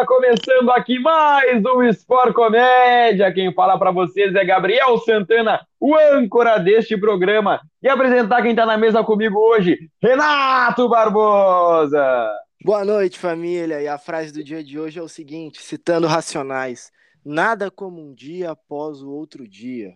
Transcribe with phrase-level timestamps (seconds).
[0.00, 3.30] Está começando aqui mais um Sport Comédia.
[3.34, 7.60] Quem fala para vocês é Gabriel Santana, o âncora deste programa.
[7.82, 12.30] E apresentar quem está na mesa comigo hoje, Renato Barbosa.
[12.64, 13.82] Boa noite, família.
[13.82, 16.90] E a frase do dia de hoje é o seguinte, citando Racionais:
[17.22, 19.92] Nada como um dia após o outro dia.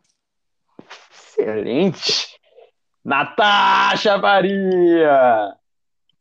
[1.11, 2.29] Excelente.
[3.03, 5.57] Natasha Faria.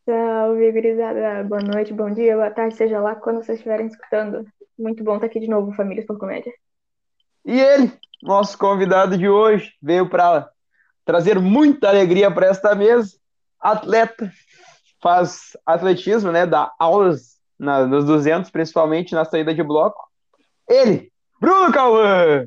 [0.05, 1.45] Salve, gurizada.
[1.45, 4.45] Boa noite, bom dia, boa tarde, seja lá quando vocês estiverem escutando.
[4.77, 6.51] Muito bom estar aqui de novo, Famílias por Comédia.
[7.45, 7.89] E ele,
[8.21, 10.49] nosso convidado de hoje, veio para
[11.05, 13.17] trazer muita alegria para esta mesa.
[13.57, 14.29] Atleta,
[15.01, 16.45] faz atletismo, né?
[16.45, 20.11] Dá aulas na, nos 200, principalmente na saída de bloco.
[20.67, 22.45] Ele, Bruno Cauã.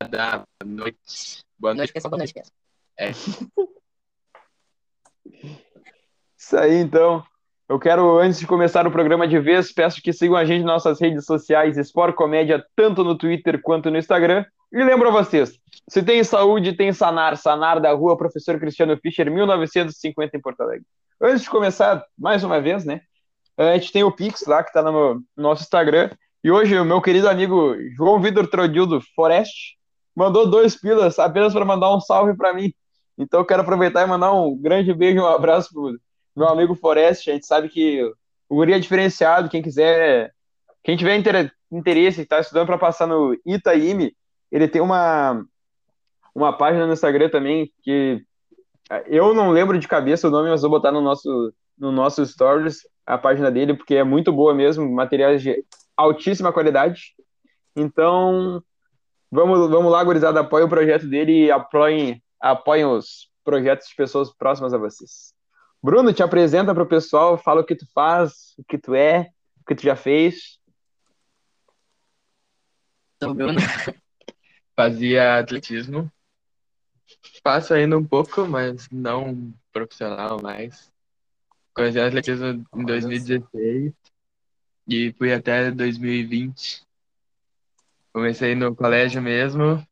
[0.00, 1.44] Boa noite.
[1.58, 2.10] Boa noite, pessoal.
[2.10, 2.56] Boa noite, pessoal.
[2.96, 3.10] É.
[6.48, 7.22] Isso aí, então.
[7.68, 10.82] Eu quero, antes de começar o programa de vez, peço que sigam a gente nas
[10.82, 14.46] nossas redes sociais, Sport Comédia, tanto no Twitter quanto no Instagram.
[14.72, 17.36] E lembro a vocês, se tem saúde, tem Sanar.
[17.36, 20.86] Sanar da rua Professor Cristiano Fischer, 1950 em Porto Alegre.
[21.20, 23.02] Antes de começar, mais uma vez, né?
[23.58, 26.08] A gente tem o Pix lá, que está no nosso Instagram.
[26.42, 29.76] E hoje o meu querido amigo João Vitor Trodildo Forest
[30.16, 32.72] mandou dois pilas apenas para mandar um salve para mim.
[33.18, 35.94] Então eu quero aproveitar e mandar um grande beijo e um abraço pro
[36.38, 37.30] meu amigo Forest.
[37.30, 38.02] A gente sabe que
[38.48, 39.48] o Guri é diferenciado.
[39.48, 40.32] Quem quiser,
[40.82, 41.16] quem tiver
[41.70, 44.16] interesse, está estudando para passar no Itaime,
[44.50, 45.44] ele tem uma,
[46.34, 48.24] uma página no Instagram também que
[49.06, 52.88] eu não lembro de cabeça o nome, mas vou botar no nosso, no nosso stories
[53.04, 55.62] a página dele, porque é muito boa mesmo, materiais de
[55.96, 57.14] altíssima qualidade.
[57.76, 58.62] Então,
[59.30, 64.32] vamos, vamos lá, gurizada, apoiem o projeto dele e apoiem apoiem os projetos de pessoas
[64.32, 65.34] próximas a vocês.
[65.82, 69.30] Bruno, te apresenta para o pessoal, fala o que tu faz, o que tu é,
[69.60, 70.58] o que tu já fez.
[73.22, 73.58] Sou Bruno.
[74.74, 76.10] Fazia atletismo.
[77.42, 80.92] Faço ainda um pouco, mas não profissional mais.
[81.74, 83.92] Comecei atletismo em 2016
[84.88, 86.82] e fui até 2020.
[88.12, 89.86] Comecei no colégio mesmo,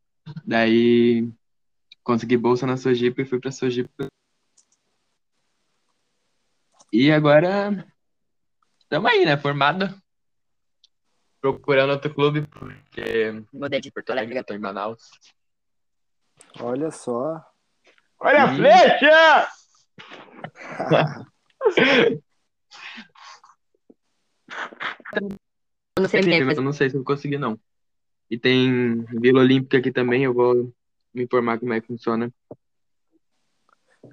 [0.44, 1.28] daí
[2.02, 4.08] consegui bolsa na Sojipa e fui pra Sojipa.
[6.92, 7.84] E agora
[8.78, 9.36] estamos aí, né?
[9.36, 9.94] Formado.
[11.40, 15.02] Procurando outro clube, porque mudei de Porto Alegre, tô em Manaus.
[16.60, 17.44] Olha só.
[18.18, 19.48] Olha a flecha!
[25.96, 27.58] eu não sei, mas eu não sei se eu vou conseguir, não.
[28.30, 30.72] E tem Vila Olímpica aqui também, eu vou
[31.14, 32.32] me informar como é que funciona.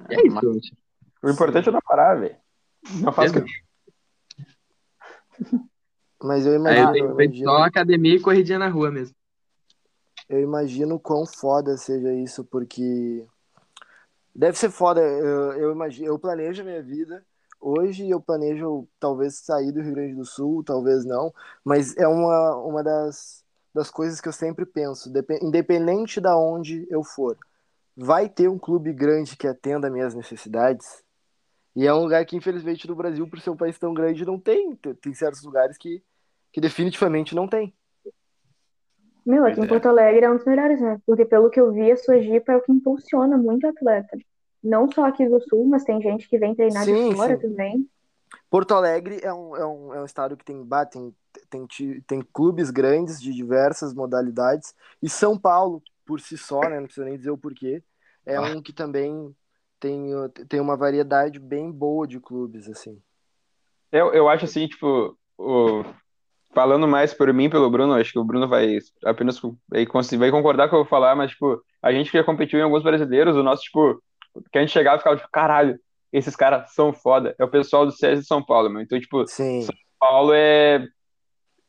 [0.10, 0.78] E é isso, gente.
[1.22, 2.43] O importante é não parar, velho.
[3.02, 3.64] Não faço que...
[6.22, 6.88] Mas eu Aí imagino.
[6.88, 9.16] eu tenho eu imagino, só academia e corridinha na rua mesmo.
[10.30, 13.26] eu imagino quão foda seja isso, porque
[14.34, 15.02] deve ser foda.
[15.02, 17.26] Eu, eu imagino, eu planejo a minha vida.
[17.60, 21.34] Hoje eu planejo talvez sair do Rio Grande do Sul, talvez não,
[21.64, 26.86] mas é uma, uma das, das coisas que eu sempre penso, Dep- independente da onde
[26.90, 27.38] eu for,
[27.96, 31.04] vai ter um clube grande que atenda minhas necessidades.
[31.76, 34.40] E é um lugar que, infelizmente, no Brasil, por ser um país tão grande, não
[34.40, 34.76] tem.
[34.76, 36.04] Tem certos lugares que,
[36.52, 37.74] que definitivamente não tem.
[39.26, 39.68] Meu, aqui Pois em é.
[39.68, 41.02] Porto Alegre é um dos melhores, né?
[41.06, 44.18] Porque pelo que eu vi, a Sojipa é o que impulsiona muito atleta.
[44.62, 47.42] Não só aqui do Sul, mas tem gente que vem treinar Sim, de fora sim.
[47.50, 47.90] também.
[48.50, 51.14] Porto Alegre é um, é um, é um estado que tem, bah, tem,
[51.50, 51.68] tem,
[52.06, 54.76] tem clubes grandes de diversas modalidades.
[55.02, 57.82] E São Paulo, por si só, né, não precisa nem dizer o porquê,
[58.26, 58.42] é Ah.
[58.42, 59.36] um que também
[59.84, 60.12] tem,
[60.48, 63.02] tem uma variedade bem boa de clubes, assim.
[63.92, 65.84] Eu, eu acho assim, tipo, o...
[66.54, 69.42] falando mais por mim, pelo Bruno, acho que o Bruno vai apenas
[70.18, 72.58] vai concordar com o que eu vou falar, mas, tipo, a gente que já competiu
[72.58, 74.02] em alguns brasileiros, o nosso, tipo,
[74.54, 75.78] que a gente chegava e ficava, tipo, caralho,
[76.14, 77.36] esses caras são foda.
[77.38, 78.82] É o pessoal do César de São Paulo, meu.
[78.82, 80.88] Então, tipo, Sim, São Paulo é,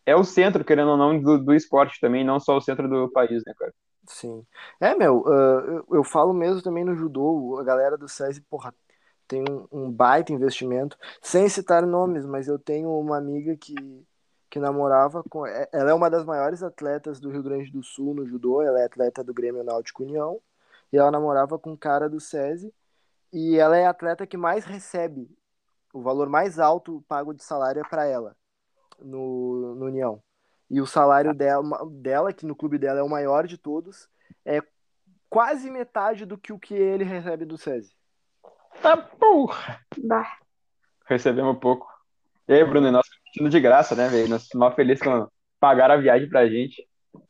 [0.07, 3.11] é o centro, querendo ou não, do, do esporte também, não só o centro do
[3.11, 3.73] país, né, cara?
[4.07, 4.47] Sim.
[4.81, 8.75] É, meu, uh, eu, eu falo mesmo também no judô, a galera do SESI, porra,
[9.29, 13.75] tem um, um baita investimento, sem citar nomes, mas eu tenho uma amiga que,
[14.51, 15.47] que namorava com.
[15.47, 18.81] é- Ela é uma das maiores atletas do Rio Grande do Sul no judô, ela
[18.81, 20.41] é atleta do Grêmio Náutico União,
[20.93, 22.73] e ela namorava com um cara do SESI,
[23.33, 25.29] e ela é a atleta que mais recebe,
[25.95, 28.37] o valor mais alto pago de salário é para ela,
[29.01, 30.23] no, no União.
[30.75, 34.09] E o salário dela, dela, que no clube dela é o maior de todos,
[34.45, 34.61] é
[35.31, 37.95] quase metade do que o que ele recebe do SESI.
[38.83, 39.81] Tá porra!
[40.03, 40.37] Bah.
[41.07, 41.87] Recebemos pouco.
[42.49, 44.29] E aí, Bruno, nós competindo de graça, né, velho?
[44.29, 45.29] Nós mal felizes com
[45.61, 46.85] pagaram a viagem pra gente.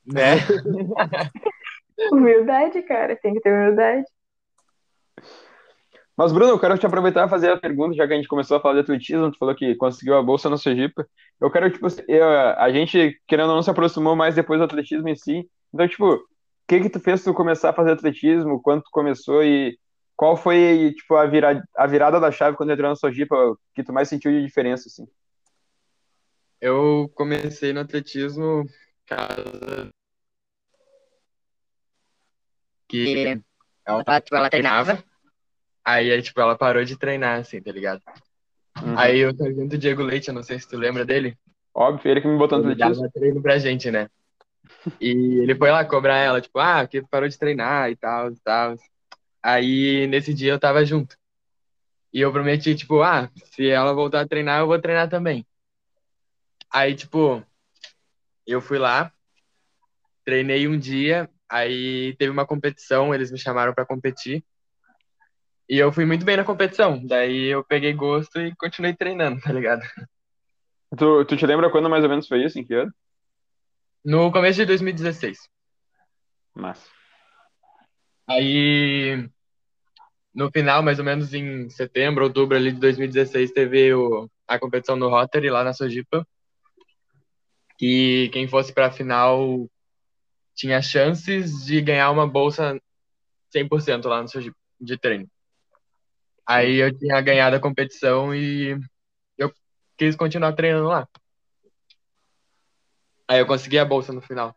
[0.07, 0.37] Né?
[2.11, 4.07] Humildade, cara, tem que ter humildade.
[6.17, 8.57] Mas, Bruno, eu quero te aproveitar e fazer a pergunta, já que a gente começou
[8.57, 11.05] a falar de atletismo, tu falou que conseguiu a bolsa no Sergipe.
[11.41, 15.09] Eu quero, tipo, eu, a gente, querendo ou não, se aproximou mais depois do atletismo
[15.09, 15.49] em si.
[15.73, 16.21] Então, tipo, o
[16.69, 18.63] que que tu fez tu começar a fazer atletismo?
[18.63, 19.77] Quando tu começou e
[20.17, 23.35] qual foi, tipo, a virada, a virada da chave quando entrou no Sergipe
[23.75, 25.07] que tu mais sentiu de diferença, assim?
[26.61, 28.65] Eu comecei no atletismo
[29.07, 29.91] casa
[32.89, 33.43] que
[33.85, 35.05] ela, tipo, ela treinava,
[35.85, 38.03] aí tipo, ela parou de treinar, assim, tá ligado?
[38.83, 38.99] Uhum.
[38.99, 41.37] Aí o sargento Diego Leite, eu não sei se tu lembra dele,
[41.75, 43.03] Óbvio, ele que me botou no ele atletismo.
[43.03, 44.09] dava treino pra gente, né?
[45.01, 45.11] E
[45.43, 48.77] ele foi lá cobrar ela, tipo, ah, que parou de treinar e tal, e tal.
[49.43, 51.17] Aí nesse dia eu tava junto.
[52.13, 55.45] E eu prometi, tipo, ah, se ela voltar a treinar, eu vou treinar também.
[56.71, 57.45] Aí, tipo,
[58.47, 59.13] eu fui lá,
[60.25, 64.45] treinei um dia, aí teve uma competição, eles me chamaram pra competir.
[65.69, 67.05] E eu fui muito bem na competição.
[67.05, 69.83] Daí eu peguei gosto e continuei treinando, tá ligado?
[70.97, 72.59] Tu, tu te lembra quando mais ou menos foi isso?
[72.59, 72.93] Em que ano?
[74.05, 75.39] No começo de 2016.
[76.55, 76.89] Mas.
[78.29, 79.29] Aí,
[80.35, 84.97] no final, mais ou menos em setembro, outubro ali de 2016, teve o, a competição
[84.97, 86.27] no Rotary, lá na Sojipa.
[87.77, 89.69] Que quem fosse pra final
[90.55, 92.81] tinha chances de ganhar uma bolsa
[93.51, 95.29] 100% lá no Sojipa, de treino.
[96.47, 98.79] Aí eu tinha ganhado a competição e
[99.39, 99.53] eu
[99.97, 101.09] quis continuar treinando lá.
[103.27, 104.55] Aí eu consegui a bolsa no final.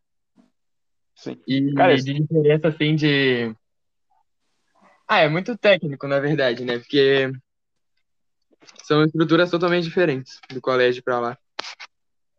[1.15, 1.41] Sim.
[1.47, 3.55] E Cara, de diferença, assim, de.
[5.07, 6.77] Ah, é muito técnico, na verdade, né?
[6.77, 7.31] Porque
[8.83, 11.37] são estruturas totalmente diferentes do colégio pra lá.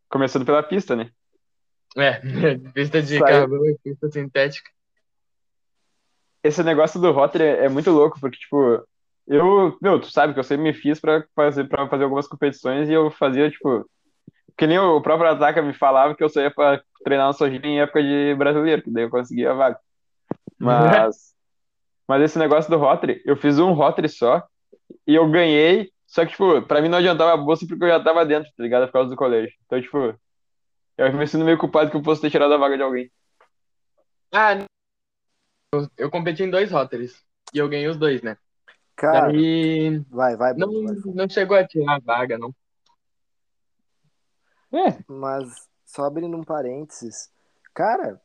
[0.08, 1.10] Começando pela pista, né?
[1.96, 2.20] É,
[2.72, 4.70] pista de e pista sintética.
[6.42, 8.86] Esse negócio do Rotary é é muito louco, porque, tipo,
[9.28, 12.88] eu, meu, tu sabe que eu sempre me fiz pra fazer, pra fazer algumas competições
[12.88, 13.88] e eu fazia, tipo,
[14.56, 17.66] que nem o próprio Ataca me falava que eu só ia pra treinar no Sojipa
[17.66, 19.78] em época de brasileiro, que daí eu conseguia a vaga.
[20.58, 21.34] Mas,
[22.08, 24.42] mas esse negócio do Rotary, eu fiz um Rotary só
[25.06, 28.02] e eu ganhei, só que, tipo, pra mim não adiantava a bolsa porque eu já
[28.02, 28.86] tava dentro, tá ligado?
[28.86, 29.52] Por causa do colégio.
[29.66, 30.18] Então, tipo,
[30.96, 33.10] eu me sinto meio culpado que eu posso ter tirado a vaga de alguém.
[34.32, 34.54] Ah,
[35.74, 37.22] eu, eu competi em dois Rotaries.
[37.52, 38.38] E eu ganhei os dois, né?
[38.98, 39.32] Cara,
[40.10, 40.96] vai, vai, não, vai.
[41.14, 42.52] não chegou a tirar a vaga, não.
[44.72, 47.30] É, Mas só abrindo um parênteses,
[47.72, 48.20] cara,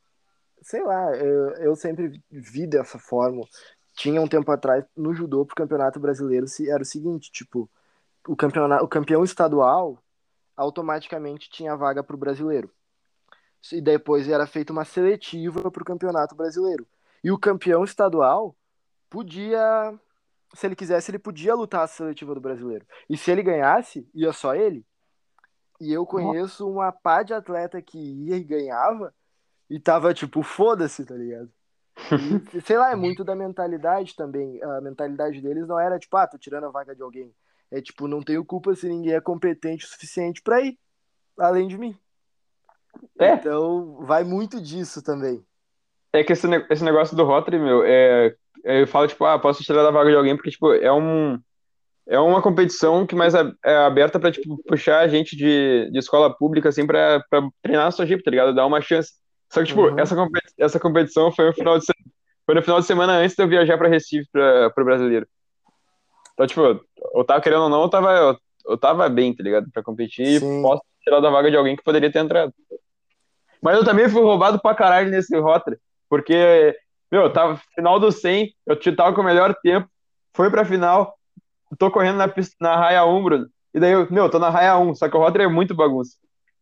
[0.64, 3.48] sei lá, eu, eu sempre vi dessa forma.
[3.94, 7.70] Tinha um tempo atrás no judô pro Campeonato Brasileiro se era o seguinte, tipo,
[8.28, 10.00] o campeonato, o campeão estadual
[10.58, 12.72] automaticamente tinha vaga pro brasileiro.
[13.72, 16.88] E depois era feita uma seletiva pro Campeonato Brasileiro.
[17.24, 18.56] E o campeão estadual
[19.08, 19.94] podia,
[20.54, 22.86] se ele quisesse, ele podia lutar a seletiva do brasileiro.
[23.10, 24.86] E se ele ganhasse, ia só ele.
[25.82, 29.14] E eu conheço uma pá de atleta que ia e ganhava
[29.70, 31.52] e tava tipo, foda-se, tá ligado?
[32.54, 34.62] E, sei lá, é muito da mentalidade também.
[34.64, 37.34] A mentalidade deles não era tipo, ah, tô tirando a vaga de alguém.
[37.72, 40.78] É tipo, não tenho culpa se ninguém é competente o suficiente pra ir,
[41.38, 41.98] além de mim.
[43.20, 43.34] É.
[43.34, 45.44] Então, vai muito disso também.
[46.14, 49.84] É que esse, esse negócio do Rotary, meu, é, eu falo, tipo, ah, posso tirar
[49.84, 51.40] da vaga de alguém, porque, tipo, é um,
[52.08, 56.00] é uma competição que mais é, é aberta pra, tipo, puxar a gente de, de
[56.00, 58.54] escola pública, assim, pra, pra treinar na sua Jeep, tá ligado?
[58.56, 59.12] Dar uma chance.
[59.52, 60.00] Só que, tipo, Uhum.
[60.00, 61.94] essa, competi- essa competição foi no final de, se-
[62.46, 65.28] foi no final de semana antes de eu viajar pra Recife, pra, pro brasileiro.
[66.34, 66.62] Então, tipo,
[67.16, 69.70] eu tava querendo ou não, eu tava, eu, eu tava bem, tá ligado?
[69.72, 70.62] Pra competir e Sim.
[70.62, 72.52] posso tirar da vaga de alguém que poderia ter entrado.
[73.62, 75.78] Mas eu também fui roubado pra caralho nesse Rotary,
[76.10, 76.76] porque,
[77.14, 79.88] meu, eu tava final do 100, eu tava com o melhor tempo,
[80.34, 81.16] foi pra final,
[81.78, 84.80] tô correndo na pista, na raia 1, Bruno, e daí eu, meu, tô na raia
[84.80, 86.18] 1, só que o Rotary é muito bagunça.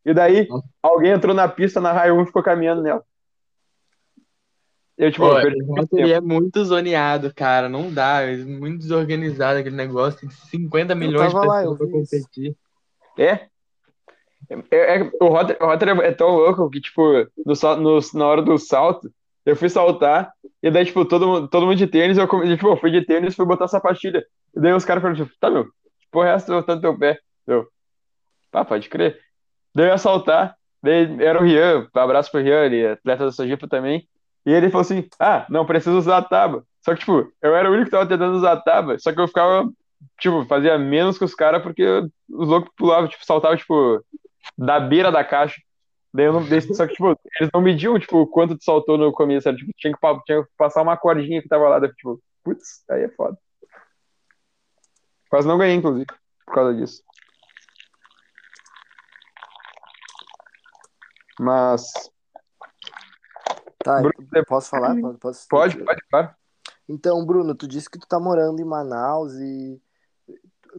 [0.06, 0.68] E daí, Nossa.
[0.84, 3.02] alguém entrou na pista na raia 1 e ficou caminhando nela.
[4.98, 6.08] Eu, tipo, Pô, eu tempo.
[6.10, 7.70] é muito zoneado, cara.
[7.70, 8.22] Não dá.
[8.22, 10.20] É muito desorganizado aquele negócio.
[10.20, 12.56] Tem 50 milhões de tava lá, pessoas pra competir.
[13.18, 13.48] É?
[14.70, 17.02] É, é- o Rotary, o é tão louco que, tipo,
[17.46, 19.12] no, no- na hora do salto,
[19.46, 20.32] eu fui saltar,
[20.62, 23.36] e daí, tipo, todo, todo mundo de tênis, eu, come- tipo, eu fui de tênis,
[23.36, 24.24] fui botar sapatilha.
[24.56, 25.68] E daí os caras falaram, tipo, tá, meu,
[26.12, 27.20] porra é essa tu botando teu pé?
[27.48, 27.68] Eu,
[28.52, 29.20] pá, pode crer.
[29.76, 33.32] Daí eu ia saltar, daí era o Rian, abraço pro Rian, ele é atleta da
[33.32, 34.08] Sojipa também,
[34.46, 36.64] e ele falou assim, ah, não precisa usar a tábua.
[36.84, 39.20] Só que, tipo, eu era o único que tava tentando usar a tábua, só que
[39.22, 39.70] eu ficava
[40.20, 41.84] tipo, fazia menos que os caras porque
[42.30, 44.04] os loucos pulavam, tipo, saltavam, tipo,
[44.58, 45.62] da beira da caixa.
[46.14, 49.12] Daí eu não, daí, só que, tipo, eles não mediam, tipo, quanto tu saltou no
[49.14, 52.22] começo, era, tipo, tinha que, tinha que passar uma cordinha que tava lá, daí, tipo,
[52.44, 53.38] putz, aí é foda.
[55.30, 56.08] Quase não ganhei, inclusive,
[56.46, 57.02] por causa disso.
[61.40, 62.12] Mas,
[63.84, 64.96] Tá, Bruno, então, posso falar?
[65.00, 66.36] Pode, posso- pode, pode, claro.
[66.88, 69.82] Então, Bruno, tu disse que tu tá morando em Manaus e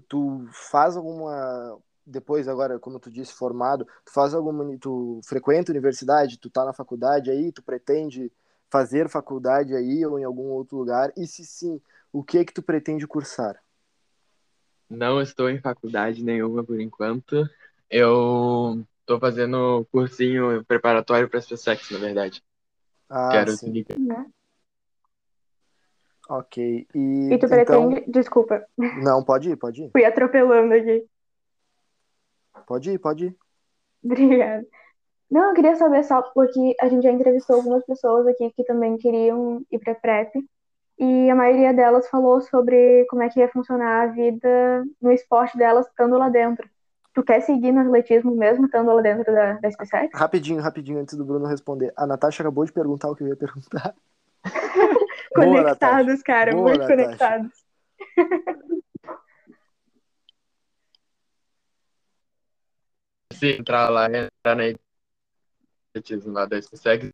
[0.09, 5.75] tu faz alguma depois agora, como tu disse, formado, tu faz alguma tu frequenta a
[5.75, 8.31] universidade, tu tá na faculdade aí, tu pretende
[8.71, 11.13] fazer faculdade aí ou em algum outro lugar?
[11.17, 11.81] E se sim,
[12.13, 13.63] o que que tu pretende cursar?
[14.89, 17.49] Não estou em faculdade nenhuma por enquanto.
[17.89, 22.43] Eu estou fazendo cursinho preparatório para SpaceX, na verdade.
[23.09, 23.57] Ah, Quero sim.
[23.59, 23.87] seguir.
[23.99, 24.27] Né?
[26.29, 26.87] Ok.
[26.95, 28.11] E, E tu então, pretende.
[28.11, 28.65] Desculpa,
[29.03, 29.91] não, pode ir, pode ir.
[29.91, 31.07] fui atropelando aqui.
[32.73, 33.37] Pode ir, pode ir.
[34.03, 34.67] Obrigada.
[35.31, 38.97] Não, eu queria saber só, porque a gente já entrevistou algumas pessoas aqui que também
[38.97, 40.33] queriam ir para prep,
[40.99, 45.59] e a maioria delas falou sobre como é que ia funcionar a vida no esporte
[45.59, 46.67] delas estando lá dentro.
[47.13, 50.19] Tu quer seguir no atletismo mesmo estando lá dentro da, da SpaceX?
[50.19, 51.93] Rapidinho, rapidinho, antes do Bruno responder.
[51.95, 53.95] A Natasha acabou de perguntar o que eu ia perguntar.
[55.37, 55.45] Boa.
[55.45, 57.05] Conectados, cara, Boa, muito Natasha.
[57.05, 58.63] conectados.
[63.43, 64.63] Se entrar lá, entrar na
[65.91, 67.11] atletismo lá da SpaceX.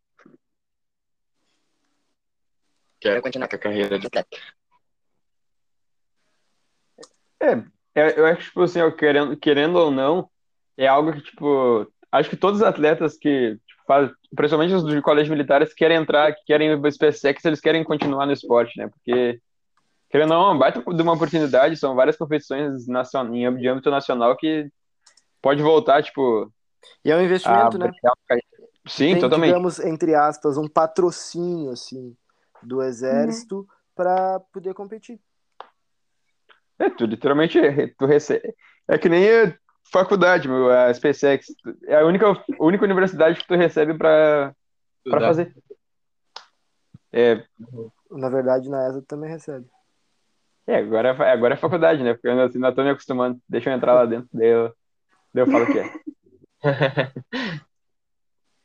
[2.99, 4.37] Quero continuar com a carreira de atleta.
[7.41, 10.29] É, eu acho que, tipo assim, ó, querendo, querendo ou não,
[10.77, 15.01] é algo que, tipo, acho que todos os atletas que tipo, fazem, principalmente os de
[15.01, 18.87] colégio militares, querem entrar, que querem ir para SpaceX, eles querem continuar no esporte, né?
[18.87, 19.41] Porque,
[20.11, 23.61] querendo ou não, é uma baita de uma oportunidade, são várias competições nacion- em âmbito-
[23.63, 24.69] de âmbito nacional que
[25.41, 26.51] pode voltar, tipo,
[27.03, 27.91] E é um a investimento, né?
[28.03, 28.47] uma carreira.
[28.87, 29.49] Sim, Tem, totalmente.
[29.49, 32.15] digamos, entre aspas, um patrocínio, assim,
[32.63, 35.19] do exército para poder competir.
[36.77, 37.59] É, tu literalmente
[37.97, 38.53] tu recebe.
[38.87, 39.57] É que nem a
[39.91, 41.47] faculdade, meu, a SpaceX.
[41.85, 44.55] É a única, a única universidade que tu recebe para
[45.09, 45.53] fazer.
[47.11, 47.43] É,
[48.09, 49.67] Na verdade, na ESA tu também recebe.
[50.65, 52.13] é, agora, é agora é faculdade, né?
[52.13, 53.39] Porque eu ainda, ainda tô me acostumando.
[53.47, 54.73] Deixa eu entrar lá dentro, daí eu,
[55.33, 55.93] daí eu falo o que é.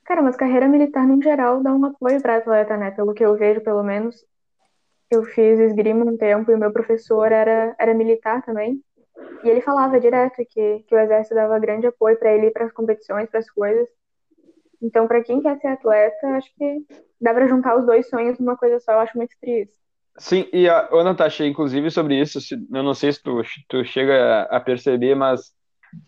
[0.05, 2.91] Cara, mas carreira militar, no geral, dá um apoio para atleta, né?
[2.91, 4.17] Pelo que eu vejo, pelo menos.
[5.11, 8.83] Eu fiz esgrima um tempo e o meu professor era, era militar também.
[9.45, 12.67] E ele falava direto que, que o exército dava grande apoio para ele ir para
[12.67, 13.89] as competições, para as coisas.
[14.83, 16.85] Então, para quem quer ser atleta, acho que
[17.21, 18.93] dá para juntar os dois sonhos numa coisa só.
[18.93, 19.75] Eu acho muito triste.
[20.19, 23.85] Sim, e a ô, Natasha, inclusive sobre isso, se- eu não sei se tu, tu
[23.85, 25.53] chega a perceber, mas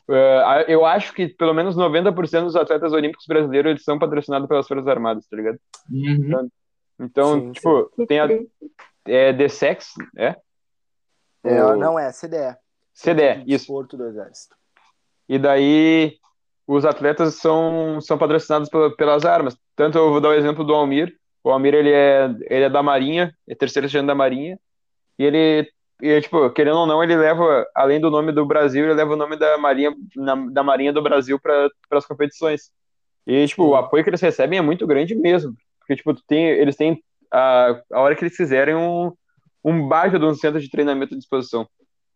[0.09, 4.67] a- eu acho que pelo menos 90% dos atletas olímpicos brasileiros eles são patrocinados pelas
[4.67, 5.59] Forças Armadas, tá ligado?
[5.91, 6.49] Uhum.
[6.99, 8.29] Então, Sim, tipo, Que tem a
[9.07, 10.37] é, DSEX, é?
[11.45, 12.57] É, O- não é, CDE.
[12.95, 13.65] CDE, de isso.
[13.67, 14.57] Desporto do Exército.
[15.29, 16.17] E daí
[16.67, 19.57] os atletas são, são patrocinados pela- pelas armas.
[19.77, 21.15] Tanto eu vou dar o exemplo do Almir.
[21.45, 24.59] O Almir ele é, ele é da Marinha, é terceiro sargento da Marinha.
[25.19, 25.71] E ele,
[26.03, 29.17] e, tipo, querendo ou não, ele leva, além do nome do Brasil, ele leva o
[29.17, 32.71] nome da Marinha, na- da Marinha do Brasil para as competições.
[33.27, 35.55] E, tipo, o apoio que eles recebem é muito grande mesmo.
[35.81, 39.13] Porque, tipo, tem, eles têm a, a hora que eles quiserem um,
[39.65, 41.67] um baita de um centro de treinamento à disposição.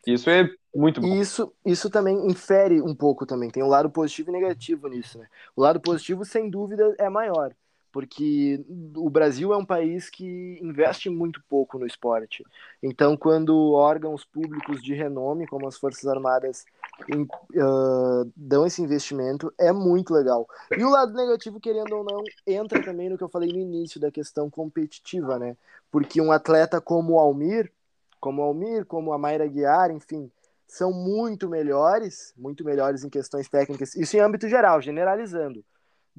[0.06, 1.14] Isso é muito bom.
[1.14, 3.50] Isso, isso também infere um pouco também.
[3.50, 5.26] Tem um lado positivo e negativo nisso, né?
[5.54, 7.52] O lado positivo, sem dúvida, é maior.
[7.92, 8.64] Porque
[8.97, 12.44] o Brasil é um país que investe muito pouco no esporte.
[12.82, 16.64] Então, quando órgãos públicos de renome, como as Forças Armadas,
[17.12, 17.26] em-
[17.61, 20.47] ah, dão esse investimento, é muito legal.
[20.76, 24.00] E o lado negativo, querendo ou não, entra também no que eu falei no início
[24.00, 25.56] da questão competitiva, né?
[25.90, 27.73] Porque um atleta como o Almir,
[28.20, 30.30] como o Almir, como a Mayra Guiar, enfim,
[30.68, 35.64] são muito melhores, muito melhores em questões técnicas, isso em âmbito geral, generalizando,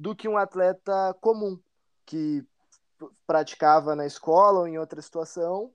[0.02, 1.56] do que um atleta comum
[2.04, 2.44] que
[3.24, 5.70] praticava na escola ou em outra situação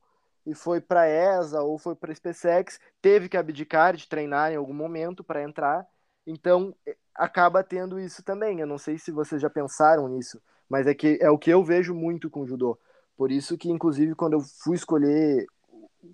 [0.45, 4.73] e foi para ESA ou foi para SpaceX, teve que abdicar de treinar em algum
[4.73, 5.87] momento para entrar.
[6.25, 6.75] Então,
[7.15, 8.59] acaba tendo isso também.
[8.59, 11.63] Eu não sei se vocês já pensaram nisso, mas é que é o que eu
[11.63, 12.77] vejo muito com o judô.
[13.15, 15.47] Por isso que inclusive quando eu fui escolher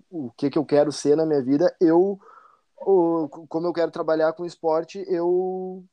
[0.08, 2.20] o que que eu quero ser na minha vida, eu
[3.48, 5.84] como eu quero trabalhar com esporte, eu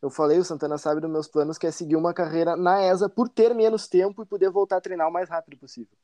[0.00, 3.08] eu falei, o Santana sabe dos meus planos, que é seguir uma carreira na ESA
[3.08, 5.96] por ter menos tempo e poder voltar a treinar o mais rápido possível.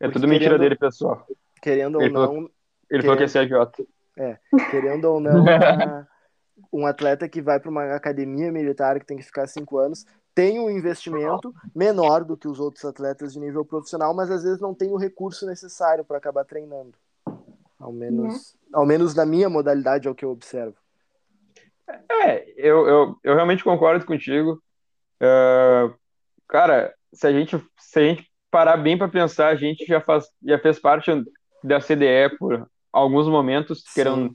[0.00, 1.26] É Porque tudo mentira querendo- dele, pessoal.
[1.62, 2.50] Querendo ou Ele falou- não,
[2.90, 3.84] Ele falou que ia ser agiota.
[4.16, 4.38] É,
[4.70, 5.44] querendo ou não,
[6.02, 6.06] a,
[6.72, 10.60] um atleta que vai para uma academia militar que tem que ficar cinco anos tem
[10.60, 14.72] um investimento menor do que os outros atletas de nível profissional, mas às vezes não
[14.72, 16.94] tem o recurso necessário para acabar treinando.
[17.78, 20.76] Ao menos, ao menos na minha modalidade é o que eu observo.
[22.10, 24.62] É, eu, eu, eu realmente concordo contigo.
[25.22, 25.94] Uh,
[26.48, 30.26] cara, se a gente se a gente parar bem para pensar, a gente já faz
[30.44, 31.10] já fez parte
[31.62, 34.34] da CDE por alguns momentos, que eram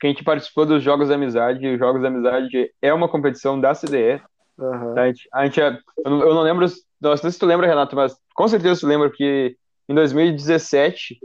[0.00, 1.66] que a gente participou dos Jogos da Amizade.
[1.66, 4.20] Os Jogos da Amizade é uma competição da CDE.
[4.58, 4.98] Uhum.
[4.98, 6.66] A gente, a gente é, eu, não, eu não lembro,
[7.00, 9.56] não sei se tu lembra, Renato, mas com certeza tu lembra que
[9.88, 11.18] em 2017,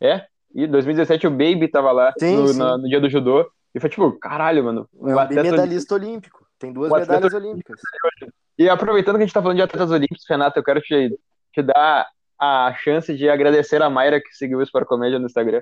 [0.00, 0.26] é?
[0.54, 2.58] E 2017 o Baby tava lá sim, no, sim.
[2.58, 3.50] Na, no dia do judô.
[3.74, 4.88] E foi tipo, caralho, mano.
[4.94, 6.46] É um medalhista olímpico.
[6.58, 7.80] Tem duas medalhas olímpicas.
[8.56, 11.18] E aproveitando que a gente tá falando de atletas olímpicos, Renato, eu quero te,
[11.52, 15.60] te dar a chance de agradecer a Mayra que seguiu o Sport Comédia no Instagram.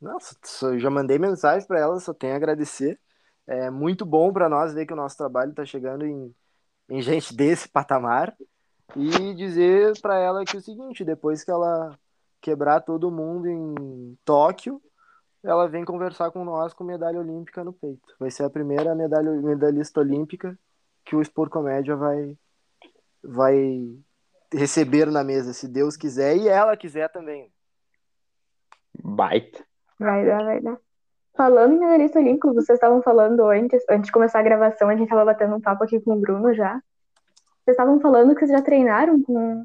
[0.00, 2.98] Nossa, eu já mandei mensagem para ela, só tenho a agradecer.
[3.46, 6.34] É muito bom para nós ver que o nosso trabalho está chegando em,
[6.88, 8.34] em gente desse patamar
[8.96, 11.98] e dizer para ela que é o seguinte, depois que ela
[12.40, 14.80] quebrar todo mundo em Tóquio,
[15.42, 18.14] ela vem conversar com nós com medalha olímpica no peito.
[18.18, 20.58] Vai ser a primeira medalha, medalhista olímpica
[21.04, 22.36] que o Sport Comédia vai,
[23.22, 23.98] vai
[24.52, 27.50] receber na mesa, se Deus quiser e ela quiser também.
[29.02, 29.64] Baita.
[29.98, 30.78] Vai dar, vai dar.
[31.36, 35.04] Falando em medalhista olímpico, vocês estavam falando antes, antes de começar a gravação, a gente
[35.04, 36.82] estava batendo um papo aqui com o Bruno já.
[37.62, 39.64] Vocês estavam falando que vocês já treinaram com,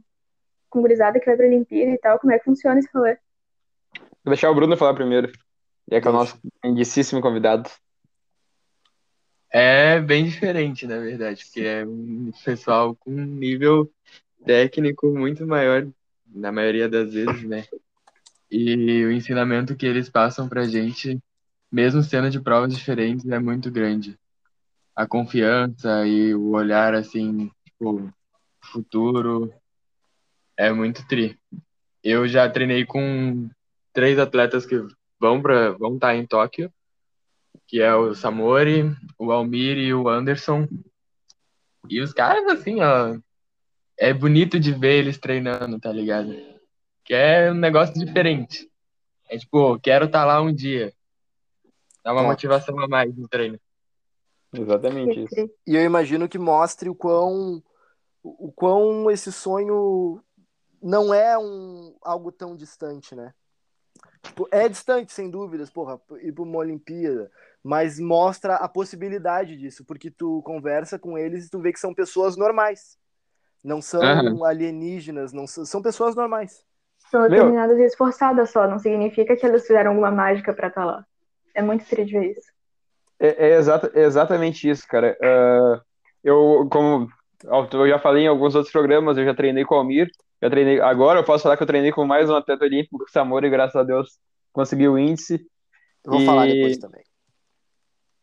[0.70, 2.20] com gurizada que vai pra Olimpíada e tal.
[2.20, 3.18] Como é que funciona esse rolê?
[4.24, 5.32] Vou deixar o Bruno falar primeiro.
[5.90, 7.70] E é que é o nosso lindíssimo convidado.
[9.52, 13.92] É bem diferente, na verdade, porque é um pessoal com um nível
[14.44, 15.88] técnico muito maior,
[16.28, 17.66] na maioria das vezes, né?
[18.50, 21.20] E o ensinamento que eles passam pra gente,
[21.72, 24.18] mesmo sendo de provas diferentes, é muito grande.
[24.96, 28.12] A confiança e o olhar, assim, tipo,
[28.64, 29.54] futuro
[30.58, 31.38] é muito tri.
[32.04, 33.50] Eu já treinei com
[33.92, 34.76] três atletas que
[35.24, 36.70] vão para vão estar em Tóquio,
[37.66, 40.68] que é o Samori, o Almir e o Anderson.
[41.90, 43.18] E os caras, assim, ó,
[43.98, 46.36] é bonito de ver eles treinando, tá ligado?
[47.06, 48.70] Que é um negócio diferente.
[49.30, 50.94] É tipo, quero estar lá um dia.
[52.04, 53.58] Dá uma motivação a mais no treino.
[54.54, 55.50] Exatamente isso.
[55.66, 57.64] E eu imagino que mostre o quão,
[58.22, 60.22] o quão esse sonho
[60.82, 63.34] não é um, algo tão distante, né?
[64.24, 67.30] Tipo, é distante, sem dúvidas, porra, ir para uma Olimpíada,
[67.62, 71.94] mas mostra a possibilidade disso, porque tu conversa com eles e tu vê que são
[71.94, 72.98] pessoas normais.
[73.64, 74.46] Não são Aham.
[74.46, 76.64] alienígenas, não são, são pessoas normais.
[77.12, 77.30] São Meu.
[77.32, 81.06] determinadas e esforçadas só, não significa que elas fizeram alguma mágica pra estar lá.
[81.54, 82.52] É muito triste ver isso.
[83.20, 85.18] É, é exata- é exatamente isso, cara.
[85.22, 85.82] Ah,
[86.24, 87.08] eu, como
[87.44, 90.10] eu já falei em alguns outros programas, eu já treinei com o Almir,
[90.44, 90.82] já treinei.
[90.82, 93.76] Agora eu posso falar que eu treinei com mais um atleta olímpico, o Samori, graças
[93.76, 94.20] a Deus,
[94.52, 95.36] conseguiu o índice.
[96.04, 97.02] Eu vou E- falar depois também.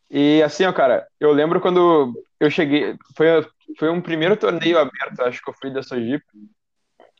[0.09, 3.27] E assim, ó, cara, eu lembro quando eu cheguei, foi,
[3.79, 6.25] foi um primeiro torneio aberto, acho que eu fui da Sojipa,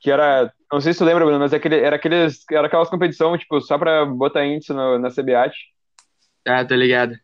[0.02, 3.40] que era, não sei se tu lembra, Bruno, mas aquele, era aqueles, era aquelas competições,
[3.40, 5.54] tipo, só pra botar índice no, na CBAT,
[6.46, 7.16] Ah, tô ligado.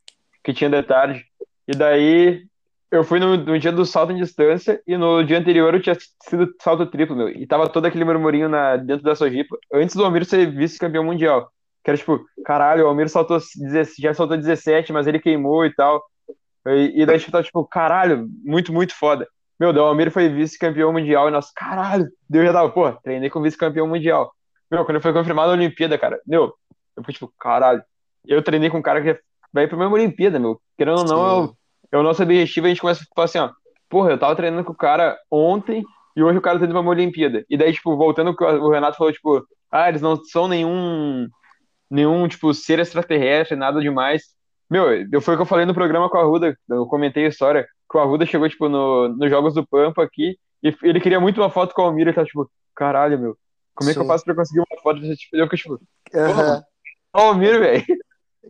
[0.43, 1.25] que tinha de tarde.
[1.67, 2.47] E daí
[2.91, 5.97] eu fui no, no dia do salto em distância e no dia anterior eu tinha
[6.23, 7.29] sido salto triplo, meu.
[7.29, 11.51] E tava todo aquele murmurinho na, dentro da Sojipa, antes do Almir ser vice-campeão mundial.
[11.83, 15.73] Que era tipo, caralho, o Almir saltou, 10 já saltou 17, mas ele queimou e
[15.73, 16.03] tal.
[16.67, 19.27] E, e daí tipo, tava tipo, caralho, muito, muito foda.
[19.59, 23.41] Meu, o Almir foi vice-campeão mundial e nós, caralho, Deus já tava, pô, treinei com
[23.41, 24.31] vice-campeão mundial.
[24.69, 26.53] Meu, quando foi confirmado a Olimpíada, cara, meu,
[26.95, 27.81] eu fui tipo, caralho,
[28.25, 29.19] eu treinei com um cara que
[29.51, 30.61] vai pra mesma Olimpíada, meu.
[30.77, 31.53] Querendo ou não, Sim.
[31.91, 33.49] É o nosso objetivo, a gente começa a falar assim, ó,
[33.89, 35.83] porra, eu tava treinando com o cara ontem
[36.15, 37.45] e hoje o cara tá indo pra uma Olimpíada.
[37.49, 41.27] E daí, tipo, voltando que o Renato falou, tipo, ah, eles não são nenhum,
[41.89, 44.23] nenhum, tipo, ser extraterrestre, nada demais.
[44.69, 47.29] Meu, eu- foi o que eu falei no programa com a Arruda, eu comentei a
[47.29, 51.19] história, que o Arruda chegou, tipo, no, nos Jogos do Pampa aqui, e ele queria
[51.19, 53.37] muito uma foto com o Almir, ele tava, tipo, caralho, meu,
[53.75, 54.99] como é que eu faço pra conseguir uma foto?
[54.99, 55.79] Tipo, eu fiquei, tipo,
[57.13, 57.85] ó, o Almir, velho.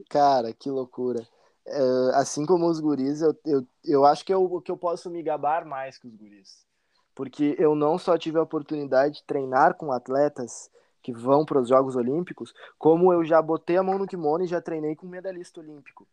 [0.10, 1.22] Cara, que loucura.
[1.68, 5.22] É, assim como os guris, eu, eu, eu acho que eu, que eu posso me
[5.22, 6.66] gabar mais que os guris.
[7.14, 10.70] Porque eu não só tive a oportunidade de treinar com atletas
[11.02, 14.48] que vão para os Jogos Olímpicos, como eu já botei a mão no kimono e
[14.48, 16.08] já treinei com medalhista olímpico.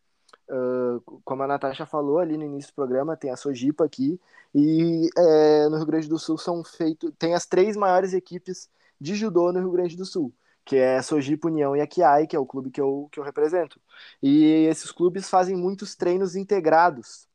[0.49, 4.21] Ah, como a Natasha falou ali no início do programa, tem a Sojipa aqui,
[4.55, 8.69] e é, no Rio Grande do Sul são feito, tem as três maiores equipes
[9.01, 10.33] de judô no Rio Grande do Sul,
[10.65, 13.81] que é Sojipa União e Akiai, que é o clube que eu, que eu represento.
[14.23, 17.29] E esses clubes fazem muitos treinos integrados,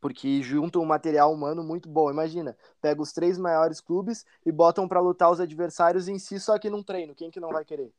[0.00, 2.10] porque juntam um material humano muito bom.
[2.10, 6.58] Imagina, pega os três maiores clubes e botam para lutar os adversários em si, só
[6.58, 7.14] que num treino.
[7.14, 7.92] Quem que não vai querer?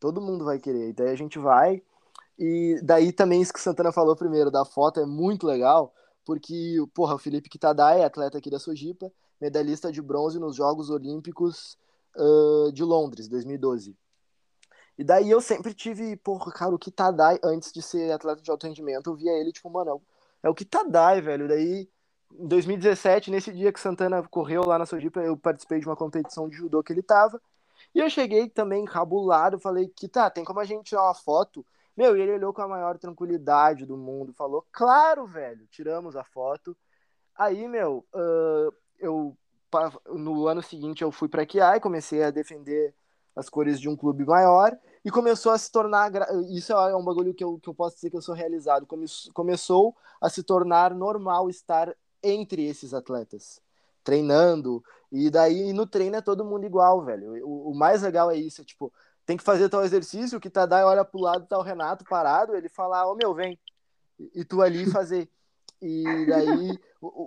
[0.00, 0.92] Todo mundo vai querer.
[0.92, 1.82] Daí a gente vai.
[2.38, 5.92] E daí também isso que Santana falou primeiro, da foto, é muito legal,
[6.24, 9.10] porque, porra, o Felipe Kitadai é atleta aqui da Sojipa,
[9.40, 11.76] medalhista de bronze nos Jogos Olímpicos
[12.16, 13.96] uh, de Londres, 2012.
[14.98, 18.66] E daí eu sempre tive, porra, cara, o Kitadai, antes de ser atleta de alto
[18.66, 20.02] rendimento, eu via ele, tipo, mano,
[20.42, 21.46] é o Kitadai, velho.
[21.46, 21.88] Daí,
[22.32, 26.48] em 2017, nesse dia que Santana correu lá na Sojipa, eu participei de uma competição
[26.48, 27.40] de judô que ele tava.
[27.94, 31.64] E eu cheguei também cabulado, falei, Kita, tem como a gente tirar uma foto?
[31.96, 36.24] Meu, e ele olhou com a maior tranquilidade do mundo, falou, claro, velho, tiramos a
[36.24, 36.76] foto.
[37.36, 39.36] Aí, meu, uh, eu
[40.14, 42.94] no ano seguinte eu fui para a comecei a defender
[43.34, 46.10] as cores de um clube maior e começou a se tornar
[46.50, 49.06] isso é um bagulho que eu, que eu posso dizer que eu sou realizado Come,
[49.32, 53.60] começou a se tornar normal estar entre esses atletas
[54.02, 57.46] treinando e daí no treino é todo mundo igual velho.
[57.46, 58.92] O, o mais legal é isso é, tipo
[59.24, 62.56] tem que fazer tal exercício que tá daí olha pro lado tá o Renato parado
[62.56, 63.58] ele fala ô oh, meu vem.
[64.34, 65.30] E tu ali fazer
[65.80, 66.78] e daí,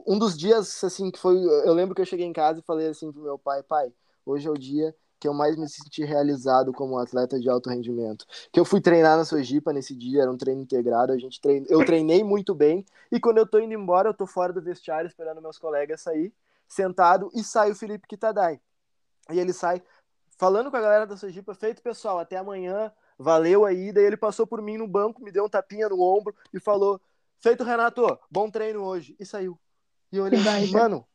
[0.07, 1.35] um dos dias, assim, que foi.
[1.65, 3.91] Eu lembro que eu cheguei em casa e falei assim pro meu pai: pai,
[4.25, 8.25] hoje é o dia que eu mais me senti realizado como atleta de alto rendimento.
[8.51, 11.63] Que eu fui treinar na Sojipa nesse dia, era um treino integrado, a gente trein...
[11.69, 15.07] eu treinei muito bem, e quando eu tô indo embora, eu tô fora do vestiário
[15.07, 16.33] esperando meus colegas sair,
[16.67, 18.59] sentado, e sai o Felipe Kitadai.
[19.29, 19.83] E ele sai
[20.39, 24.47] falando com a galera da Sojipa, feito pessoal, até amanhã, valeu aí, daí ele passou
[24.47, 26.99] por mim no banco, me deu um tapinha no ombro e falou:
[27.41, 28.19] Feito, Renato.
[28.29, 29.15] Bom treino hoje.
[29.19, 29.59] E saiu.
[30.11, 31.05] E eu olhei assim, mano,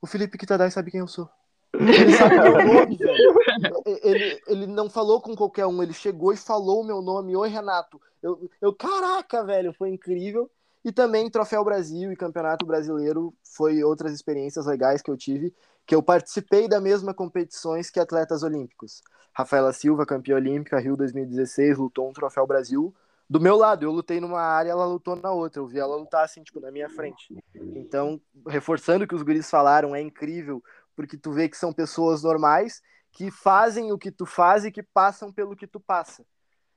[0.00, 1.28] o Felipe Kitadai sabe quem eu sou.
[1.74, 3.82] Ele sabe meu nome, velho.
[4.02, 7.34] Ele, ele não falou com qualquer um, ele chegou e falou o meu nome.
[7.34, 8.00] Oi, Renato.
[8.22, 10.50] Eu, eu, caraca, velho, foi incrível.
[10.84, 15.54] E também Troféu Brasil e Campeonato Brasileiro foi outras experiências legais que eu tive,
[15.86, 19.02] que eu participei da mesma competições que atletas olímpicos.
[19.32, 22.94] Rafaela Silva, campeã olímpica, Rio 2016, lutou um Troféu Brasil
[23.32, 23.84] do meu lado.
[23.84, 25.60] Eu lutei numa área, ela lutou na outra.
[25.60, 27.34] Eu vi ela lutar assim, tipo, na minha frente.
[27.54, 30.62] Então, reforçando o que os guris falaram, é incrível,
[30.94, 34.82] porque tu vê que são pessoas normais que fazem o que tu faz e que
[34.82, 36.24] passam pelo que tu passa.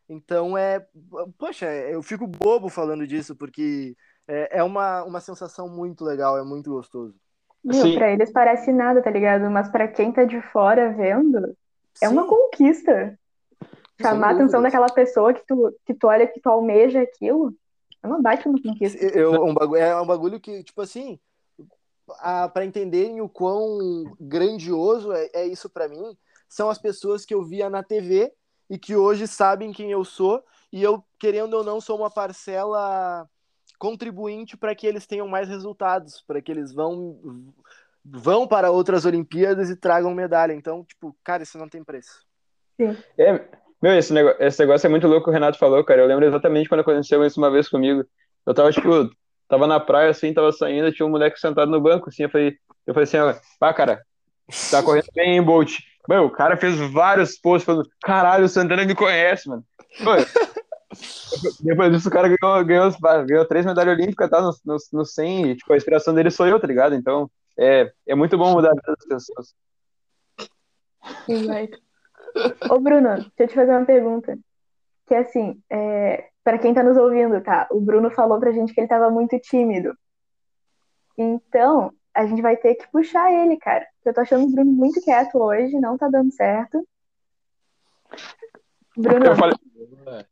[0.08, 0.86] Então é.
[1.38, 6.44] Poxa, eu fico bobo falando disso, porque é, é uma, uma sensação muito legal, é
[6.44, 7.16] muito gostoso.
[7.64, 9.50] Meu, pra eles parece nada, tá ligado?
[9.50, 11.58] Mas para quem tá de fora vendo,
[12.02, 12.14] é Sim.
[12.14, 13.18] uma conquista
[14.02, 17.54] chamar a atenção daquela pessoa que tu, que tu olha, que tu almeja aquilo,
[18.04, 19.04] é uma baita conquista.
[19.04, 21.20] Eu, um bagulho, é um bagulho que, tipo assim,
[22.54, 26.16] para entenderem o quão grandioso é, é isso para mim,
[26.48, 28.32] são as pessoas que eu via na TV
[28.70, 33.28] e que hoje sabem quem eu sou, e eu, querendo ou não, sou uma parcela
[33.78, 37.54] contribuinte para que eles tenham mais resultados, para que eles vão
[38.04, 40.54] vão para outras Olimpíadas e tragam medalha.
[40.54, 42.24] Então, tipo, cara, isso não tem preço.
[42.80, 42.96] Sim.
[43.18, 43.48] É,
[43.82, 46.02] meu, esse negócio, esse negócio é muito louco que o Renato falou, cara.
[46.02, 48.06] Eu lembro exatamente quando aconteceu isso uma vez comigo.
[48.46, 49.10] Eu tava, tipo,
[49.48, 52.58] tava na praia, assim, tava saindo, tinha um moleque sentado no banco, assim, eu falei,
[52.86, 53.18] eu falei assim,
[53.62, 54.02] ah, cara,
[54.72, 55.80] tá correndo bem, hein, Bolt?
[56.08, 59.64] Mano, o cara fez vários posts falando, caralho, o Santana me conhece, mano.
[60.02, 60.26] Mano,
[61.62, 62.92] depois disso, o cara ganhou, ganhou,
[63.26, 66.48] ganhou três medalhas olímpicas, tá, no, no, no 100, e, tipo, a inspiração dele sou
[66.48, 66.96] eu, tá ligado?
[66.96, 69.56] Então, é, é muito bom mudar as pessoas.
[71.28, 71.85] Exato.
[72.70, 74.38] Ô, Bruno, deixa eu te fazer uma pergunta.
[75.06, 77.68] Que é assim, é, para quem tá nos ouvindo, tá?
[77.72, 79.96] O Bruno falou pra gente que ele tava muito tímido.
[81.18, 83.86] Então, a gente vai ter que puxar ele, cara.
[84.04, 86.86] Eu tô achando o Bruno muito quieto hoje, não tá dando certo.
[88.98, 89.56] Bruno, eu falei...
[89.74, 90.28] deixa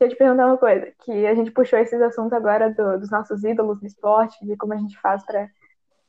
[0.00, 0.92] eu te perguntar uma coisa.
[1.04, 4.72] Que a gente puxou esses assuntos agora do, dos nossos ídolos do esporte, de como
[4.72, 5.48] a gente faz para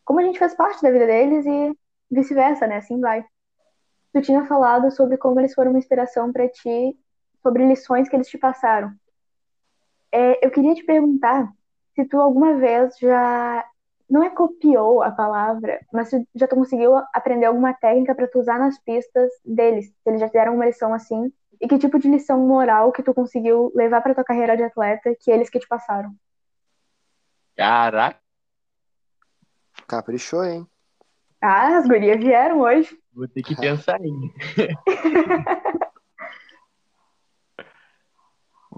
[0.03, 1.77] Como a gente faz parte da vida deles e
[2.09, 2.77] vice-versa, né?
[2.77, 3.25] Assim vai
[4.13, 6.97] tu tinha falado sobre como eles foram uma inspiração para ti,
[7.41, 8.93] sobre lições que eles te passaram.
[10.11, 11.51] É, eu queria te perguntar
[11.95, 13.65] se tu alguma vez já
[14.09, 18.39] não é copiou a palavra, mas se já tu conseguiu aprender alguma técnica para tu
[18.39, 22.09] usar nas pistas deles, se eles já deram uma lição assim, e que tipo de
[22.09, 25.67] lição moral que tu conseguiu levar para tua carreira de atleta que eles que te
[25.67, 26.13] passaram?
[27.55, 28.19] Caraca.
[29.87, 30.67] Caprichou, hein?
[31.41, 33.00] Ah, as gurias vieram hoje.
[33.13, 34.27] Vou ter que pensar ainda.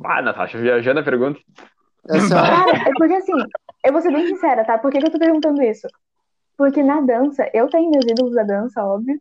[0.04, 1.40] ah, Natasha, viajando a pergunta.
[2.08, 3.32] Cara, é porque assim,
[3.86, 4.78] eu vou ser bem sincera, tá?
[4.78, 5.88] Por que, que eu tô perguntando isso?
[6.58, 9.20] Porque na dança, eu tenho meus ídolos da dança, óbvio.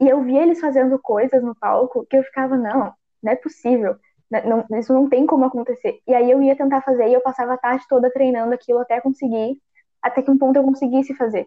[0.00, 3.96] E eu via eles fazendo coisas no palco que eu ficava, não, não é possível.
[4.30, 6.00] Não, isso não tem como acontecer.
[6.06, 9.00] E aí eu ia tentar fazer e eu passava a tarde toda treinando aquilo até
[9.00, 9.58] conseguir,
[10.02, 11.46] até que um ponto eu conseguisse fazer.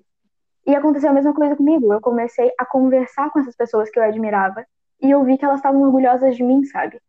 [0.65, 1.93] E aconteceu a mesma coisa comigo.
[1.93, 4.65] Eu comecei a conversar com essas pessoas que eu admirava
[5.01, 6.99] e eu vi que elas estavam orgulhosas de mim, sabe?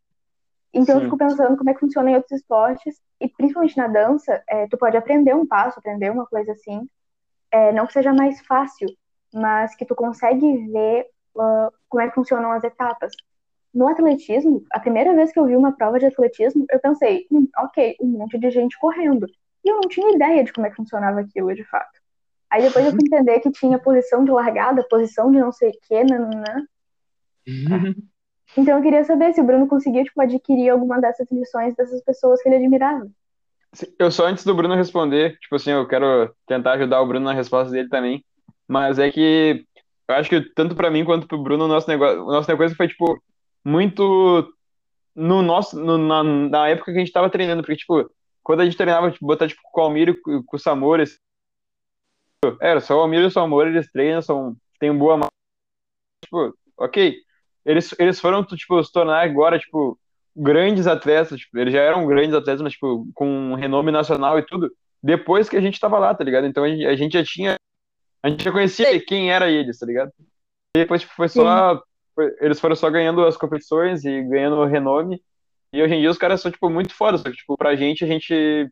[0.73, 1.01] Então Sim.
[1.01, 4.67] eu fico pensando como é que funciona em outros esportes e principalmente na dança, é,
[4.69, 6.89] tu pode aprender um passo, aprender uma coisa assim,
[7.51, 8.89] é, não que seja mais fácil,
[9.35, 13.13] mas que tu consegue ver uh, como é que funcionam as etapas.
[13.73, 17.49] No atletismo, a primeira vez que eu vi uma prova de atletismo, eu pensei, hum,
[17.59, 19.27] ok, um monte de gente correndo.
[19.65, 22.00] E eu não tinha ideia de como é que funcionava aquilo de fato.
[22.51, 25.73] Aí depois eu fui entender que tinha posição de largada, posição de não sei o
[25.87, 26.67] que, nananã.
[28.57, 32.43] Então eu queria saber se o Bruno conseguia tipo, adquirir alguma dessas lições dessas pessoas
[32.43, 33.07] que ele admirava.
[33.99, 37.33] Eu só antes do Bruno responder, tipo assim, eu quero tentar ajudar o Bruno na
[37.33, 38.25] resposta dele também,
[38.67, 39.65] mas é que
[40.09, 42.77] eu acho que tanto para mim quanto pro Bruno o nosso negócio, o nosso negócio
[42.77, 43.23] foi tipo
[43.65, 44.53] muito
[45.15, 48.11] no nosso no, na, na época que a gente tava treinando, porque tipo,
[48.43, 51.01] quando a gente treinava, tipo, botar tipo com o Almir e com o Samor,
[52.61, 55.19] era só o Almir e o Samor, eles treinam, são tem boa
[56.25, 57.17] tipo, OK.
[57.65, 59.99] Eles eles foram tipo se tornar agora tipo
[60.35, 64.73] grandes atletas, tipo, eles já eram grandes atletas, mas, tipo, com renome nacional e tudo,
[65.03, 66.47] depois que a gente tava lá, tá ligado?
[66.47, 67.57] Então a gente já tinha,
[68.23, 70.13] a gente já conhecia quem era eles, tá ligado?
[70.77, 71.83] E depois tipo, foi só,
[72.41, 75.23] eles foram só ganhando as competições e ganhando renome,
[75.73, 78.05] e hoje em dia os caras são, tipo, muito foda, só que, tipo, pra gente,
[78.05, 78.71] a gente,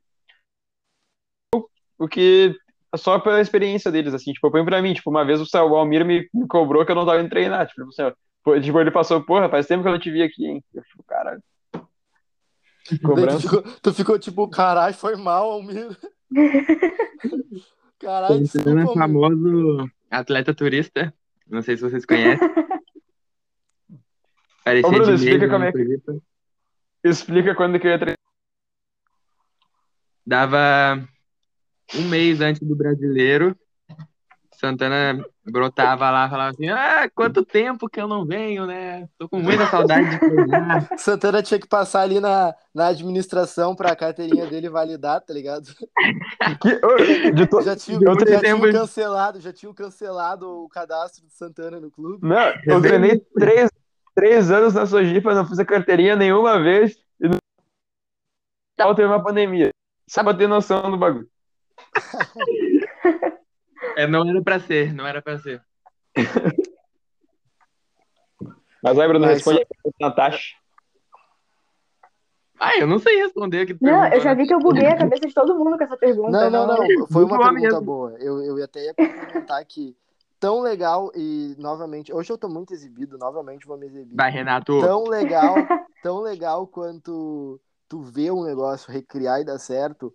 [1.99, 2.57] o que,
[2.97, 6.29] só pela experiência deles, assim, tipo, põe pra mim, tipo, uma vez o Almir me,
[6.33, 8.13] me cobrou que eu não tava indo treinar, tipo, assim, ó,
[8.61, 10.65] Tipo, ele passou, porra, faz tempo que eu não te vi aqui, hein?
[10.73, 11.43] Eu fico, caralho.
[13.05, 13.37] Cobrança.
[13.37, 15.97] Tu ficou, tu ficou tipo, caralho, foi mal, Almir.
[17.99, 21.13] Caralho, desculpa, é famoso atleta turista.
[21.49, 22.49] Não sei se vocês conhecem.
[24.65, 26.01] Parecia Ô, Bruno, explica como é que...
[27.03, 28.19] Explica quando que eu ia treinar.
[30.25, 31.09] Dava
[31.95, 33.57] um mês antes do brasileiro.
[34.59, 39.09] Santana brotava lá, falava assim: Ah, quanto tempo que eu não venho, né?
[39.17, 40.89] Tô com muita saudade de treinar.
[40.99, 45.73] Santana tinha que passar ali na, na administração pra carteirinha dele validar, tá ligado?
[46.61, 47.63] Que, to...
[47.63, 52.27] Já tinha, já tinha cancelado, já tinha cancelado o cadastro do Santana no clube.
[52.27, 53.71] Não, eu treinei três,
[54.13, 57.37] três anos na Sojipa, não fiz a carteirinha nenhuma vez e no
[58.95, 59.71] teve uma pandemia.
[60.09, 61.29] Só pra ter noção do bagulho.
[63.97, 65.63] É, não era pra ser, não era pra ser.
[68.83, 70.57] Mas aí, Bruno, Mas, responde a Natasha.
[72.61, 73.67] Ah, eu não sei responder.
[73.67, 75.97] Que não, eu já vi que eu buguei a cabeça de todo mundo com essa
[75.97, 76.31] pergunta.
[76.31, 77.07] Não, não, não.
[77.07, 77.81] Foi uma pergunta mesmo.
[77.81, 78.17] boa.
[78.19, 79.97] Eu, eu até ia comentar que
[80.41, 84.17] tão legal e novamente, hoje eu tô muito exibido, novamente vou me exibir.
[84.17, 84.81] Vai, Renato.
[84.81, 85.57] Tão legal,
[86.03, 90.13] tão legal quanto tu vê um negócio recriar e dar certo,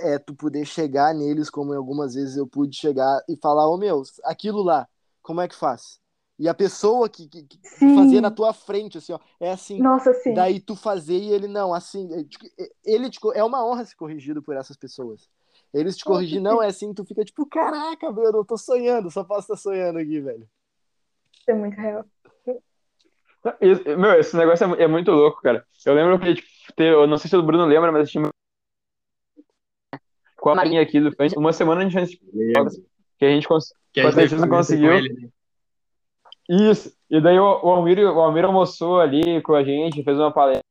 [0.00, 3.78] é tu poder chegar neles, como algumas vezes eu pude chegar e falar, ô oh,
[3.78, 4.88] meu, aquilo lá,
[5.22, 6.00] como é que faz?
[6.38, 7.58] E a pessoa que, que, que
[7.94, 9.80] fazia na tua frente, assim, ó, é assim.
[9.80, 10.34] Nossa, sim.
[10.34, 13.84] Daí tu fazer e ele não, assim, é, tipo, é, ele te, é uma honra
[13.84, 15.30] ser corrigido por essas pessoas.
[15.72, 19.24] Eles te corrigem, não é assim, tu fica tipo, caraca, meu, eu tô sonhando, só
[19.24, 20.46] posso estar sonhando aqui, velho.
[21.46, 22.04] É muito real.
[23.98, 25.64] Meu, esse negócio é, é muito louco, cara.
[25.84, 28.28] Eu lembro que, tipo, eu não sei se o Bruno lembra, mas tinha
[30.46, 32.16] com a Marinha aqui do uma semana antes
[32.56, 32.80] jogos,
[33.18, 34.92] que a gente, cons que a gente não conseguiu.
[34.92, 35.28] Ele, né?
[36.48, 36.96] Isso.
[37.10, 40.62] E daí o, o, Almir, o Almir almoçou ali com a gente, fez uma palestra.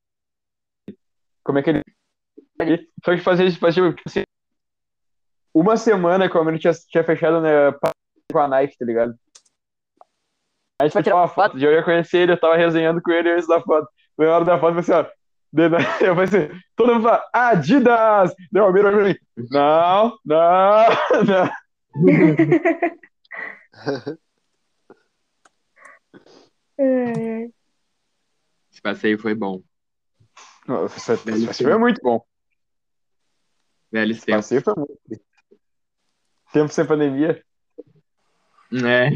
[1.43, 2.89] Como é que ele.
[3.03, 4.23] Só que fazia isso, tipo assim,
[5.53, 7.73] uma semana que o Almir tinha, tinha fechado né,
[8.31, 9.13] com a Nike, tá ligado?
[10.79, 13.29] A gente vai tirar uma foto, eu ia conhecer ele, eu tava resenhando com ele
[13.29, 13.89] antes da foto.
[14.17, 15.15] Na hora da foto, eu falei assim, ó,
[16.01, 18.33] eu assim, todo mundo fala, Adidas!
[18.51, 19.15] Deu uma mira pra mim.
[19.49, 20.85] Não, não,
[21.25, 21.95] não.
[28.71, 29.63] Esse passeio foi bom.
[30.67, 32.21] Nossa, esse passeio foi muito bom.
[33.91, 35.15] Velhos Esse passeio foi muito bom.
[36.51, 37.41] Tempo sem pandemia.
[38.83, 39.11] É.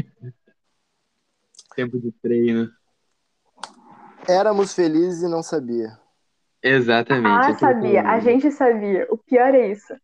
[1.74, 2.72] Tempo de treino.
[4.26, 5.99] Éramos felizes e não sabia.
[6.62, 7.50] Exatamente.
[7.50, 8.02] Ah, sabia.
[8.02, 9.06] A gente sabia.
[9.10, 9.94] O pior é isso.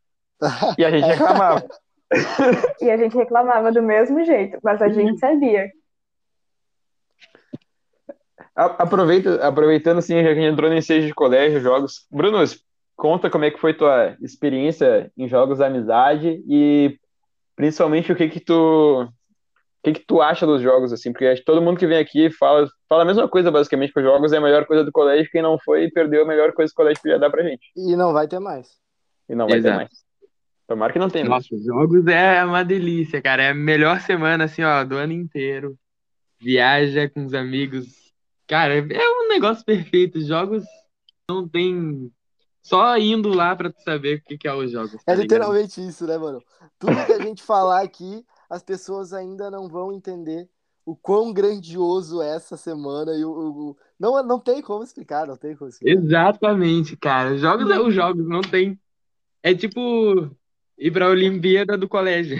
[0.78, 1.66] e a gente reclamava.
[2.80, 5.70] e a gente reclamava do mesmo jeito, mas a gente sabia.
[8.54, 12.06] Aproveita, aproveitando assim, já que a gente entrou em seja de colégio, jogos.
[12.10, 12.38] Bruno,
[12.96, 16.98] conta como é que foi tua experiência em jogos da amizade e
[17.54, 19.06] principalmente o que que tu
[19.92, 21.12] que, que tu acha dos jogos, assim?
[21.12, 24.00] Porque acho que todo mundo que vem aqui fala, fala a mesma coisa, basicamente, que
[24.00, 25.30] os jogos é a melhor coisa do colégio.
[25.30, 27.70] Quem não foi, perdeu a melhor coisa que o colégio podia dar pra gente.
[27.76, 28.68] E não vai ter mais.
[29.28, 29.76] E não vai ter Exato.
[29.76, 29.90] mais.
[30.66, 31.48] Tomara que não tenha mais.
[31.50, 33.42] Nossa, jogos é uma delícia, cara.
[33.44, 35.76] É a melhor semana, assim, ó, do ano inteiro.
[36.40, 37.86] Viaja com os amigos.
[38.48, 40.20] Cara, é um negócio perfeito.
[40.20, 40.64] Jogos
[41.30, 42.10] não tem.
[42.62, 44.92] Só indo lá pra tu saber o que que é os jogos.
[44.92, 45.22] tá É ligado?
[45.22, 46.42] literalmente isso, né, mano?
[46.80, 50.48] Tudo que a gente falar aqui, as pessoas ainda não vão entender
[50.84, 55.26] o quão grandioso é essa semana e o, o- o- não não tem como explicar,
[55.26, 56.00] não tem como explicar.
[56.00, 57.34] Exatamente, cara.
[57.34, 58.78] Os jogos é os jogos, não tem.
[59.42, 60.30] É tipo
[60.78, 62.36] ir pra Olimpíada do colégio.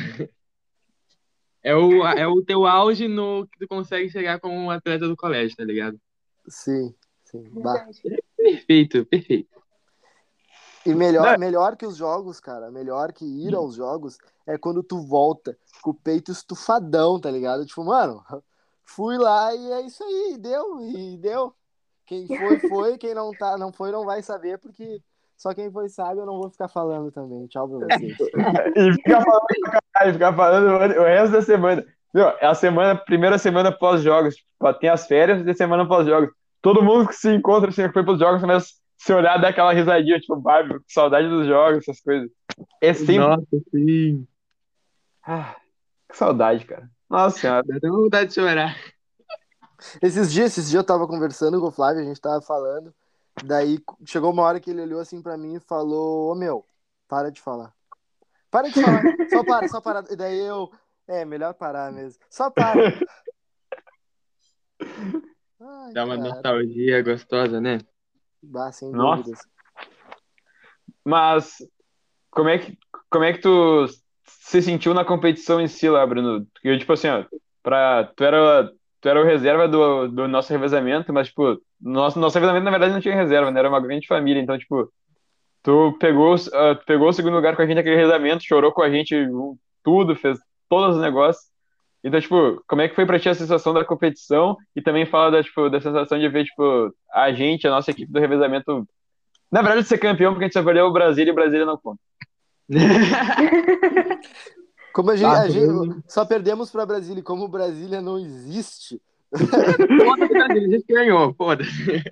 [1.63, 5.17] É o, é o teu auge no que tu consegue chegar como um atleta do
[5.17, 5.99] colégio, tá ligado?
[6.49, 7.43] Sim, sim.
[7.51, 7.85] Bah.
[8.37, 9.56] Perfeito, perfeito.
[10.91, 11.39] E melhor, Né?
[11.39, 15.91] melhor que os jogos, cara, melhor que ir aos jogos é quando tu volta com
[15.91, 17.65] o peito estufadão, tá ligado?
[17.67, 18.23] Tipo, mano,
[18.85, 21.53] fui lá e é isso aí, deu, e deu.
[22.07, 25.01] Quem foi, foi, quem não tá, não foi, não vai saber, porque
[25.37, 27.47] só quem foi sabe, eu não vou ficar falando também.
[27.47, 28.17] Tchau pra vocês.
[28.77, 31.85] E ficar falando pra caralho, ficar falando o resto da semana.
[32.15, 34.37] Meu, é a semana, primeira semana pós-jogos.
[34.37, 36.31] Tipo, tem as férias e semana pós-jogos.
[36.63, 38.61] Todo mundo que se encontra, assim, que foi pros jogos, a
[38.97, 42.31] se olhar, dar aquela risadinha, tipo, Bárbaro, que saudade dos jogos, essas coisas.
[42.81, 43.19] É sempre.
[43.19, 44.27] Nossa, sim.
[45.23, 45.57] Ah,
[46.09, 46.91] que saudade, cara.
[47.09, 47.63] Nossa senhora.
[47.67, 48.77] Dá até vontade de chorar.
[50.03, 52.95] Esses dias, esses dias eu tava conversando com o Flávio, a gente tava falando.
[53.45, 56.65] Daí chegou uma hora que ele olhou assim pra mim e falou: Ô meu,
[57.07, 57.73] para de falar.
[58.51, 59.03] Para de falar.
[59.29, 60.05] Só para, só para.
[60.11, 60.71] E daí eu.
[61.07, 62.21] É, melhor parar mesmo.
[62.31, 62.81] Só para.
[65.61, 66.29] Ai, Dá uma cara.
[66.31, 67.79] nostalgia gostosa, né?
[68.47, 69.23] Bah, sem Nossa.
[69.23, 69.41] dúvidas.
[71.05, 71.57] Mas
[72.31, 72.79] como é que
[73.11, 73.87] como é que tu
[74.25, 76.47] se sentiu na competição em si lá, Bruno?
[76.53, 77.25] Porque, tipo assim, ó,
[77.63, 82.35] pra, tu era tu era o reserva do, do nosso revezamento, mas tipo, nosso nosso
[82.35, 83.59] revezamento na verdade não tinha reserva, né?
[83.59, 84.91] Era uma grande família, então tipo,
[85.63, 88.91] tu pegou tu pegou o segundo lugar com a gente naquele revezamento, chorou com a
[88.91, 89.29] gente
[89.83, 91.47] tudo, fez todos os negócios.
[92.07, 95.29] Então, tipo, como é que foi pra ti a sensação da competição e também fala
[95.33, 98.87] da, tipo, da sensação de ver, tipo, a gente, a nossa equipe do revezamento
[99.51, 101.67] na verdade, de ser campeão, porque a gente só perdeu o Brasil e o Brasília
[101.67, 102.01] não conta.
[104.95, 109.01] Como a gente, Ah, a gente- só perdemos pra Brasília, e como Brasília não existe.
[109.37, 112.03] Foda-se, Brasil, a gente ganhou, foda-se.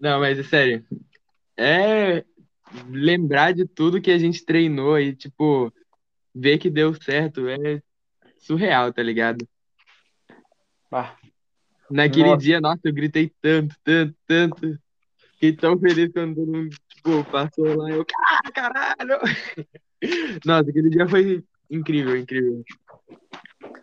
[0.00, 0.84] Não, mas é sério.
[1.56, 2.24] É
[2.88, 5.72] lembrar de tudo que a gente treinou e, tipo,
[6.34, 7.82] ver que deu certo é
[8.38, 9.46] surreal, tá ligado?
[10.90, 11.16] Ah,
[11.90, 12.42] Naquele Nossa.
[12.42, 14.78] dia, nossa, eu gritei tanto, tanto, tanto.
[15.34, 17.90] Fiquei tão feliz quando todo mundo, tipo, passou lá.
[17.90, 19.18] Eu, "Ah, caralho!
[20.44, 22.62] Nossa, aquele dia foi incrível, incrível.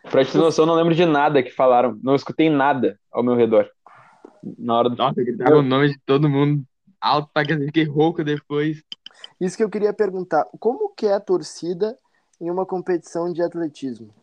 [0.09, 1.99] pra te ter noção, eu não lembro de nada que falaram.
[2.01, 3.69] Não escutei nada ao meu redor.
[4.57, 4.95] Na hora do.
[4.95, 6.63] Nossa, eu gritava o nome de todo mundo
[6.99, 8.83] alto pra que eu fiquei rouco depois.
[9.39, 10.45] Isso que eu queria perguntar.
[10.59, 11.95] Como que é a torcida
[12.39, 14.13] em uma competição de atletismo?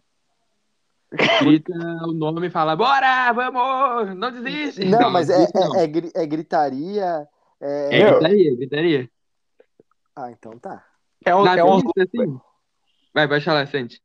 [1.41, 4.85] grita o nome e fala, bora, vamos, não desiste.
[4.85, 5.77] Não, mas é, desiste não.
[5.77, 7.29] é, é é gritaria.
[7.61, 8.01] É...
[8.01, 9.11] É gritaria, gritaria.
[10.15, 10.85] Ah, então tá.
[11.25, 12.41] É um, Na é um- assim.
[13.15, 14.03] Vai, vai falar, Santi.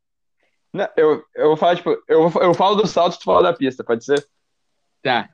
[0.72, 3.84] Não, eu, eu vou falar, tipo, eu, eu falo do salto, tu fala da pista,
[3.84, 4.26] pode ser?
[5.02, 5.28] Tá.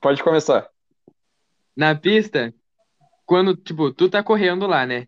[0.00, 0.68] Pode começar.
[1.76, 2.54] Na pista,
[3.26, 5.06] quando, tipo, tu tá correndo lá, né?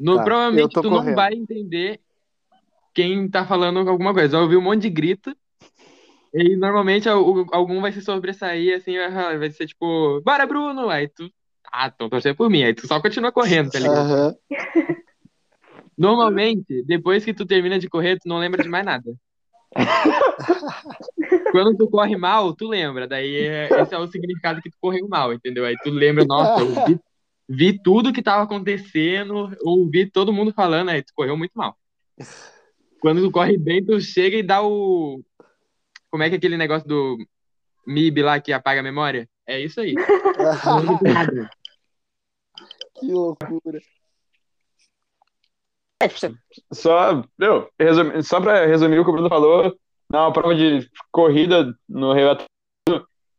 [0.00, 1.14] No, Tá, eu provavelmente tu não correndo.
[1.14, 2.00] vai entender
[2.94, 4.32] quem tá falando alguma coisa.
[4.36, 5.36] Vai ouvir um monte de grito.
[6.32, 8.94] E normalmente al- algum vai se sobressair, assim,
[9.38, 10.88] vai ser tipo, bora, Bruno!
[10.88, 11.28] Aí tu,
[11.72, 12.62] ah, então torcer por mim.
[12.62, 13.98] Aí tu só continua correndo, tá ligado?
[13.98, 14.34] Aham.
[15.98, 19.12] Normalmente, depois que tu termina de correr, tu não lembra de mais nada.
[21.52, 23.06] Quando tu corre mal, tu lembra.
[23.06, 25.64] Daí é- esse é o significado que tu correu mal, entendeu?
[25.66, 26.98] Aí tu lembra, nossa, eu vi,
[27.52, 31.76] vi tudo que tava acontecendo, ouvi todo mundo falando, aí tu correu muito mal.
[33.00, 35.20] Quando tu corre bem, tu chega e dá o.
[36.10, 37.18] Como é que é aquele negócio do
[37.86, 39.28] MIB lá que apaga a memória?
[39.46, 39.94] É isso aí.
[43.00, 43.80] Que loucura.
[46.72, 49.74] Só, meu, resumi- só pra resumir o que o Bruno falou,
[50.10, 52.49] na prova de corrida no relatório,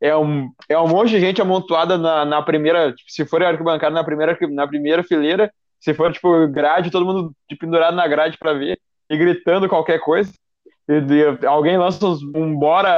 [0.02, 3.94] é um, é um monte de gente amontoada na, na primeira, tipo, se for arquibancada
[3.94, 8.38] na primeira, na primeira fileira, se for, tipo, grade, todo mundo de pendurado na grade
[8.38, 8.80] pra ver,
[9.10, 10.32] e gritando qualquer coisa.
[10.90, 10.94] E,
[11.42, 12.98] e alguém lança uns- um bora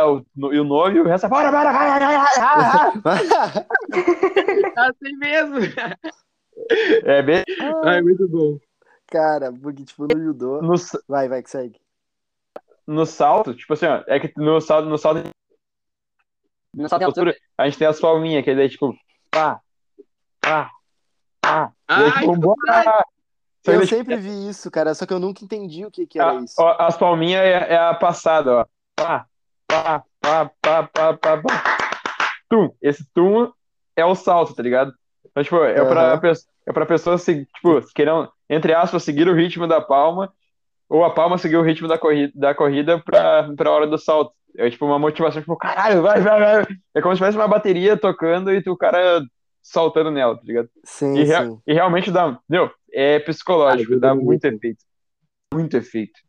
[0.52, 3.24] e o nome, e o resto é bora, bora, vai, vai, vai, vai.
[4.78, 5.58] Assim mesmo.
[7.04, 7.44] É bem
[7.84, 8.58] Ai, muito bom.
[9.08, 10.62] Cara, porque tipo no judô.
[10.62, 10.74] no,
[11.08, 11.80] Vai, vai que segue.
[12.88, 15.24] no salto, tipo assim, ó, é que no salto, no salto
[16.76, 17.36] Tem altura.
[17.58, 18.96] a gente tem as palminhas, que daí, tipo,
[19.30, 19.60] pá,
[20.42, 20.72] pá,
[21.42, 21.72] pá.
[21.90, 23.06] E aí, Ai, tipo, bora!
[23.66, 26.34] Eu tipo, sempre vi isso, cara, só que eu nunca entendi o que que a-
[26.34, 26.56] era isso.
[26.60, 28.66] ó, as palminhas é, é a passada, ó.
[28.96, 29.26] Pá,
[29.68, 31.78] pá, pá, pá, pá, pá, pá.
[32.50, 32.70] Tum.
[32.82, 33.52] Esse tum
[33.96, 34.92] é o salto, tá ligado?
[35.26, 36.20] Então, tipo, é pra, Aham.
[36.20, 36.32] pe-
[36.68, 40.34] é pra pessoa, se- tipo, querendo, entre aspas, seguir o ritmo da palma,
[40.90, 44.34] ou a palma seguir o ritmo da corrida, da corrida pra, pra hora do salto.
[44.58, 46.78] É tipo uma motivação, tipo, caralho, vai, vai, vai.
[46.94, 49.22] É como se tivesse uma bateria tocando e tu, o cara
[49.62, 50.70] saltando nela, tá ligado?
[50.84, 51.62] Sim, E, rea- sim.
[51.66, 54.46] e realmente dá, meu, é psicológico, dá muito.
[54.46, 54.84] efeito.
[55.54, 56.20] Muito efeito.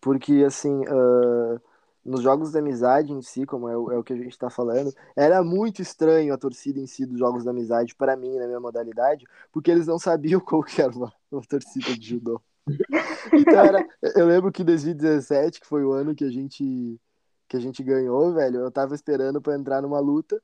[0.00, 1.60] Porque, assim, ah,
[2.04, 4.50] nos jogos da amizade em si, como é o, é o que a gente tá
[4.50, 8.46] falando, era muito estranho a torcida em si dos jogos da amizade, pra mim, na
[8.46, 12.40] minha modalidade, porque eles não sabiam qual que era uma, uma torcida de judô.
[13.32, 17.00] Então, era, eu lembro que em 2017, que foi o ano que a gente,
[17.48, 20.40] que a gente ganhou, velho, eu tava esperando pra entrar numa luta,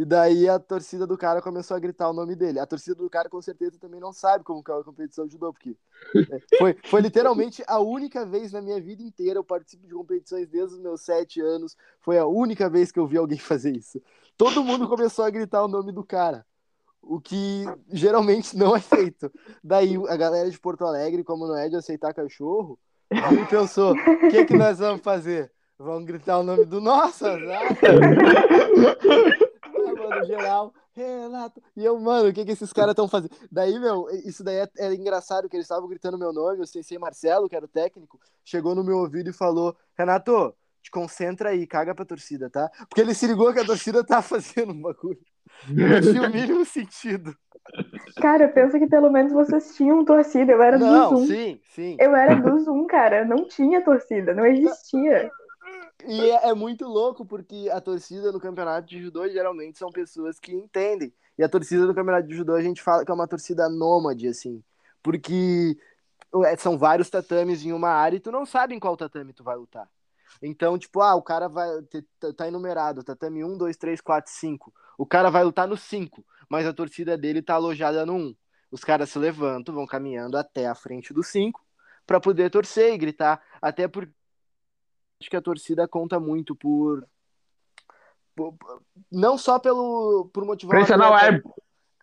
[0.00, 2.58] e daí a torcida do cara começou a gritar o nome dele.
[2.58, 5.32] A torcida do cara com certeza também não sabe como que é a competição de
[5.32, 5.76] judô, porque
[6.16, 10.48] é, foi, foi literalmente a única vez na minha vida inteira, eu participo de competições
[10.48, 14.00] desde os meus sete anos, foi a única vez que eu vi alguém fazer isso.
[14.38, 16.46] Todo mundo começou a gritar o nome do cara,
[17.02, 19.30] o que geralmente não é feito.
[19.62, 22.78] Daí a galera de Porto Alegre, como não é de aceitar cachorro,
[23.48, 25.52] pensou, o que, que nós vamos fazer?
[25.78, 27.62] Vamos gritar o nome do nosso azar?
[29.80, 31.62] Ah, mano, geral, Renato.
[31.76, 33.34] E eu, mano, o que que esses caras estão fazendo?
[33.50, 36.98] Daí, meu, isso daí é, é engraçado, que eles estavam gritando meu nome, o Sensei
[36.98, 41.66] Marcelo, que era o técnico, chegou no meu ouvido e falou, Renato, te concentra aí,
[41.66, 42.70] caga pra torcida, tá?
[42.88, 45.18] Porque ele se ligou que a torcida tá fazendo um bagulho.
[45.68, 47.34] Não tinha o mínimo sentido.
[48.16, 50.52] Cara, pensa que pelo menos vocês tinham torcida.
[50.52, 51.26] Eu era do Não, Zoom.
[51.26, 51.96] sim, sim.
[51.98, 53.24] Eu era do Zoom, cara.
[53.24, 55.30] Não tinha torcida, não existia.
[56.06, 60.38] E é, é muito louco porque a torcida no campeonato de judô geralmente são pessoas
[60.38, 61.12] que entendem.
[61.38, 64.26] E a torcida do campeonato de judô a gente fala que é uma torcida nômade,
[64.26, 64.62] assim.
[65.02, 65.76] Porque
[66.44, 69.44] é, são vários tatames em uma área e tu não sabe em qual tatame tu
[69.44, 69.88] vai lutar.
[70.42, 71.82] Então, tipo, ah, o cara vai.
[71.82, 72.06] te-
[72.36, 74.72] Tá enumerado, tatame 1, 2, 3, 4, 5.
[74.98, 78.36] O cara vai lutar no 5, mas a torcida dele tá alojada no 1.
[78.70, 81.64] Os caras se levantam, vão caminhando até a frente do 5
[82.06, 83.42] para poder torcer e gritar.
[83.60, 84.12] Até porque
[85.20, 87.06] acho que a torcida conta muito por.
[89.10, 91.52] não só pelo por motivar Pressionar o árbitro.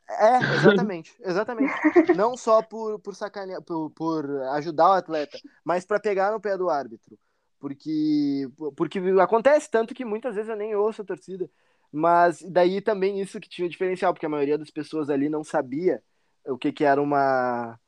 [0.09, 1.73] é, exatamente, exatamente.
[2.15, 6.57] Não só por, por sacanear, por, por ajudar o atleta, mas para pegar no pé
[6.57, 7.17] do árbitro.
[7.59, 11.49] Porque, porque acontece tanto que muitas vezes eu nem ouço a torcida.
[11.91, 16.03] Mas daí também isso que tinha diferencial, porque a maioria das pessoas ali não sabia
[16.45, 17.79] o que, que era uma.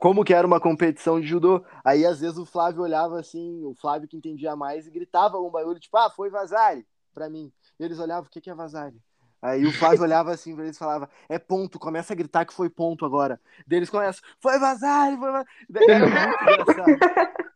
[0.00, 1.62] Como que era uma competição de judô.
[1.84, 5.50] Aí às vezes o Flávio olhava assim, o Flávio que entendia mais, e gritava um
[5.50, 7.52] barulho, tipo, ah, foi Vazari, pra mim.
[7.78, 8.96] E eles olhavam, o que, que é Vazari?
[9.42, 12.54] Aí o Flávio olhava assim pra eles e falava, é ponto, começa a gritar que
[12.54, 13.38] foi ponto agora.
[13.66, 15.48] Daí eles começam, foi Vazari, foi Vazari.
[15.68, 17.47] Daí Era muito engraçado.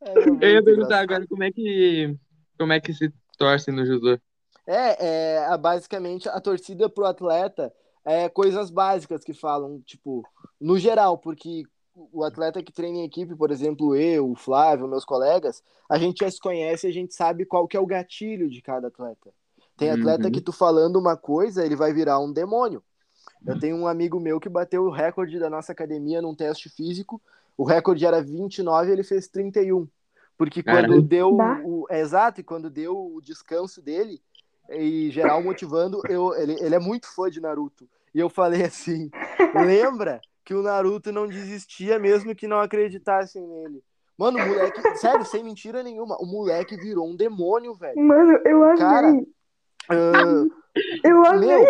[0.00, 2.16] Era Eu ia perguntar agora como é que
[2.58, 4.18] como é que se torce no judô.
[4.66, 7.72] É, é basicamente a torcida pro atleta
[8.04, 10.22] é coisas básicas que falam, tipo,
[10.60, 11.64] no geral, porque
[11.94, 16.18] o atleta que treina em equipe, por exemplo, eu, o Flávio, meus colegas, a gente
[16.24, 19.32] já se conhece e a gente sabe qual que é o gatilho de cada atleta.
[19.76, 20.32] Tem atleta Uhum.
[20.32, 22.82] que tu falando uma coisa, ele vai virar um demônio.
[23.46, 27.20] Eu tenho um amigo meu que bateu o recorde da nossa academia num teste físico.
[27.56, 29.88] O recorde era 29 ele fez 31.
[30.36, 31.02] Porque quando Caralho.
[31.02, 31.60] deu Bah.
[31.64, 31.86] o.
[31.88, 34.20] É exato, e quando deu o descanso dele,
[34.68, 37.88] e geral motivando, eu, ele, ele é muito fã de Naruto.
[38.12, 39.10] E eu falei assim:
[39.54, 43.82] lembra que o Naruto não desistia mesmo que não acreditassem nele.
[44.18, 47.98] Mano, o moleque, sério, sem mentira nenhuma, o moleque virou um demônio, velho.
[48.00, 48.76] Mano, eu amei.
[48.78, 49.08] Cara,
[49.88, 50.44] Ah,
[51.04, 51.48] eu amei.
[51.48, 51.66] meu,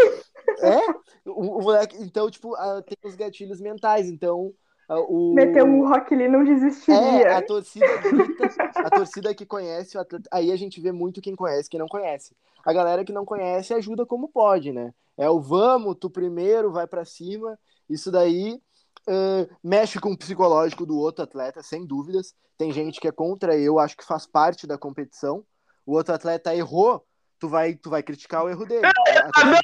[0.60, 0.80] é?
[1.26, 4.52] O, o moleque, então, tipo, ah, tem os gatilhos mentais, então.
[4.88, 7.36] Ah, o, Meteu um Rock Lee, não É, desistiria.
[7.38, 11.34] a torcida grita, a torcida que conhece o atleta, aí a gente vê muito quem
[11.34, 12.34] conhece, quem não conhece.
[12.64, 14.92] A galera que não conhece ajuda como pode, né?
[15.16, 17.58] É o vamos, tu primeiro, vai pra cima.
[17.88, 18.60] Isso daí
[19.06, 22.34] ah, mexe com o psicológico do outro atleta, sem dúvidas.
[22.56, 25.44] Tem gente que é contra, eu acho que faz parte da competição.
[25.84, 27.04] O outro atleta errou,
[27.38, 28.86] tu vai, tu vai criticar o erro dele.
[29.34, 29.60] Torcida-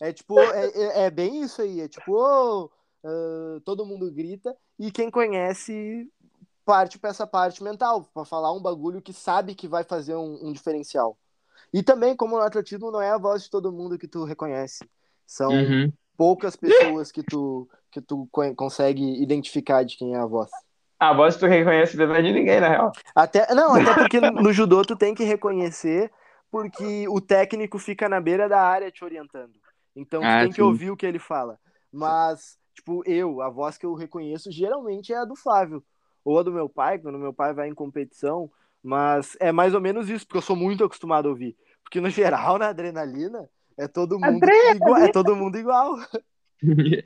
[0.00, 1.80] É, é tipo, é, é- é bem isso aí.
[1.82, 2.70] É tipo, ô,
[3.04, 6.10] ah, todo mundo grita e quem conhece
[6.64, 10.48] parte para essa parte mental, para falar um bagulho que sabe que vai fazer um,
[10.48, 11.18] um diferencial.
[11.72, 14.88] E também, como no atletismo não é a voz de todo mundo que tu reconhece.
[15.26, 15.92] São Uhum.
[16.16, 20.50] poucas pessoas que tu, que tu co- consegue identificar de quem é a voz?
[20.98, 22.92] A voz tu reconhece é de ninguém, na real.
[23.14, 26.10] Até, não, até porque no judô tu tem que reconhecer,
[26.50, 29.52] porque o técnico fica na beira da área te orientando.
[29.96, 30.62] Então tu Ah, tem que sim.
[30.62, 31.58] ouvir o que ele fala.
[31.92, 35.82] Mas, tipo, eu, a voz que eu reconheço geralmente é a do Flávio.
[36.24, 38.50] Ou a do meu pai, quando meu pai vai em competição.
[38.82, 41.56] Mas é mais ou menos isso, porque eu sou muito acostumado a ouvir.
[41.82, 43.48] Porque no geral, na adrenalina,
[43.78, 44.74] é todo mundo Adrenalina!
[44.76, 44.96] igual.
[44.98, 45.96] É todo mundo igual.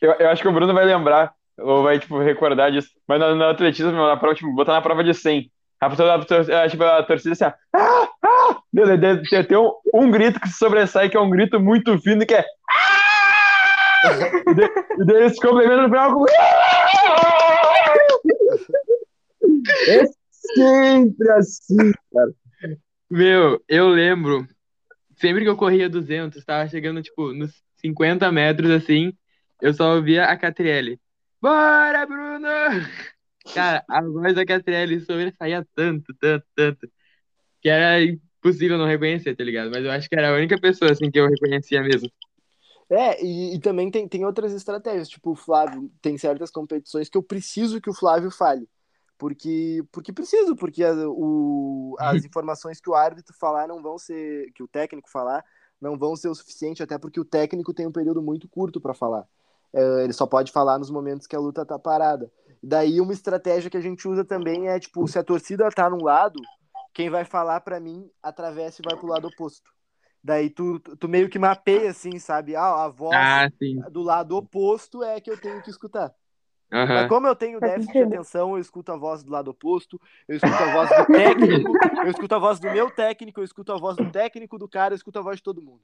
[0.00, 2.88] Eu, eu acho que o Bruno vai lembrar, ou vai, tipo, recordar disso.
[3.08, 5.50] Mas no, no atletismo, na prova, tipo, botar na prova de 100.
[5.80, 8.08] A, pessoa- a, tipo, a torcida assim, ah, ah!
[8.72, 11.98] Deve- deve- Tem tem um, um grito que se sobressai, que é um grito muito
[12.00, 12.97] fino, que é "Ah!"
[14.06, 16.24] E daí- eles complementam no final
[19.88, 22.32] É sempre assim, cara.
[23.10, 24.46] Meu, eu lembro,
[25.16, 29.12] sempre que eu corria 200, tava chegando, tipo, nos 50 metros, assim,
[29.62, 31.00] eu só ouvia a Catriele.
[31.40, 32.48] Bora, Bruno!
[33.54, 36.90] Cara, a voz da Catriele sobressaía tanto, tanto, tanto,
[37.62, 39.70] que era impossível não reconhecer, tá ligado?
[39.70, 42.10] Mas eu acho que era a única pessoa, assim, que eu reconhecia mesmo.
[42.90, 47.18] É, e, e também tem, tem outras estratégias, tipo o Flávio, tem certas competições que
[47.18, 48.68] eu preciso que o Flávio fale.
[49.18, 54.50] Porque, porque preciso, porque a- o, as informações que o árbitro falar não vão ser,
[54.54, 55.44] que o técnico falar,
[55.80, 58.94] não vão ser o suficiente, até porque o técnico tem um período muito curto para
[58.94, 59.26] falar.
[59.72, 62.30] É, ele só pode falar nos momentos que a luta tá parada.
[62.62, 66.02] Daí uma estratégia que a gente usa também é, tipo, se a torcida tá num
[66.02, 66.40] lado,
[66.94, 69.70] quem vai falar para mim atravessa e vai pro lado oposto.
[70.28, 72.54] Daí tu, tu meio que mapeia, assim, sabe?
[72.54, 73.48] Ah, a voz Ah,
[73.90, 76.14] do lado oposto é que eu tenho que escutar.
[76.70, 77.08] Mas Aham.
[77.08, 79.98] como eu tenho déficit de atenção, eu escuto a voz do lado oposto,
[80.28, 83.72] eu escuto a voz do técnico, eu escuto a voz do meu técnico, eu escuto
[83.72, 85.80] a voz do técnico do cara, eu escuto a voz de todo mundo.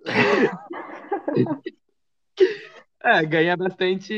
[3.06, 4.12] É, ganha bastante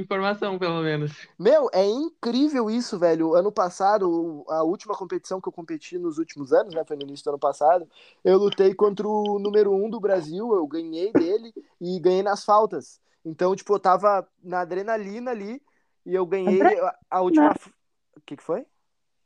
[0.00, 1.28] informação, pelo menos.
[1.38, 3.34] Meu, é incrível isso, velho.
[3.34, 6.82] Ano passado, a última competição que eu competi nos últimos anos, né?
[6.86, 7.86] Foi no início do ano passado.
[8.24, 12.98] Eu lutei contra o número um do Brasil, eu ganhei dele e ganhei nas faltas.
[13.22, 15.60] Então, tipo, eu tava na adrenalina ali
[16.06, 17.52] e eu ganhei a, a última.
[18.16, 18.64] O que, que foi?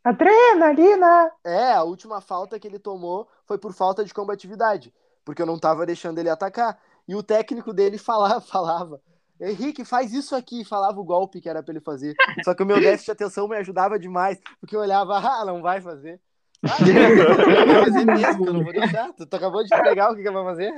[0.02, 1.30] Adrenalina!
[1.44, 4.92] É, a última falta que ele tomou foi por falta de combatividade,
[5.24, 6.78] porque eu não tava deixando ele atacar.
[7.06, 9.00] E o técnico dele falava, falava,
[9.40, 12.14] Henrique, faz isso aqui, falava o golpe que era pra ele fazer.
[12.44, 15.60] Só que o meu déficit de atenção me ajudava demais, porque eu olhava, ah, não
[15.60, 16.20] vai fazer.
[16.62, 19.12] Ah, não vai fazer mesmo, eu não vou deixar.
[19.12, 20.72] Tu, tu acabou de pegar o que, que vai fazer.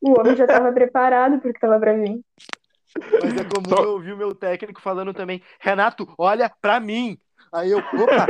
[0.00, 2.20] O homem já tava preparado porque tava pra vir.
[3.22, 7.18] Mas é comum eu ouvir o meu técnico falando também, Renato, olha pra mim.
[7.52, 8.26] Aí eu, opa,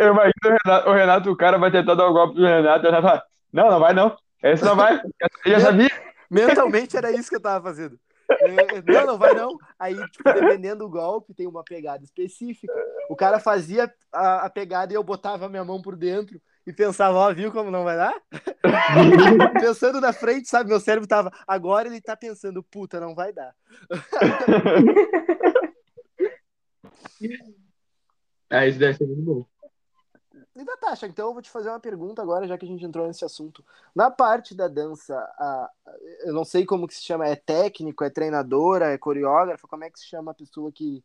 [0.00, 2.80] Eu imagino o Renato, o Renato, o cara vai tentar dar o golpe do Renato,
[2.80, 5.00] o Renato fala, não, não vai não, esse não vai,
[5.44, 5.90] eu já sabia.
[6.30, 7.98] Mentalmente era isso que eu tava fazendo.
[8.28, 9.56] É, Não, não vai não.
[9.78, 12.72] Aí, tipo, dependendo do golpe, tem uma pegada específica.
[13.08, 16.72] O cara fazia a, a pegada e eu botava a minha mão por dentro e
[16.72, 18.14] pensava, ó, viu como não vai dar?
[19.60, 20.68] Pensando na frente, sabe?
[20.68, 21.30] Meu cérebro tava.
[21.46, 23.54] Agora ele tá pensando, puta, não vai dar.
[28.48, 29.46] Ah, isso deve ser muito bom.
[30.56, 33.06] E Natasha, então eu vou te fazer uma pergunta agora, já que a gente entrou
[33.06, 33.62] nesse assunto.
[33.94, 35.70] Na parte da dança, a-
[36.24, 39.90] eu não sei como que se chama, é técnico, é treinadora, é coreógrafa, como é
[39.90, 41.04] que se chama a pessoa que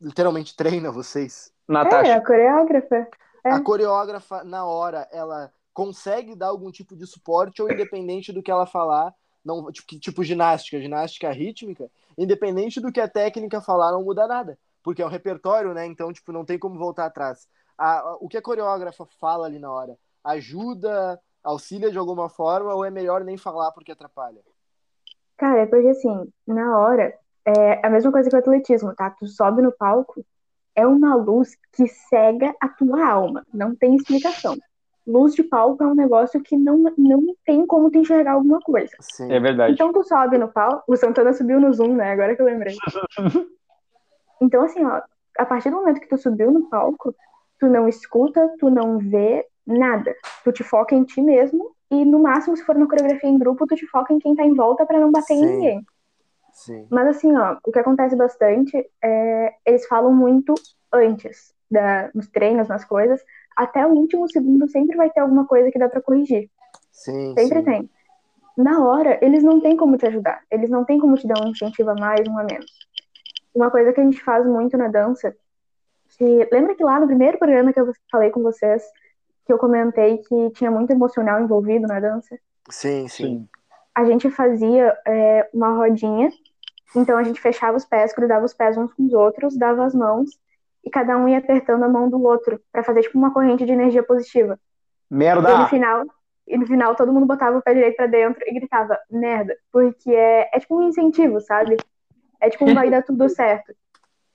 [0.00, 1.52] literalmente treina vocês?
[1.68, 3.08] É, Natasha, a coreógrafa.
[3.44, 3.50] É.
[3.50, 8.50] A coreógrafa, na hora, ela consegue dar algum tipo de suporte ou independente do que
[8.50, 9.14] ela falar,
[9.44, 11.88] não, tipo, tipo ginástica, ginástica rítmica,
[12.18, 15.86] independente do que a técnica falar, não muda nada, porque é um repertório, né?
[15.86, 17.48] Então, tipo, não tem como voltar atrás.
[17.80, 22.74] A- a- o que a coreógrafa fala ali na hora, ajuda, auxilia de alguma forma
[22.74, 24.42] ou é melhor nem falar porque atrapalha?
[25.38, 27.14] Cara, é porque assim, na hora,
[27.46, 29.08] é a mesma coisa que o atletismo, tá?
[29.08, 30.22] Tu sobe no palco,
[30.76, 33.46] é uma luz que cega a tua alma.
[33.52, 34.58] Não tem explicação.
[35.06, 38.94] Luz de palco é um negócio que não, não tem como tu enxergar alguma coisa.
[39.00, 39.32] Sim.
[39.32, 39.72] é verdade.
[39.72, 42.12] Então tu sobe no palco, o Santana subiu no Zoom, né?
[42.12, 42.76] Agora que eu lembrei.
[44.42, 45.02] Então, assim, ó,
[45.38, 47.14] a partir do momento que tu subiu no palco,
[47.60, 50.14] tu não escuta, tu não vê nada.
[50.42, 53.66] Tu te foca em ti mesmo e, no máximo, se for uma coreografia em grupo,
[53.66, 55.46] tu te foca em quem tá em volta pra não bater em Sim.
[55.46, 55.86] ninguém.
[56.52, 56.86] Sim.
[56.90, 60.54] Mas assim, ó, o que acontece bastante é eles falam muito
[60.92, 63.22] antes da, nos treinos, nas coisas,
[63.56, 66.50] até o último segundo sempre vai ter alguma coisa que dá pra corrigir.
[66.90, 67.34] Sim.
[67.38, 67.64] Sempre sim.
[67.64, 67.90] tem.
[68.56, 70.42] Na hora, eles não têm como te ajudar.
[70.50, 72.70] Eles não têm como te dar um incentivo a mais, um a menos.
[73.54, 75.34] Uma coisa que a gente faz muito na dança,
[76.20, 78.84] que lembra que lá no primeiro programa que eu falei com vocês,
[79.46, 82.38] que eu comentei que tinha muito emocional envolvido na dança?
[82.68, 83.48] Sim, sim.
[83.94, 86.30] a gente fazia é, uma rodinha,
[86.94, 89.94] então a gente fechava os pés, grudava os pés uns com os outros, dava as
[89.94, 90.28] mãos,
[90.84, 93.72] e cada um ia apertando a mão do outro, para fazer tipo uma corrente de
[93.72, 94.60] energia positiva.
[95.10, 95.50] Merda!
[95.50, 96.04] E no final,
[96.46, 100.10] e no final todo mundo botava o pé direito pra dentro e gritava merda, porque
[100.10, 101.78] é, é tipo um incentivo, sabe?
[102.38, 103.74] É tipo um vai dar tudo certo.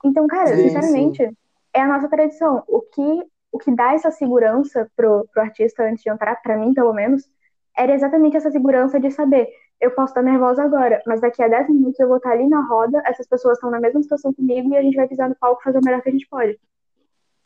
[0.04, 1.32] Então, cara, Sim, sinceramente,
[1.76, 2.64] é a nossa tradição.
[2.68, 6.74] O que, o que dá essa segurança pro, pro artista antes de entrar, pra mim
[6.74, 7.30] pelo menos,
[7.78, 9.50] era exatamente essa segurança de saber,
[9.82, 12.66] eu posso estar nervosa agora, mas daqui a 10 minutos eu vou estar ali na
[12.66, 15.62] roda, essas pessoas estão na mesma situação comigo e a gente vai pisar no palco
[15.62, 16.58] e fazer o melhor que a gente pode.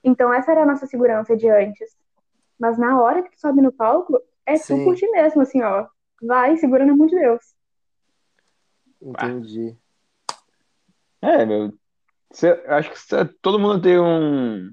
[0.04, 1.98] Então, essa era a nossa segurança de antes.
[2.58, 4.84] Mas na hora que tu sobe no palco, é tu Sim.
[4.84, 5.88] curtir mesmo, assim, ó.
[6.22, 7.56] Vai, segura na mão de Deus.
[9.02, 9.76] Entendi.
[11.22, 11.74] É, meu.
[12.34, 14.70] Cê- acho que cê- todo mundo tem um.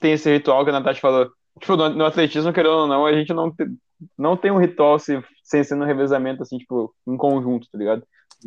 [0.00, 1.30] Tem esse ritual que a Natasha falou.
[1.60, 3.66] Tipo, no, no atletismo, querendo ou não, a gente não, te-
[4.18, 8.02] não tem um ritual se, sem ser no revezamento, assim, tipo, em conjunto, tá ligado?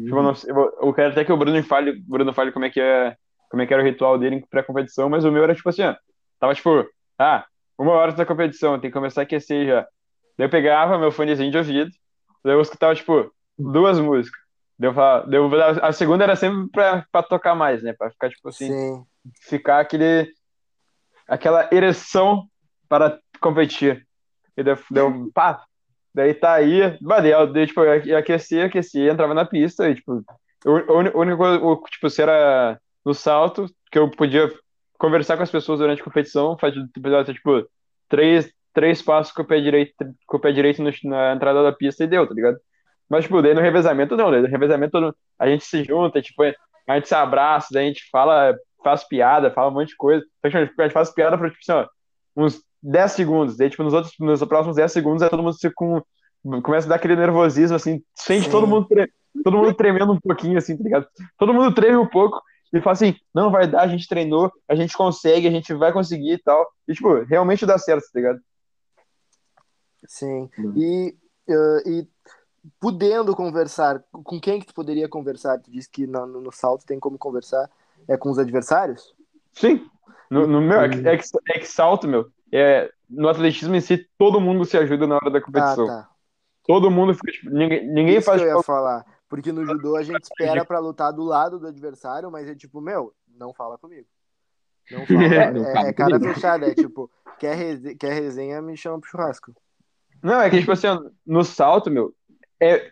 [0.05, 2.65] Tipo, eu, não sei- eu, eu quero até que o Bruno fale, Bruno fale como
[2.65, 3.15] é que é,
[3.49, 5.83] como é que era o ritual dele em pré-competição, mas o meu era tipo assim,
[5.83, 5.95] ó.
[6.39, 6.85] Tava tipo,
[7.19, 7.45] ah,
[7.77, 9.81] uma hora da competição, tem que começar a aquecer já.
[10.37, 11.91] Daí eu pegava meu fonezinho de ouvido,
[12.43, 14.39] daí eu escutava, tipo, duas músicas.
[14.77, 17.93] Daí eu falava, daí eu- a segunda era sempre pra, pra tocar mais, né?
[17.93, 19.03] Pra ficar, tipo assim, Sim.
[19.41, 20.31] ficar aquele,
[21.27, 22.45] aquela ereção
[22.89, 24.05] para competir.
[24.57, 25.63] E daí, deu, pá,
[26.13, 30.23] daí tá aí, bah, daí, tipo, eu ia aquecer, aquecia, entrava na pista, e, tipo,
[30.65, 34.51] a a única coisa, o- tipo, se era no salto, que eu podia
[34.97, 36.85] conversar com as pessoas durante a competição, fazer,
[37.33, 37.67] tipo,
[38.09, 39.93] três, três passos com o pé direito,
[40.25, 42.57] com o pé direito no- na entrada da pista e deu, tá ligado?
[43.09, 46.95] Mas, tipo, daí no revezamento não, daí no revezamento a gente se junta, tipo, a
[46.95, 50.23] gente se abraça, daí a gente fala, faz piada, fala um monte de coisa.
[50.43, 51.87] Então, tipo, a gente faz piada por, tipo, assim, ó,
[52.35, 53.57] uns 10 segundos.
[53.57, 56.01] Daí, tipo, nos outros, nos próximos 10 segundos, aí todo mundo se com,
[56.61, 58.51] começa a dar aquele nervosismo, assim, sente Sim.
[58.51, 59.11] todo mundo, tre-
[59.43, 61.07] todo mundo tremendo um pouquinho, assim, tá ligado?
[61.37, 62.41] Todo mundo treme um pouco
[62.73, 65.91] e fala assim, não, vai dar, a gente treinou, a gente consegue, a gente vai
[65.93, 66.67] conseguir e tal.
[66.87, 68.39] E, tipo, realmente dá certo, tá ligado?
[70.07, 70.49] Sim.
[70.59, 70.73] Hum.
[70.75, 71.15] E,
[71.49, 72.07] eh, e
[72.79, 75.59] podendo conversar, com quem que tu poderia conversar?
[75.59, 77.69] Tu disse que no, no salto tem como conversar
[78.07, 79.15] é com os adversários?
[79.53, 79.85] Sim.
[80.29, 83.81] No, no meu, é que, é, que, é que salto, meu, é, no atletismo em
[83.81, 85.85] si, todo mundo se ajuda na hora da Ah, competição.
[85.87, 86.09] tá.
[86.67, 89.05] Todo mundo fica, tipo, ninguém, ninguém Isso faz, que eu tipo, ia falar.
[89.29, 92.81] Porque no judô a gente espera pra lutar do lado do adversário, mas é tipo,
[92.81, 94.07] meu, não fala comigo.
[94.89, 95.67] Não fala.
[95.67, 96.33] É, fala é cara comigo.
[96.33, 97.09] fechada, é tipo,
[97.39, 99.53] quer, rese- quer resenha, me chama pro churrasco.
[100.23, 102.13] Não, é que, tipo assim, ó, no salto, meu,
[102.73, 102.91] é,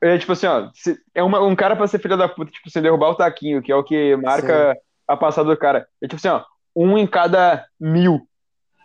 [0.00, 2.68] é tipo assim, ó, se- é uma, um cara pra ser filho da puta, tipo,
[2.70, 5.86] sem derrubar o taquinho, que é o que marca a passada do cara.
[6.00, 6.44] É tipo assim, ó,
[6.74, 8.26] um em cada mil.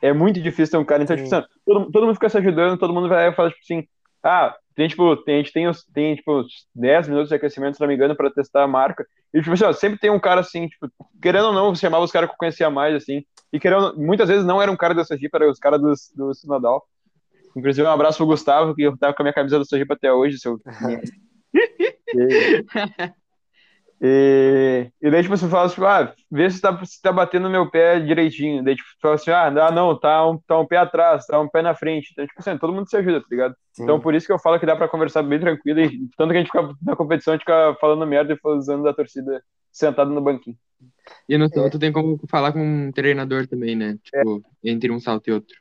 [0.01, 1.03] É muito difícil ter um cara.
[1.03, 1.23] Então, Sim.
[1.23, 3.87] tipo assim, ó, todo, todo mundo fica se ajudando, todo mundo vai falar, tipo assim,
[4.23, 7.75] ah, tem, tipo, tem, a gente tem, os, tem, tipo, uns 10 minutos de aquecimento,
[7.75, 9.05] se não me engano, pra testar a marca.
[9.33, 10.87] E, tipo assim, ó, sempre tem um cara assim, tipo,
[11.21, 14.29] querendo ou não, você chamava os caras que eu conhecia mais, assim, e querendo, muitas
[14.29, 16.85] vezes não era um cara da Sergipe, era os caras do, do Sinodal.
[17.57, 20.13] Inclusive, um abraço pro Gustavo, que eu tava com a minha camisa do Sergipe até
[20.13, 20.59] hoje, seu.
[22.13, 22.63] e,
[23.99, 27.49] e, e daí, tipo, você fala assim, ah, vê se tá, se tá batendo no
[27.49, 28.63] meu pé direitinho.
[28.63, 31.49] Daí, tipo, fala assim, ah, não, não, tá um, tá um pé atrás, tá um
[31.49, 32.09] pé na frente.
[32.11, 33.55] Então, tipo assim, todo mundo se ajuda, tá ligado?
[33.73, 33.83] Sim.
[33.83, 35.79] Então, por isso que eu falo que dá pra conversar bem tranquilo.
[35.79, 38.83] E tanto que a gente fica na competição, a gente fica falando merda e usando
[38.83, 39.41] da torcida
[39.71, 40.57] sentado no banquinho.
[41.27, 43.97] E no salto tem como falar com um treinador também, né?
[44.03, 45.55] Tipo, entre um salto e outro.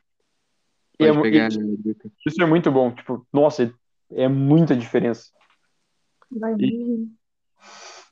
[0.99, 2.09] É pegar e- a dica.
[2.25, 2.91] Isso é muito bom.
[2.91, 3.71] Tipo, nossa,
[4.11, 5.29] é muita diferença.
[6.31, 7.07] Vai E-.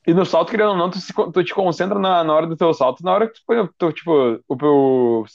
[0.07, 2.55] E no salto, querendo ou não, tu, se tu te concentra na, na hora do
[2.55, 5.25] teu salto, na hora que tu põe teu, tipo, o, o,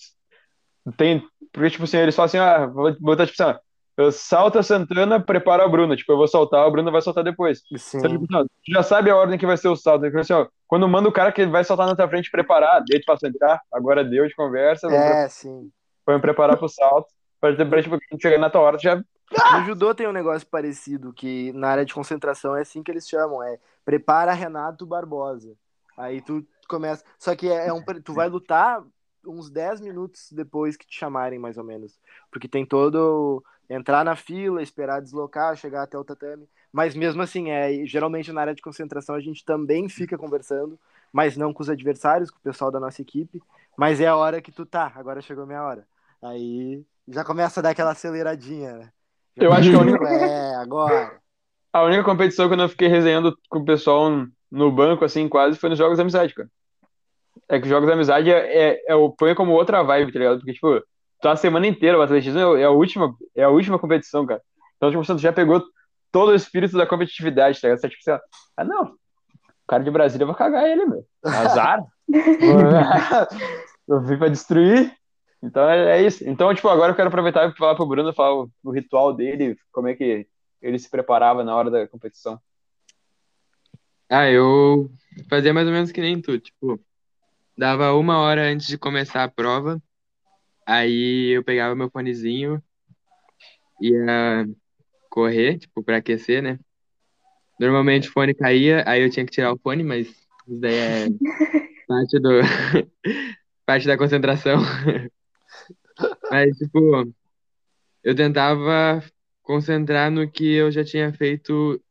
[0.96, 1.22] tem,
[1.53, 3.61] porque, tipo assim, eles falam assim, ah, vou botar, tipo assim, ah,
[3.96, 7.24] eu salto a Santana, prepara a Bruna, tipo, eu vou soltar, a Bruna vai soltar
[7.24, 7.62] depois.
[7.76, 7.98] Sim.
[7.98, 10.46] Então, tipo, tu já sabe a ordem que vai ser o salto, então, assim, ó,
[10.68, 13.32] quando manda o cara que vai saltar na tua frente preparar, daí tu fala assim,
[13.38, 15.70] tá, agora deu de conversa, É, sim.
[16.09, 17.09] me preparar pro salto,
[17.41, 20.47] pra, pra, tipo, quando chegar na tua hora, tu já, No judô tem um negócio
[20.47, 25.57] parecido, que na área de concentração é assim que eles chamam, é prepara Renato Barbosa.
[25.97, 27.05] Aí tu começa.
[27.18, 27.82] Só que é, é um.
[27.82, 28.82] Tu vai lutar
[29.26, 31.99] uns 10 minutos depois que te chamarem, mais ou menos.
[32.30, 33.45] Porque tem todo.
[33.68, 36.49] Entrar na fila, esperar deslocar, chegar até o tatame.
[36.72, 40.78] Mas mesmo assim, é, geralmente na área de concentração a gente também fica conversando,
[41.12, 43.41] mas não com os adversários, com o pessoal da nossa equipe.
[43.76, 45.86] Mas é a hora que tu tá, agora chegou a minha hora.
[46.20, 48.88] Aí já começa a dar aquela aceleradinha, né?
[49.36, 51.18] Já Eu acho que a única- É, agora.
[51.72, 54.11] a única competição que eu não fiquei resenhando com o pessoal
[54.50, 56.48] no banco, assim, quase, foi nos Jogos da Amizade, cara.
[57.48, 60.18] É que os Jogos da Amizade é, é, é o põe como outra vibe, tá
[60.18, 60.38] ligado?
[60.38, 60.82] Porque, tipo,
[61.20, 64.40] tá a semana inteira, o atletismo é, é a última, é a última competição, cara.
[64.76, 65.62] Então, tipo, você já pegou
[66.12, 67.80] todo o espírito da competitividade, tá ligado?
[67.80, 68.22] Você, tipo assim,
[68.56, 68.96] ah, não, o
[69.66, 71.04] cara de Brasília eu vou cagar ele, meu.
[71.24, 71.84] Azar.
[73.88, 74.92] eu vim pra destruir.
[75.43, 76.28] Então é, é, isso.
[76.28, 79.57] Então, tipo, agora eu quero aproveitar e falar pro Bruno, falar o, o ritual dele,
[79.72, 80.26] como é que
[80.61, 82.38] ele se preparava na hora da competição.
[84.09, 84.91] Ah, eu
[85.28, 86.78] fazia mais ou menos que nem tu, tipo,
[87.57, 89.80] dava uma hora antes de começar a prova,
[90.66, 92.62] aí eu pegava meu fonezinho,
[93.80, 94.47] ia
[95.09, 96.59] correr, tipo, pra aquecer, né?
[97.59, 101.07] Normalmente o fone caía, aí eu tinha que tirar o fone, mas isso daí é
[101.86, 102.30] parte do
[103.64, 104.61] parte da concentração.
[106.30, 107.12] Mas, tipo,
[108.03, 109.03] eu tentava
[109.42, 111.82] concentrar no que eu já tinha feito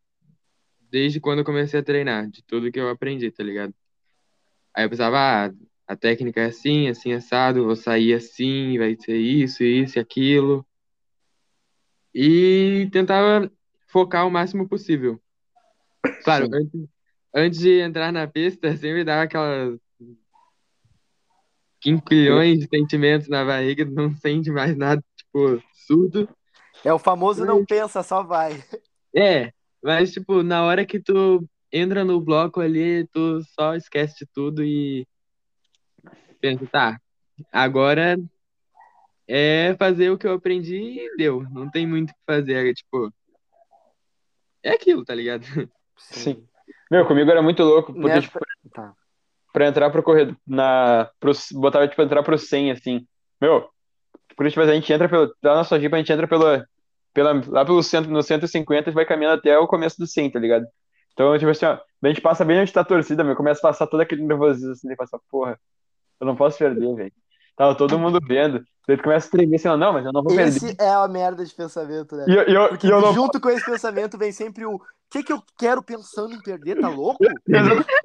[0.89, 3.73] desde quando eu comecei a treinar, de tudo que eu aprendi, tá ligado?
[4.73, 5.53] Aí eu pensava, ah,
[5.87, 10.65] a técnica é assim, assim, assado, vou sair assim, vai ser isso, isso e aquilo.
[12.13, 13.51] E tentava
[13.87, 15.21] focar o máximo possível.
[16.23, 16.89] Claro, antes,
[17.33, 19.79] antes de entrar na pista, sempre dava aquelas
[21.81, 26.29] quinquilhões de sentimentos na barriga, não sente mais nada, tipo, surdo.
[26.83, 28.63] É o famoso não pensa, só vai.
[29.15, 29.51] É,
[29.81, 34.63] mas, tipo, na hora que tu entra no bloco ali, tu só esquece de tudo
[34.63, 35.07] e
[36.41, 36.99] pensa, tá,
[37.51, 38.17] agora
[39.27, 41.43] é fazer o que eu aprendi e deu.
[41.49, 43.13] Não tem muito o que fazer, é, tipo.
[44.63, 45.43] É aquilo, tá ligado?
[45.97, 46.45] Sim.
[46.89, 48.39] Meu, comigo era muito louco, porque, Nessa- tipo,
[48.73, 48.93] Tá.
[49.53, 53.07] Pra entrar pro corredor, na, pro, botava, tipo, entrar pro 100, assim.
[53.41, 53.69] Meu,
[54.35, 56.65] porque, tipo, a gente entra pelo, da nossa Jeep, a gente entra pela,
[57.13, 60.39] pela, lá pelo centro, no 150 e vai caminhando até o começo do 100, tá
[60.39, 60.65] ligado?
[61.13, 63.69] Então, tipo assim, ó, a gente passa bem onde tá a torcida, meu, começa a
[63.69, 65.59] passar todo aquele nervosismo, assim, e passa, porra,
[66.19, 67.11] eu não posso perder, velho.
[67.55, 70.33] Tava todo mundo vendo, daí tu começa a tremer, assim, não, mas eu não vou
[70.35, 70.57] perder.
[70.57, 72.25] Esse é a merda de pensamento, né?
[72.27, 75.31] E eu, eu, Porque eu não junto com esse pensamento vem sempre o que que
[75.31, 77.23] eu quero pensando em perder, tá louco?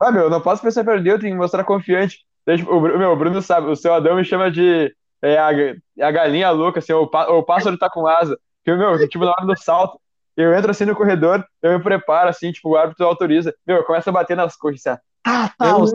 [0.00, 2.24] Ah, meu, eu não posso pensar em perder, eu tenho que mostrar confiante.
[2.48, 5.76] Tipo, o, meu, o Bruno sabe, o seu Adão me chama de é, a, ga-
[6.00, 8.38] a galinha louca, assim, o, pá- o pássaro tá com asa.
[8.64, 10.00] Porque, meu, tipo, na hora do salto,
[10.36, 13.54] eu entro assim no corredor, eu me preparo, assim, tipo, o árbitro autoriza.
[13.66, 15.24] Meu, eu começo a bater nas coxas, assim, ó.
[15.24, 15.92] tá, tá, os,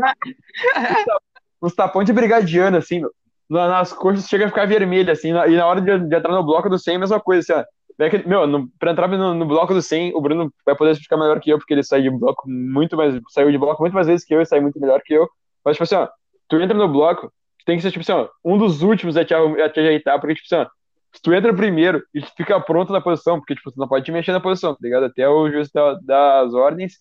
[1.60, 3.12] os tapões de brigadiano, assim, meu,
[3.56, 6.70] nas coxas chega a ficar vermelho, assim, e na hora de, de entrar no bloco
[6.70, 7.66] do 100, a mesma coisa, assim, ó.
[7.98, 10.92] Daí aquele- Meu, no, pra entrar no, no bloco do 100, o Bruno vai poder
[10.92, 13.94] explicar melhor que eu, porque ele saiu de bloco muito mais, saiu de bloco muito
[13.94, 15.28] mais vezes que eu e saiu muito melhor que eu.
[15.64, 16.08] Mas, tipo assim, ó,
[16.48, 17.32] tu entra no bloco,
[17.66, 20.36] tem que ser, tipo assim, ó, um dos últimos a te, a te ajeitar, porque,
[20.36, 20.70] tipo assim, ó,
[21.14, 24.12] se tu entra primeiro e fica pronto na posição, porque, tipo, tu não pode te
[24.12, 25.06] mexer na posição, tá ligado?
[25.06, 26.94] Até o juiz da- das ordens.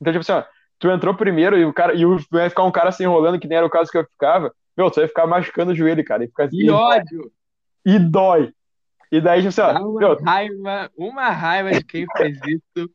[0.00, 0.44] Então, tipo assim, ó,
[0.78, 3.46] tu entrou primeiro e o cara, e o, vai ficar um cara se enrolando, que
[3.48, 6.24] nem era o caso que eu ficava, meu, tu vai ficar machucando o joelho, cara,
[6.24, 7.30] e fica Que ódio!
[7.84, 8.52] e dói.
[9.10, 12.90] E daí, tipo assim, ó, Dá uma meu, raiva, uma raiva de quem faz isso.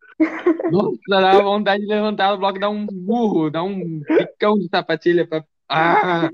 [0.71, 5.27] Nossa, dá vontade de levantar o bloco, dar um burro, dar um picão de sapatilha
[5.27, 5.43] pra.
[5.69, 6.29] Ah!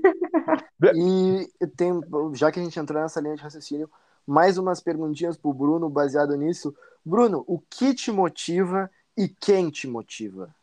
[0.94, 2.00] E tem,
[2.32, 3.90] já que a gente entrou nessa linha de raciocínio,
[4.26, 6.74] mais umas perguntinhas pro Bruno baseado nisso.
[7.04, 10.54] Bruno, o que te motiva e quem te motiva?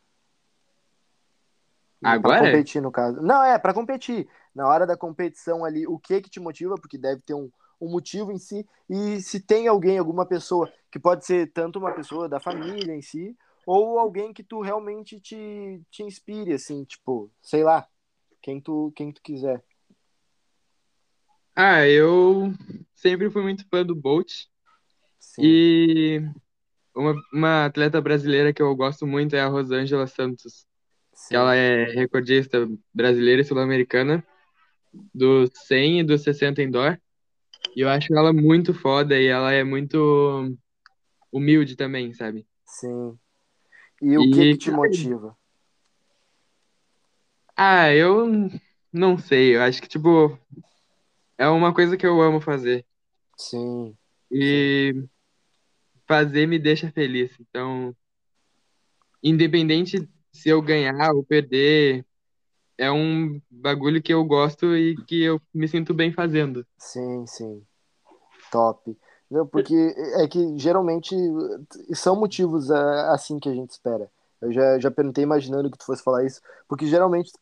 [2.00, 2.38] Pra Agora?
[2.40, 3.22] competir, no caso.
[3.22, 4.28] Não, é, pra competir.
[4.54, 6.74] Na hora da competição ali, o que que te motiva?
[6.74, 7.50] Porque deve ter um,
[7.80, 8.66] um motivo em si.
[8.88, 13.02] E se tem alguém, alguma pessoa, que pode ser tanto uma pessoa da família em
[13.02, 13.36] si,
[13.66, 17.86] ou alguém que tu realmente te, te inspire, assim, tipo, sei lá,
[18.42, 19.64] quem tu, quem tu quiser.
[21.54, 22.52] Ah, eu
[22.94, 24.46] sempre fui muito fã do Bolt.
[25.18, 25.42] Sim.
[25.44, 26.30] E
[26.94, 30.66] uma, uma atleta brasileira que eu gosto muito é a Rosângela Santos.
[31.14, 31.34] sim.
[31.34, 34.24] ela é recordista brasileira e sul-americana
[35.14, 36.98] do 100 e do 60 indoor.
[37.74, 40.56] E eu acho ela muito foda e ela é muito
[41.30, 42.46] humilde também, sabe?
[42.66, 43.18] Sim.
[44.00, 45.36] E o E, que que te motiva?
[47.56, 48.50] Ah, eu
[48.92, 50.38] não sei, eu acho que, tipo,
[51.38, 52.84] é uma coisa que eu amo fazer.
[53.36, 53.96] Sim.
[54.30, 55.04] E
[56.06, 57.30] fazer me deixa feliz.
[57.40, 57.94] Então,
[59.22, 62.04] independente se eu ganhar ou perder,
[62.76, 66.66] é um bagulho que eu gosto e que eu me sinto bem fazendo.
[66.78, 67.62] Sim, sim.
[68.50, 68.96] Top.
[69.30, 69.74] Não, porque
[70.18, 71.16] é que geralmente
[71.94, 74.10] são motivos ah, assim que a gente espera.
[74.42, 77.32] Eu já, já perguntei imaginando que tu fosse falar isso, porque geralmente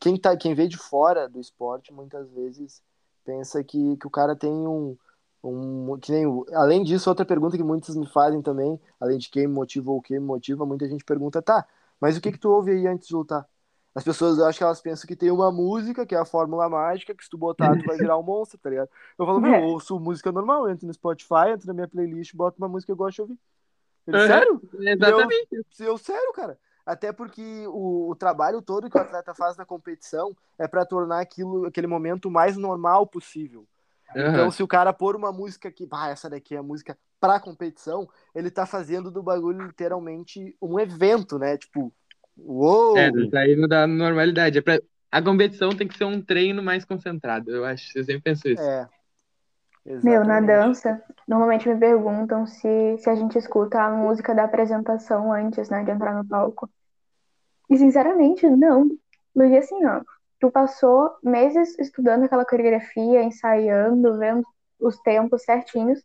[0.00, 2.80] quem tá, quem vê de fora do esporte muitas vezes
[3.24, 4.96] pensa que, que o cara tem um,
[5.42, 6.24] um que nem
[6.54, 10.20] além disso, outra pergunta que muitos me fazem também, além de quem motiva ou quem
[10.20, 11.66] motiva, muita gente pergunta, tá,
[12.00, 13.46] mas o que que tu ouve aí antes de lutar?
[13.96, 16.68] As pessoas, eu acho que elas pensam que tem uma música, que é a fórmula
[16.68, 18.90] mágica, que se tu botar, tu vai virar um monstro, tá ligado?
[19.18, 22.58] Eu falo, meu, eu ouço música normal, entro no Spotify, entro na minha playlist, boto
[22.58, 23.38] uma música que eu gosto de ouvir.
[24.06, 24.62] Ele, Uhum, Sério?
[24.80, 25.48] Exatamente.
[25.50, 26.58] Eu, eu, sério, cara.
[26.84, 31.20] Até porque o, o trabalho todo que o atleta faz na competição é pra tornar
[31.20, 33.66] aquilo, aquele momento o mais normal possível.
[34.10, 34.50] Então, Aham.
[34.50, 38.08] se o cara pôr uma música que, ah, essa daqui é a música pra competição,
[38.34, 41.56] ele tá fazendo do bagulho literalmente um evento, né?
[41.56, 41.92] Tipo,
[42.38, 42.96] uou!
[42.96, 44.58] É, saindo da normalidade.
[44.58, 44.80] É pra...
[45.10, 47.96] A competição tem que ser um treino mais concentrado, eu acho.
[47.96, 48.62] Eu sempre penso isso.
[48.62, 48.88] É.
[50.02, 55.32] Meu, na dança, normalmente me perguntam se, se a gente escuta a música da apresentação
[55.32, 56.68] antes, né, de entrar no palco.
[57.70, 58.88] E sinceramente, não.
[59.32, 60.00] Porque assim, ó,
[60.40, 64.42] tu passou meses estudando aquela coreografia, ensaiando, vendo
[64.80, 66.02] os tempos certinhos.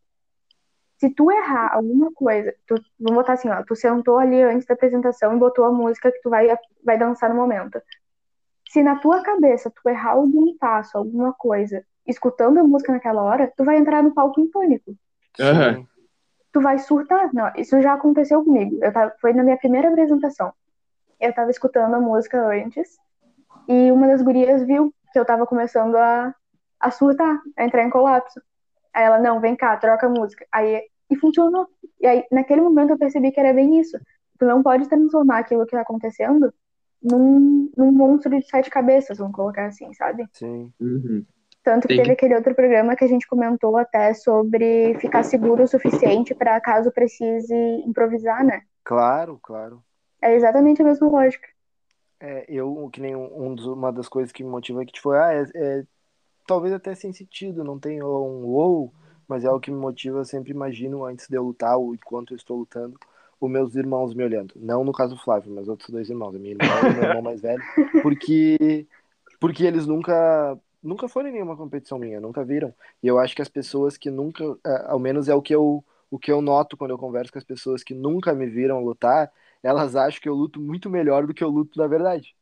[1.02, 4.76] Se tu errar alguma coisa, tu, vamos botar assim, ó, tu sentou ali antes da
[4.76, 7.82] apresentação e botou a música que tu vai, vai dançar no momento.
[8.70, 13.52] Se na tua cabeça tu errar algum passo, alguma coisa, escutando a música naquela hora,
[13.58, 14.96] tu vai entrar no palco em pânico.
[15.40, 15.78] Aham.
[15.78, 15.88] Sim.
[16.54, 17.34] Tu vai surtar.
[17.34, 18.78] Não, isso já aconteceu comigo.
[18.80, 20.54] Eu tava, foi na minha primeira apresentação.
[21.20, 23.00] Eu tava escutando a música antes
[23.68, 26.32] e uma das gurias viu que eu tava começando a,
[26.80, 28.40] a surtar, a entrar em colapso.
[28.94, 30.46] Aí ela, não, vem cá, troca a música.
[30.52, 31.68] Aí, e funcionou.
[32.00, 34.00] E aí, naquele momento, eu percebi que era bem isso.
[34.40, 36.52] Tu não pode transformar aquilo que tá acontecendo
[37.04, 40.26] num, num monstro de sete cabeças, vamos colocar assim, sabe?
[40.34, 40.72] Sim.
[40.80, 41.26] Uhum.
[41.64, 45.22] Tanto que Tem teve que- aquele outro programa que a gente comentou até sobre ficar
[45.24, 47.54] seguro o suficiente para caso precise
[47.86, 48.62] improvisar, né?
[48.84, 49.84] Claro, claro.
[50.22, 51.48] É exatamente a mesma lógica.
[52.20, 55.12] É, eu, que nem um, um dos- uma das coisas que me motiva aqui, tipo,
[55.12, 55.84] ah, é, é-
[56.48, 58.92] talvez até sem sentido, não tem um uou,
[59.32, 62.34] mas é o que me motiva, eu sempre imagino antes de eu lutar, ou enquanto
[62.34, 63.00] eu estou lutando,
[63.40, 64.54] os meus irmãos me olhando.
[64.56, 67.22] Não no caso do Flávio, mas outros dois irmãos, a minha irmã e meu irmão
[67.22, 67.62] mais velho,
[68.04, 68.88] porque,
[69.40, 72.74] porque eles nunca, nunca foram em nenhuma competição minha, nunca viram.
[73.02, 75.84] E eu acho que as pessoas que nunca, é, ao menos é o que eu,
[76.10, 79.32] o que eu noto quando eu converso com as pessoas que nunca me viram lutar,
[79.64, 82.36] elas acham que eu luto muito melhor do que eu luto na verdade.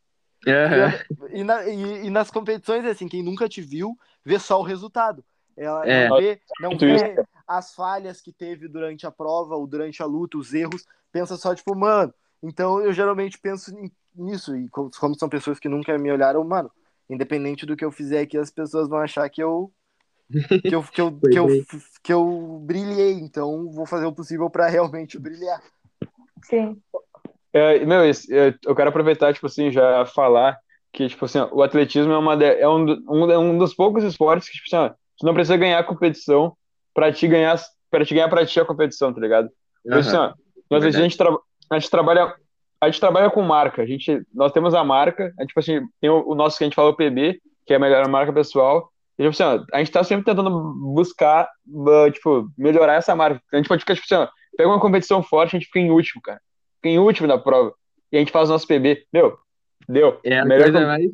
[0.48, 0.92] Aham.
[1.32, 4.64] E, na- e- e nas competições, é assim, quem nunca te viu, vê só o
[4.64, 5.24] resultado.
[5.60, 6.08] Ela É.
[6.08, 10.38] não vê, não vê as falhas que teve durante a prova ou durante a luta,
[10.38, 12.14] os erros, pensa só, tipo, mano.
[12.42, 13.76] Então eu geralmente penso
[14.16, 14.56] nisso.
[14.56, 16.72] E como, como são pessoas que nunca me olharam, mano,
[17.10, 19.72] independente do que eu fizer aqui, as pessoas vão achar que eu.
[20.62, 21.48] Que eu, que eu, que eu,
[22.04, 25.62] que eu brilhei, então vou fazer o possível para realmente brilhar.
[26.44, 26.82] Sim.
[27.52, 28.10] É, meu, é,
[28.66, 30.58] eu quero aproveitar, tipo assim, já falar
[30.94, 34.04] que, tipo assim, ó, o atletismo é, uma é um, um, é um dos poucos
[34.04, 36.56] esportes que, tipo assim, ó, tu não precisa ganhar a competição
[36.94, 37.60] pra te ganhar,
[37.92, 39.50] pra te ganhar pra ti a competição, tá ligado?
[40.00, 40.34] Isso, assim, ó,
[40.78, 41.38] atletismo a gente, tra-
[41.72, 42.36] a gente trabalha,
[42.82, 46.10] a gente trabalha com marca, a gente, nós temos a marca, a, tipo assim, tem
[46.10, 48.90] o, o nosso que a gente fala o PB, que é a melhor marca pessoal,
[49.18, 50.50] e, tipo assim, ó, a gente tá sempre tentando
[50.94, 51.48] buscar,
[52.14, 53.42] tipo, melhorar essa marca.
[53.54, 55.92] A gente pode ficar, tipo assim, ó, pega uma competição forte, a gente fica em
[55.92, 56.40] último, cara
[56.78, 57.74] fica em último na prova.
[58.10, 59.06] E a gente faz o nosso PB.
[59.12, 59.38] Meu,
[59.88, 60.18] deu.
[60.24, 61.12] É a Melhor coisa com- mais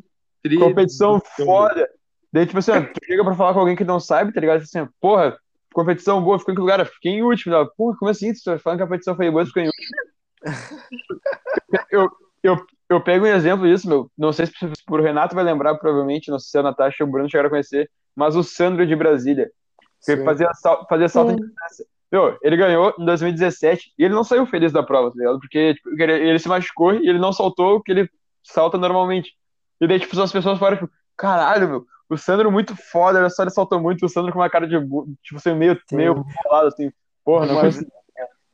[0.60, 1.88] competição foda.
[2.36, 4.60] Daí, tipo assim, ó, tu chega pra falar com alguém que não sabe, tá ligado?
[4.60, 5.38] Assim, ó, porra,
[5.72, 6.80] competição boa, ficou em que lugar?
[6.80, 7.58] Eu Fiquei em último.
[7.58, 7.66] Né?
[7.74, 8.30] Porra, como assim?
[8.30, 9.96] Tu tá falando que a competição foi boa, tu ficou em último.
[11.90, 12.10] eu,
[12.42, 14.10] eu, eu pego um exemplo disso, meu.
[14.18, 14.52] Não sei se
[14.86, 17.50] por Renato vai lembrar, provavelmente, não sei se a Natasha ou o Bruno chegaram a
[17.50, 19.50] conhecer, mas o Sandro de Brasília,
[20.04, 21.36] que fazia, sal, fazia salto Sim.
[21.36, 21.86] de distância.
[22.12, 25.40] Meu, ele ganhou em 2017 e ele não saiu feliz da prova, tá ligado?
[25.40, 28.10] Porque tipo, ele, ele se machucou e ele não saltou o que ele
[28.42, 29.32] salta normalmente.
[29.80, 33.42] E daí, tipo, as pessoas falaram, tipo, caralho, meu, o Sandro muito foda, olha só,
[33.42, 34.76] ele saltou muito, o Sandro com uma cara de,
[35.22, 35.96] tipo assim, meio, Sim.
[35.96, 36.92] meio bolado, assim.
[37.24, 37.70] Porra, não Uma.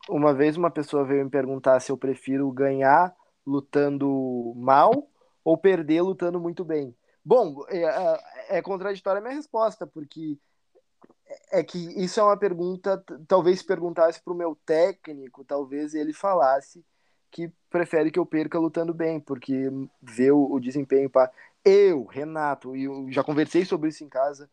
[0.09, 3.15] Uma vez uma pessoa veio me perguntar se eu prefiro ganhar
[3.47, 5.09] lutando mal
[5.45, 6.95] ou perder lutando muito bem.
[7.25, 10.37] Bom, é, é- é contraditória a minha resposta, porque
[11.53, 16.13] é que isso é uma pergunta, talvez se perguntasse para o meu técnico, talvez ele
[16.13, 16.85] falasse
[17.31, 19.71] que prefere que eu perca lutando bem, porque
[20.03, 21.31] vê o, o desempenho para
[21.65, 24.49] eu, Renato, e eu já conversei sobre isso em casa,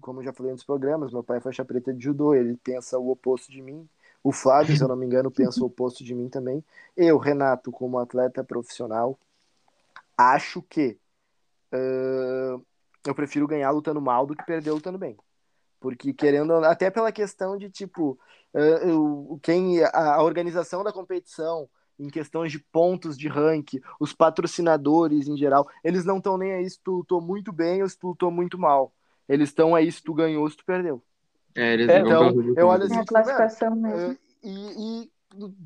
[0.00, 2.98] como eu já falei nos programas, meu pai é faixa preta de judô, ele pensa
[2.98, 3.88] o oposto de mim,
[4.22, 6.64] o Flávio, se eu não me engano, pensa o oposto de mim também.
[6.96, 9.18] Eu, Renato, como atleta profissional,
[10.16, 10.98] acho que
[11.72, 12.58] ah,
[13.06, 15.16] eu prefiro ganhar lutando mal do que perder lutando bem.
[15.78, 18.18] Porque querendo, até pela questão de tipo,
[18.54, 21.68] ah, eu- quem a, a organização da competição,
[21.98, 26.68] em questões de pontos de ranking, os patrocinadores em geral, eles não estão nem aí
[26.68, 28.92] se tu lutou muito bem ou se tu lutou muito mal.
[29.28, 31.02] Eles estão aí se tu ganhou ou se tu perdeu.
[31.54, 34.14] É, eles É, vão então, eu olho É assim, a tipo, mano, classificação mesmo.
[34.14, 35.10] é, e, e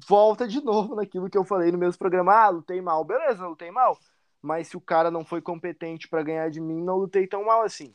[0.09, 2.33] volta de novo naquilo que eu falei no mesmo programa.
[2.35, 3.05] Ah, lutei mal.
[3.05, 3.99] Beleza, lutei mal.
[4.43, 7.63] mas se o cara não foi competente para ganhar de mim, não lutei tão mal
[7.63, 7.95] assim.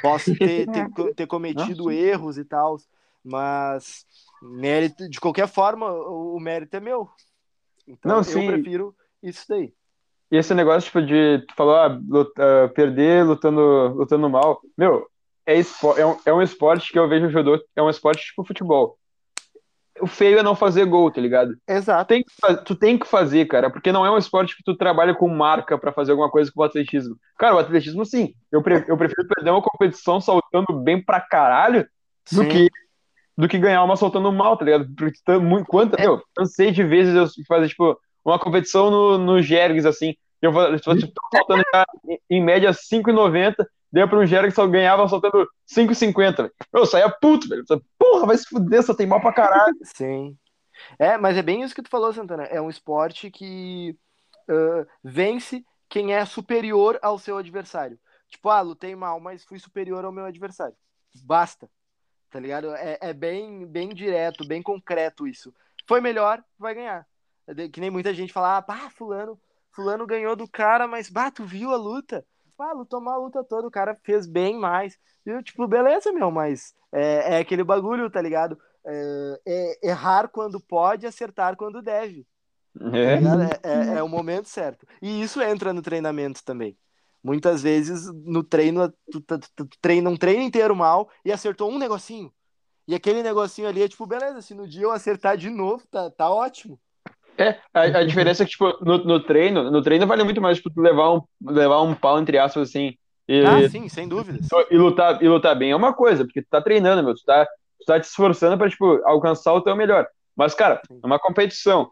[0.00, 2.76] Posso ter, ter, ter cometido erros e tal,
[3.24, 4.06] mas
[4.42, 7.10] mérito, de qualquer forma, o, o mérito é meu.
[7.86, 8.46] Então Não, eu sim.
[8.46, 9.72] prefiro isso daí.
[10.30, 14.60] E esse negócio, tipo, de tu falou, ah, lut- ah, perder lutando, lutando mal.
[14.76, 15.06] Meu,
[15.46, 18.24] é, espo- é, um, é um esporte que eu vejo o judô, é um esporte
[18.26, 18.98] tipo futebol.
[20.00, 21.54] O feio é não fazer gol, tá ligado?
[21.68, 22.08] Exato.
[22.08, 25.14] Tem que tu tem que fazer, cara, porque não é um esporte que tu trabalha
[25.14, 27.16] com marca pra fazer alguma coisa com o atletismo.
[27.38, 28.34] Cara, o atletismo, sim.
[28.50, 31.86] Eu, pre- eu prefiro perder uma competição saltando bem pra caralho
[32.32, 32.48] do Sim.
[32.48, 32.68] que,
[33.36, 34.88] do que ganhar uma soltando mal, tá ligado?
[34.96, 39.42] Porque tá muito, quanto, meu, cansei de vezes eu fazer, tipo, uma competição no, no
[39.42, 41.84] Jergs, assim, eu vou, tipo, tô saltando já,
[42.30, 43.54] em, média 5,90,
[43.92, 46.52] deu pra um Jergs que só ganhava saltando 5,50, velho.
[46.72, 47.64] Eu saía puto, velho.
[47.98, 49.74] Porra, vai se fuder, só tem mal pra caralho.
[49.96, 50.36] Sim.
[50.98, 52.44] É, mas é bem isso que tu falou, Santana.
[52.44, 53.96] É um esporte que
[54.48, 57.98] ah, vence quem é superior ao seu adversário.
[58.28, 60.74] Tipo, ah, lutei mal, mas fui superior ao meu adversário.
[61.22, 61.68] Basta.
[62.34, 62.74] Tá ligado?
[62.74, 65.54] É, é bem, bem direto, bem concreto isso.
[65.86, 67.06] Foi melhor, vai ganhar.
[67.46, 71.30] É Que nem muita gente fala, ah, pá, fulano, fulano ganhou do cara, mas, bah,
[71.30, 72.26] tu viu a luta?
[72.58, 74.98] Ah, lutou mal a luta toda, o cara fez bem mais.
[75.24, 78.58] E eu, tipo, beleza, meu, mas é, é aquele bagulho, tá ligado?
[78.84, 82.26] É, é errar quando pode, acertar quando deve.
[82.76, 83.16] tá É.
[83.16, 83.42] ligado?
[83.42, 84.84] É, é- é o momento certo.
[85.00, 86.76] E isso entra no treinamento também.
[87.24, 91.70] Muitas vezes no treino, tu, tu, tu, tu treina um treino inteiro mal e acertou
[91.70, 92.30] um negocinho.
[92.86, 96.10] E aquele negocinho ali é tipo, beleza, se no dia eu acertar de novo, tá,
[96.10, 96.78] tá ótimo.
[97.38, 100.58] É, a, a diferença é que, tipo, no, no treino, no treino vale muito mais,
[100.58, 102.94] tipo, levar um, levar um pau, entre aspas, assim,
[103.26, 104.46] e, Ah, sim, sem dúvidas.
[104.70, 107.46] e lutar, e lutar bem é uma coisa, porque tu tá treinando, meu, tu tá,
[107.46, 110.06] tu tá te esforçando pra, tipo, alcançar o teu melhor.
[110.36, 111.90] Mas, cara, é uma competição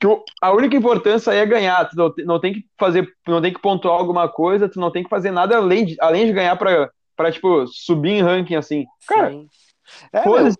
[0.00, 0.06] que
[0.40, 3.60] a única importância é ganhar, tu não, te- não tem que fazer, não tem que
[3.60, 6.90] pontuar alguma coisa, tu não tem que fazer nada além de, além de ganhar pra,
[7.14, 8.86] pra, tipo, subir em ranking, assim.
[9.06, 9.48] Cara, Sim.
[10.12, 10.46] É, meu.
[10.46, 10.52] Uh,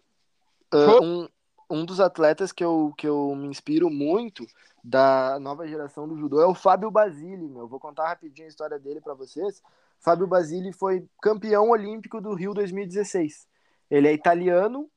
[0.71, 1.29] Foi- um,
[1.71, 4.45] um dos atletas que eu, que eu me inspiro muito
[4.85, 7.67] da nova geração do judô é o Fábio Basile, meu.
[7.67, 9.63] Vou contar rapidinho a história dele para vocês.
[10.01, 13.47] Fábio Basile foi campeão olímpico do Rio 2016.
[13.91, 14.89] Ele é italiano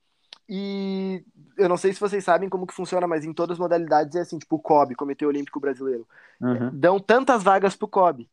[0.47, 1.23] e
[1.57, 4.21] eu não sei se vocês sabem como que funciona, mas em todas as modalidades é
[4.21, 6.07] assim, tipo o COB, Comitê Olímpico Brasileiro.
[6.41, 6.69] Uhum.
[6.73, 8.29] Dão tantas vagas pro COB.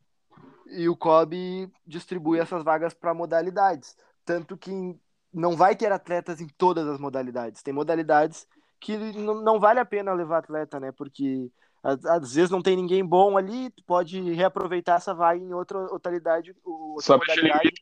[0.67, 3.97] E o COB distribui essas vagas para modalidades.
[4.25, 4.97] Tanto que
[5.33, 7.63] não vai ter atletas em todas as modalidades.
[7.63, 8.47] Tem modalidades
[8.81, 10.91] que não vale a pena levar atleta, né?
[10.93, 11.51] Porque
[11.83, 16.55] às, vezes não tem ninguém bom ali, tu pode reaproveitar essa vaga em outra modalidade,
[16.65, 17.73] outra Só pra modalidade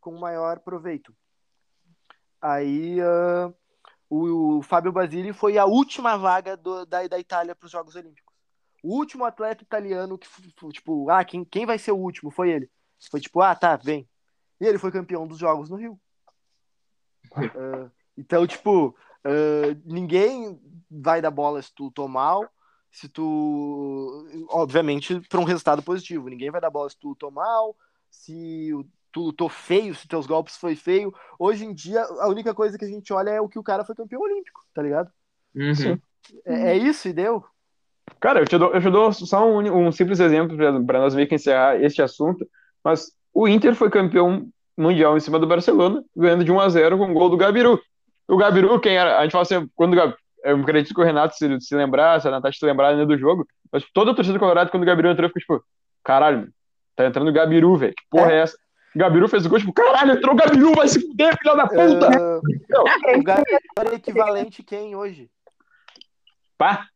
[0.00, 1.14] com maior proveito.
[2.40, 3.52] Aí ah,
[4.08, 7.94] o, o Fábio Basile foi a última vaga do- da, da Itália para os Jogos
[7.96, 8.34] Olímpicos.
[8.82, 10.28] O último atleta italiano que,
[10.72, 12.30] tipo, ah, quem, quem vai ser o último?
[12.30, 12.70] Foi ele.
[13.10, 14.08] Foi tipo, ah, tá, vem.
[14.60, 15.98] E ele foi campeão dos Jogos no Rio.
[17.56, 20.58] Ah, então, tipo, ah, ninguém
[20.90, 22.48] vai dar bola se tu lutou mal,
[22.90, 24.26] se tu.
[24.50, 26.28] Obviamente, para um resultado positivo.
[26.28, 27.76] Ninguém vai dar bola se tu lutou mal,
[28.10, 31.10] se o- tu lutou feio, se teus golpes foi feio.
[31.38, 33.82] Hoje em dia, a única coisa que a gente olha é o que o cara
[33.82, 35.10] foi campeão olímpico, tá ligado?
[35.54, 35.74] Uhum.
[35.74, 35.98] Sim.
[36.44, 37.42] É, é isso, e deu.
[38.20, 40.54] Cara, eu te dou, eu te dou só um, um simples exemplo
[40.84, 42.46] para nós meio que encerrar este assunto,
[42.84, 46.98] mas o Inter foi campeão mundial em cima do Barcelona, ganhando de 1 a 0
[46.98, 47.80] com o gol do Gabiru.
[48.28, 49.18] O Gabiru, quem era?
[49.18, 50.14] A gente fala assim, quando o Gab-
[50.44, 53.16] eu acredito que o Renato se, se lembrar, se a Natasha se lembrar né, do
[53.16, 55.68] jogo, mas toda a torcida do Colorado, quando o Gabiru entrou, ficou tipo,
[56.04, 56.52] caralho,
[56.94, 58.65] tá entrando o Gabiru, velho, que porra é, essa?
[58.96, 62.08] Gabiru fez o gol, tipo, caralho, entrou o Gabiru, vai se fuder, filha da puta!
[62.08, 63.60] Ah, o Gabriel
[63.92, 65.30] é equivalente quem hoje?
[66.56, 66.86] Pá,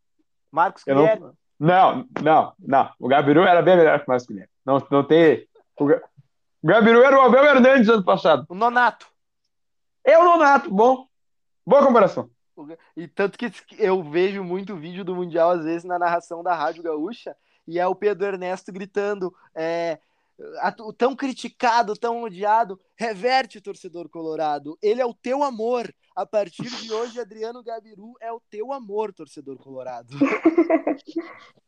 [0.51, 1.33] Marcos Eu não- Guilherme.
[1.59, 2.91] Não, não, não.
[2.99, 4.51] O Gabiru era bem melhor que o Marcos Guilherme.
[4.65, 5.47] Não, não tem.
[5.79, 6.03] O, Ga-
[6.63, 8.47] o Gabiru era o Abel Hernandes ano passado.
[8.49, 9.07] O Nonato.
[10.03, 11.07] É o Nonato, bom.
[11.67, 12.31] Boa comparação.
[12.97, 16.83] E tanto que eu vejo muito vídeo do Mundial, às vezes, na narração da Rádio
[16.83, 17.37] Gaúcha,
[17.67, 20.10] e é o Pedro Ernesto gritando: é, "A-
[20.97, 24.79] tão criticado, tão odiado, reverte, torcedor colorado.
[24.83, 25.93] Ele é o teu amor.
[26.15, 30.17] A partir de hoje, Adriano Gabiru é o teu amor, torcedor colorado.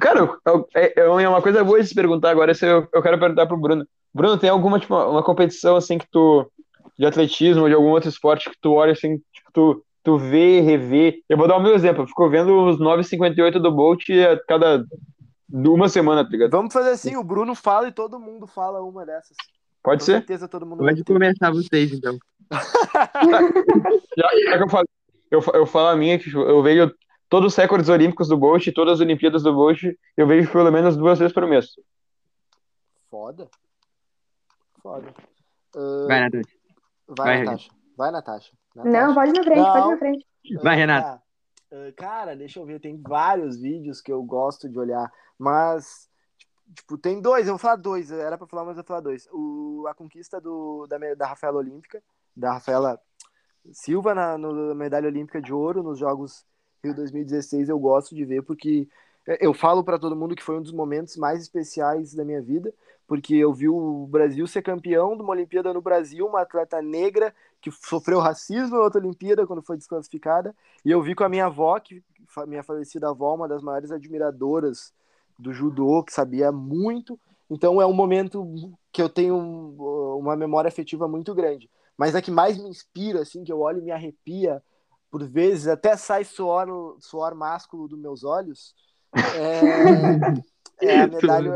[0.00, 0.36] Cara,
[0.74, 2.52] é, é uma coisa boa de se perguntar agora.
[2.60, 3.86] Eu quero perguntar pro Bruno.
[4.12, 6.50] Bruno, tem alguma tipo, uma competição assim que tu.
[6.98, 10.60] de atletismo, ou de algum outro esporte que tu olha assim, tipo, tu, tu vê,
[10.60, 11.22] revê.
[11.28, 12.02] Eu vou dar o meu exemplo.
[12.02, 14.84] Eu fico vendo os 9,58 do Bolt a cada
[15.52, 16.50] uma semana, tá ligado?
[16.50, 19.36] Vamos fazer assim: o Bruno fala e todo mundo fala uma dessas.
[19.82, 20.12] Pode Com ser?
[20.14, 22.18] certeza todo mundo vai Pode começar vocês, então.
[22.52, 24.86] Já, já que eu falo,
[25.30, 26.92] eu, eu falo a minha, que eu vejo
[27.28, 29.82] todos os recordes olímpicos do Bolt, todas as Olimpíadas do Bolt,
[30.16, 31.66] eu vejo pelo menos duas vezes por mês.
[33.10, 33.48] Foda.
[34.82, 35.12] Foda.
[35.74, 36.44] Uh, Vai, Natasha.
[37.08, 37.70] vai, vai, Natasha.
[37.96, 38.52] Vai, Natasha.
[38.76, 39.14] Não, Natasha.
[39.14, 39.90] pode ir na frente, pode ir Não.
[39.90, 40.26] na frente.
[40.62, 41.06] Vai, Renato.
[41.08, 41.14] tá.
[41.14, 41.22] Ah,
[41.96, 46.08] Cara, deixa eu ver, tem vários vídeos que eu gosto de olhar, mas
[46.74, 49.28] tipo, tem dois, eu vou falar dois, era pra falar, mas eu vou falar dois.
[49.32, 52.02] O, a conquista do, da, da Rafaela Olímpica,
[52.36, 53.00] da Rafaela
[53.72, 56.44] Silva na no, medalha olímpica de ouro nos Jogos
[56.84, 58.88] Rio 2016, eu gosto de ver porque
[59.40, 62.72] eu falo pra todo mundo que foi um dos momentos mais especiais da minha vida,
[63.06, 67.32] porque eu vi o Brasil ser campeão de uma Olimpíada no Brasil, uma atleta negra
[67.60, 70.54] que sofreu racismo na outra Olimpíada quando foi desclassificada,
[70.84, 72.02] e eu vi com a minha avó, que
[72.46, 74.92] minha falecida avó, uma das maiores admiradoras
[75.38, 77.18] do judô, que sabia muito.
[77.48, 81.70] Então é um momento que eu tenho um- uma memória afetiva muito grande.
[81.96, 84.62] Mas a que mais me inspira, assim, que eu olho e me arrepia,
[85.10, 88.74] por vezes até sai suor, suor másculo dos meus olhos,
[89.14, 89.14] é,
[90.80, 91.54] é a medalha,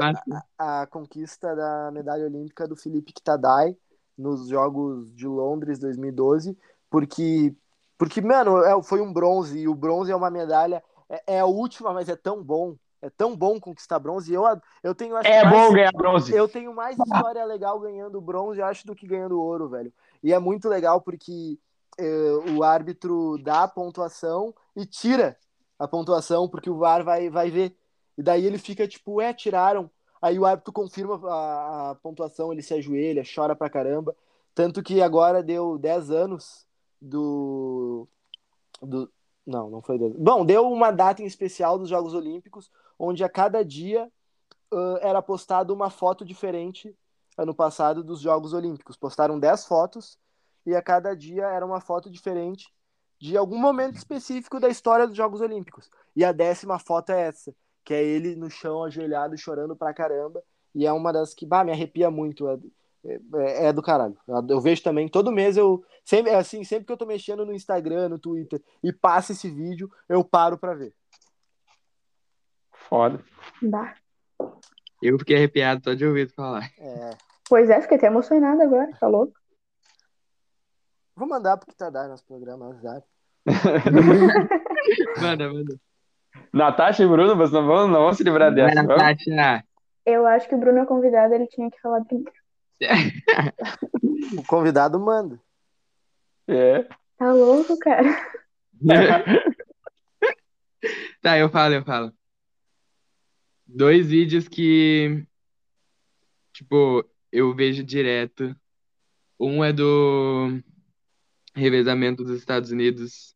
[0.59, 3.77] a conquista da medalha olímpica do Felipe Kitadai
[4.17, 6.57] nos Jogos de Londres 2012,
[6.91, 7.55] porque,
[7.97, 11.47] porque mano, é- foi um bronze, e o bronze é uma medalha, é, é a
[11.47, 14.43] última, mas é tão bom, é tão bom conquistar bronze, eu,
[14.83, 16.35] eu tenho, acho É mais- bom ganhar bronze.
[16.35, 19.93] eu tenho mais história legal ganhando bronze, acho, do que ganhando ouro, velho.
[20.23, 21.59] E é muito legal porque
[21.99, 25.37] eh, o árbitro dá a pontuação e tira
[25.79, 27.75] a pontuação, porque o VAR vai, vai ver.
[28.21, 29.91] E daí ele fica tipo, é, tiraram.
[30.21, 34.15] Aí o árbitro confirma a, a pontuação, ele se ajoelha, chora pra caramba.
[34.55, 36.67] Tanto que agora deu 10 anos
[37.01, 38.07] do.
[38.83, 39.11] do
[39.47, 40.17] não, não foi 10.
[40.17, 44.07] Bom, deu uma data em especial dos Jogos Olímpicos, onde a cada dia
[44.71, 46.95] uh, era postada uma foto diferente
[47.39, 48.99] ano passado dos Jogos Olímpicos.
[48.99, 50.19] Postaram 10 fotos
[50.67, 52.71] e a cada dia era uma foto diferente
[53.19, 55.91] de algum momento específico da história dos Jogos Olímpicos.
[56.15, 57.55] E a décima foto é essa,
[57.91, 60.41] que é ele no chão, ajoelhado, chorando pra caramba.
[60.73, 62.49] E é uma das que, bah, me arrepia muito.
[62.49, 62.57] É,
[63.35, 64.17] é, é do caralho.
[64.49, 65.85] Eu vejo também, todo mês eu.
[66.05, 69.91] Sempre, assim, sempre que eu tô mexendo no Instagram, no Twitter e passa esse vídeo,
[70.09, 70.95] eu paro pra ver.
[72.71, 73.25] Foda.
[73.61, 73.97] Bah.
[75.03, 76.71] Eu fiquei arrepiado só de ouvir tu falar.
[76.79, 77.11] É,
[77.49, 79.35] Pois é, fiquei até emocionada agora, tá louco?
[81.17, 83.05] vou mandar pro Kitadai nosso programa, no WhatsApp.
[85.21, 85.90] Manda, manda.
[86.53, 88.75] Natasha e Bruno, vocês não vão, não vão se livrar dessa.
[88.83, 88.97] vamos?
[88.97, 89.65] Natasha.
[90.05, 92.33] Eu acho que o Bruno é convidado, ele tinha que falar primeiro.
[94.39, 95.41] O convidado manda.
[96.47, 96.87] É.
[97.17, 98.09] Tá louco, cara?
[101.21, 102.13] Tá, eu falo, eu falo.
[103.67, 105.23] Dois vídeos que,
[106.53, 108.57] tipo, eu vejo direto.
[109.39, 110.59] Um é do
[111.55, 113.35] revezamento dos Estados Unidos.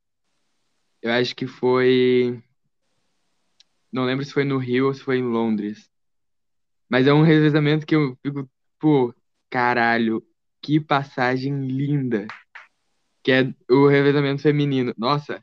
[1.03, 2.43] Eu acho que foi.
[3.95, 5.89] Não lembro se foi no Rio ou se foi em Londres.
[6.89, 9.15] Mas é um revezamento que eu fico, pô,
[9.49, 10.21] caralho,
[10.61, 12.27] que passagem linda.
[13.23, 14.93] Que é o revezamento feminino.
[14.99, 15.41] Nossa,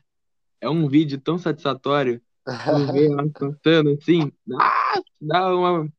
[0.60, 2.20] é um vídeo tão satisfatório.
[2.44, 5.90] Tu vê ela cantando assim, nossa, dá uma,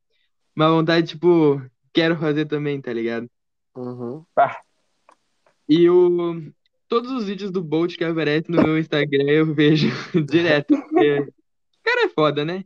[0.55, 1.59] uma vontade, tipo,
[1.91, 3.27] quero fazer também, tá ligado?
[3.75, 4.23] Uhum.
[5.67, 6.53] E o,
[6.87, 9.87] todos os vídeos do Bolt que aparecem no meu Instagram eu vejo
[10.29, 11.33] direto, porque
[11.83, 12.65] cara é foda, né?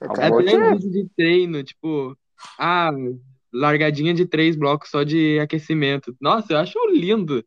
[0.00, 2.16] É, Até vídeo de treino, tipo,
[2.58, 2.90] ah,
[3.52, 6.14] largadinha de três blocos só de aquecimento.
[6.20, 7.44] Nossa, eu acho lindo.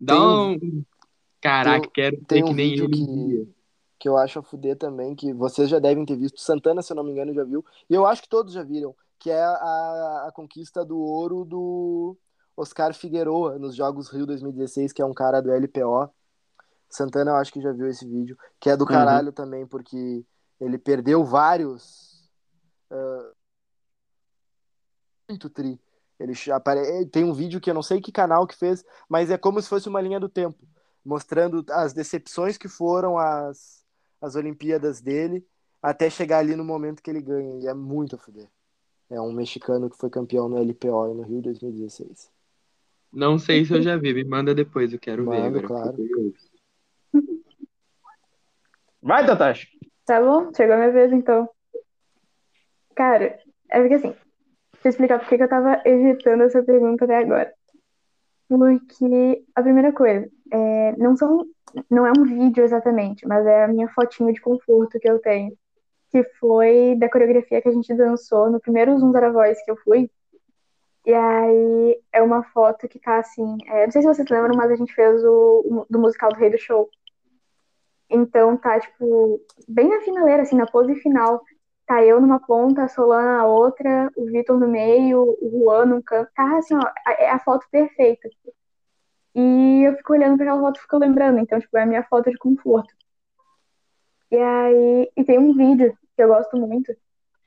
[0.00, 0.84] Dá Tem um.
[1.40, 3.52] Caraca, tem- quero tem ser que um nem ele um que,
[4.00, 6.40] que eu acho a fuder também, que vocês já devem ter visto.
[6.40, 7.64] Santana, se eu não me engano, já viu.
[7.88, 12.16] E eu acho que todos já viram, que é a, a conquista do ouro do
[12.56, 16.10] Oscar Figueroa nos Jogos Rio 2016, que é um cara do LPO.
[16.90, 20.24] Santana, eu acho que já viu esse vídeo, que é do caralho também, porque
[20.60, 22.28] ele perdeu vários.
[22.90, 23.32] ah,
[25.28, 25.80] muito tri.
[26.18, 29.38] Ele apare- tem um vídeo que eu não sei que canal que fez, mas é
[29.38, 30.58] como se fosse uma linha do tempo,
[31.04, 33.84] mostrando as decepções que foram as,
[34.20, 35.46] as Olimpíadas dele,
[35.80, 37.60] até chegar ali no momento que ele ganha.
[37.62, 38.48] E é muito a fuder.
[39.08, 42.30] É um mexicano que foi campeão no LPO no Rio 2016.
[43.12, 45.66] Não sei se eu já vi, me manda depois, eu quero ver agora.
[45.68, 45.94] claro.
[49.02, 49.66] Vai, Natasha.
[50.04, 51.48] Tá bom, chegou a minha vez então.
[52.94, 53.38] Cara,
[53.70, 54.08] é porque assim,
[54.72, 57.52] deixa eu explicar por que eu tava evitando essa pergunta até agora.
[58.48, 61.44] Porque a primeira coisa, é, não são,
[61.90, 65.52] não é um vídeo exatamente, mas é a minha fotinho de conforto que eu tenho,
[66.10, 69.76] que foi da coreografia que a gente dançou no primeiro Zoom da Voice que eu
[69.76, 70.10] fui.
[71.04, 74.70] E aí é uma foto que tá assim, é, não sei se vocês lembram, mas
[74.70, 76.88] a gente fez o do musical do Rei do Show.
[78.10, 81.42] Então tá, tipo, bem na finaleira, assim, na pose final.
[81.86, 86.02] Tá eu numa ponta, a Solana na outra, o Vitor no meio, o Juan num
[86.02, 86.30] canto.
[86.34, 88.28] Tá assim, ó, é a foto perfeita.
[89.34, 91.38] E eu fico olhando para aquela foto e fico lembrando.
[91.38, 92.94] Então, tipo, é a minha foto de conforto.
[94.30, 96.92] E aí, e tem um vídeo que eu gosto muito,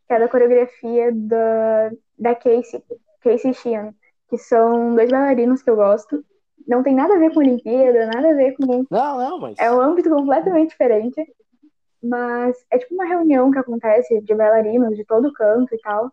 [0.07, 2.83] que é da coreografia da, da Casey,
[3.21, 3.93] Casey Sheehan,
[4.29, 6.25] que são dois bailarinos que eu gosto.
[6.67, 8.85] Não tem nada a ver com Olimpíada, nada a ver com.
[8.89, 9.57] Não, não, mas.
[9.59, 11.21] É um âmbito completamente diferente.
[12.03, 16.11] Mas é tipo uma reunião que acontece de bailarinos de todo canto e tal.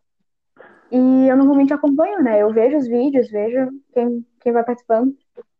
[0.90, 2.42] E eu normalmente acompanho, né?
[2.42, 5.16] Eu vejo os vídeos, vejo quem, quem vai participando.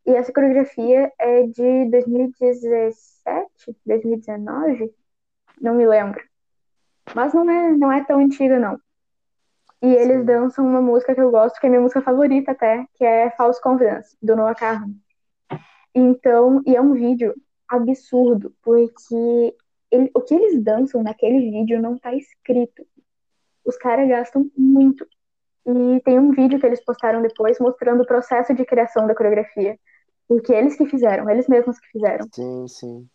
[0.07, 4.91] E essa coreografia é de 2017, 2019,
[5.61, 6.23] não me lembro.
[7.15, 8.79] Mas não é, não é tão antiga, não.
[9.81, 13.05] E eles dançam uma música que eu gosto, que é minha música favorita até, que
[13.05, 14.93] é False Confidence, do Noah Kahan.
[15.95, 17.35] Então, e é um vídeo
[17.69, 19.55] absurdo, porque
[19.91, 22.87] ele, o que eles dançam naquele vídeo não tá escrito.
[23.65, 25.07] Os caras gastam muito.
[25.67, 29.79] E tem um vídeo que eles postaram depois mostrando o processo de criação da coreografia.
[30.27, 32.27] Porque eles que fizeram, eles mesmos que fizeram.
[32.35, 33.09] Sim, sim.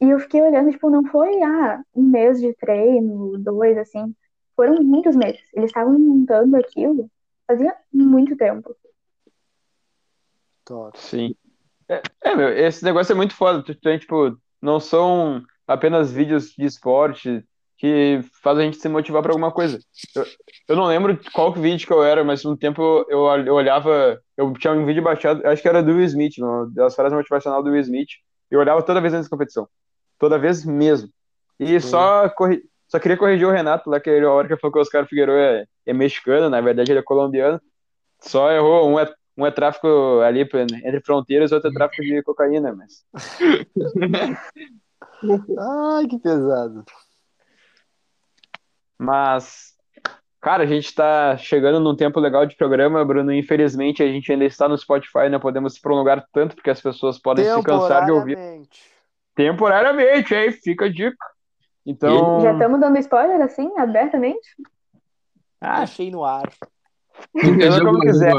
[0.00, 4.14] E eu fiquei olhando, tipo, não foi ah, um mês de treino, dois, assim.
[4.56, 5.40] Foram muitos meses.
[5.52, 7.10] Eles estavam montando aquilo
[7.46, 8.74] fazia muito tempo.
[10.64, 10.98] Top.
[10.98, 11.34] Sim.
[11.88, 13.62] É, é, meu, esse negócio é muito foda.
[13.62, 17.44] Tu, tipo, não são apenas vídeos de esporte
[17.76, 19.78] que fazem a gente se motivar para alguma coisa.
[20.14, 20.24] Eu,
[20.68, 24.52] eu não lembro qual vídeo que eu era, mas no tempo eu, eu olhava, eu
[24.54, 26.34] tinha um vídeo baixado, acho que era do Will Smith,
[26.72, 28.08] das frases motivacionais do Will Smith.
[28.50, 29.68] Eu olhava toda vez antes da competição.
[30.18, 31.10] Toda vez mesmo.
[31.58, 32.62] E só, corri,
[32.94, 35.36] só queria corrigir o Renato lá, que a hora que falou que o Oscar Figueiredo
[35.36, 37.60] é, é mexicano, na verdade ele é colombiano.
[38.20, 42.72] Só errou, um é, um é tráfico ali entre fronteiras, outro é tráfico de cocaína,
[42.72, 43.04] mas.
[45.58, 46.84] Ai, que pesado.
[48.96, 49.74] Mas,
[50.40, 53.32] cara, a gente está chegando num tempo legal de programa, Bruno.
[53.32, 57.18] Infelizmente, a gente ainda está no Spotify, não podemos se prolongar tanto, porque as pessoas
[57.18, 58.38] podem se cansar de ouvir.
[59.34, 61.33] Temporariamente, aí fica a dica.
[61.86, 62.40] Então.
[62.40, 64.56] Já estamos dando spoiler assim, abertamente?
[65.60, 66.50] Ah, achei no ar.
[67.34, 68.34] Entenda como quiser.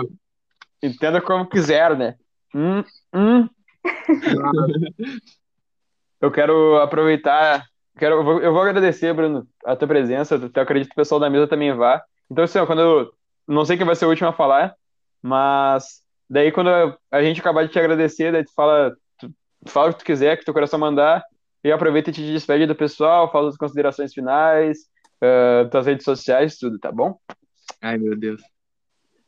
[0.82, 2.16] Entenda como quiser, né?
[2.54, 3.50] Hum, hum.
[6.22, 7.66] eu quero aproveitar.
[7.98, 10.36] Quero, eu, vou, eu vou agradecer, Bruno, a tua presença.
[10.36, 12.04] Eu acredito que o pessoal da mesa também vá.
[12.30, 13.12] Então, assim, ó, quando eu.
[13.48, 14.76] Não sei quem vai ser o último a falar,
[15.22, 16.70] mas daí quando
[17.12, 19.32] a gente acabar de te agradecer, daí tu fala, tu,
[19.68, 21.24] fala o que tu quiser, que teu coração mandar,
[21.66, 24.82] e aproveita e te despede do pessoal, fala as considerações finais,
[25.18, 27.18] uh, tuas redes sociais, tudo, tá bom?
[27.82, 28.40] Ai, meu Deus.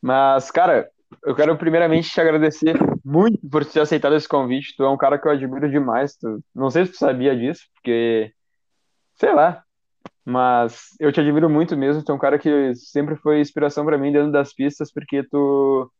[0.00, 0.88] Mas, cara,
[1.24, 4.76] eu quero primeiramente te agradecer muito por ter aceitado esse convite.
[4.76, 6.14] Tu é um cara que eu admiro demais.
[6.14, 6.38] Tu...
[6.54, 8.32] Não sei se tu sabia disso, porque.
[9.16, 9.64] Sei lá.
[10.24, 12.04] Mas eu te admiro muito mesmo.
[12.04, 15.90] Tu é um cara que sempre foi inspiração para mim dentro das pistas, porque tu.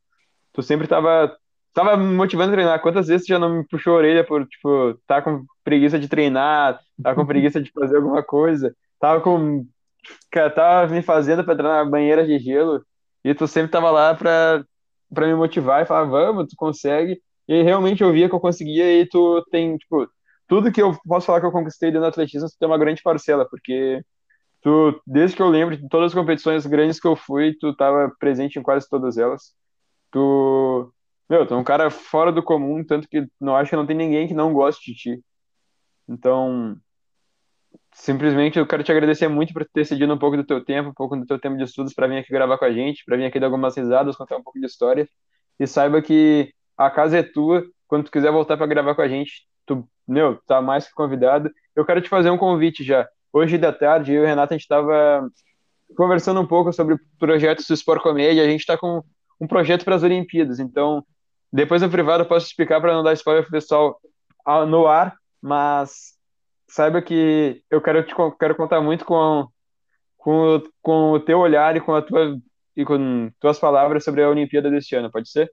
[0.53, 1.35] Tu sempre tava.
[1.73, 2.81] Tava me motivando a treinar.
[2.81, 6.07] Quantas vezes tu já não me puxou a orelha por, tipo, tá com preguiça de
[6.07, 9.65] treinar, tá com preguiça de fazer alguma coisa, tava com.
[10.31, 12.83] Tava me fazendo pra entrar na banheira de gelo.
[13.23, 14.63] E tu sempre tava lá pra
[15.13, 17.21] para me motivar e falar, vamos, tu consegue.
[17.47, 20.07] E realmente eu via que eu conseguia e tu tem, tipo,
[20.47, 23.01] tudo que eu posso falar que eu conquistei dentro do atletismo, tu tem uma grande
[23.01, 24.03] parcela, porque
[24.61, 28.11] tu, desde que eu lembro de todas as competições grandes que eu fui, tu estava
[28.19, 29.53] presente em quase todas elas.
[30.11, 30.93] Tu,
[31.29, 33.95] meu, tu é um cara fora do comum, tanto que não acho que não tem
[33.95, 35.23] ninguém que não goste de ti.
[36.07, 36.75] Então,
[37.93, 40.93] simplesmente eu quero te agradecer muito por ter cedido um pouco do teu tempo, um
[40.93, 43.25] pouco do teu tempo de estudos para vir aqui gravar com a gente, para vir
[43.25, 45.07] aqui dar algumas risadas, contar um pouco de história.
[45.59, 47.63] E saiba que a casa é tua.
[47.87, 51.51] Quando tu quiser voltar para gravar com a gente, tu, meu, tá mais que convidado.
[51.75, 53.07] Eu quero te fazer um convite já.
[53.31, 55.29] Hoje da tarde, eu e o Renato, a gente estava
[55.95, 58.43] conversando um pouco sobre projetos do Sport Comédia.
[58.43, 59.03] A gente está com
[59.39, 60.59] um projeto para as Olimpíadas.
[60.59, 61.03] Então,
[61.51, 63.99] depois no privado eu posso explicar para não dar spoiler pro pessoal
[64.67, 66.15] no ar, mas
[66.67, 69.47] saiba que eu quero te quero contar muito com
[70.17, 72.37] com, com o teu olhar e com a tua
[72.75, 75.51] e com tuas palavras sobre a Olimpíada deste ano, pode ser?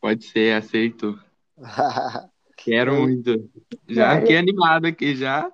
[0.00, 1.18] Pode ser, aceito.
[2.56, 3.50] Quero muito.
[3.88, 5.50] Já fiquei animado aqui, já.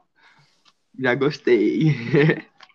[0.98, 1.94] Já gostei.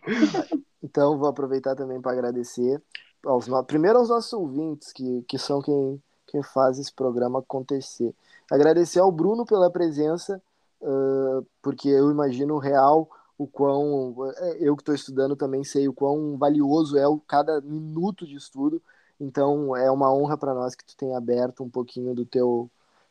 [0.83, 2.81] então, vou aproveitar também para agradecer
[3.23, 8.13] aos, primeiro aos nossos ouvintes, que, que são quem, quem faz esse programa acontecer.
[8.51, 10.41] Agradecer ao Bruno pela presença
[10.81, 15.93] uh, porque eu imagino real o quão é, eu que estou estudando também sei o
[15.93, 18.81] quão valioso é o cada minuto de estudo
[19.19, 22.69] então é uma honra para nós que tu tenha aberto um pouquinho do teu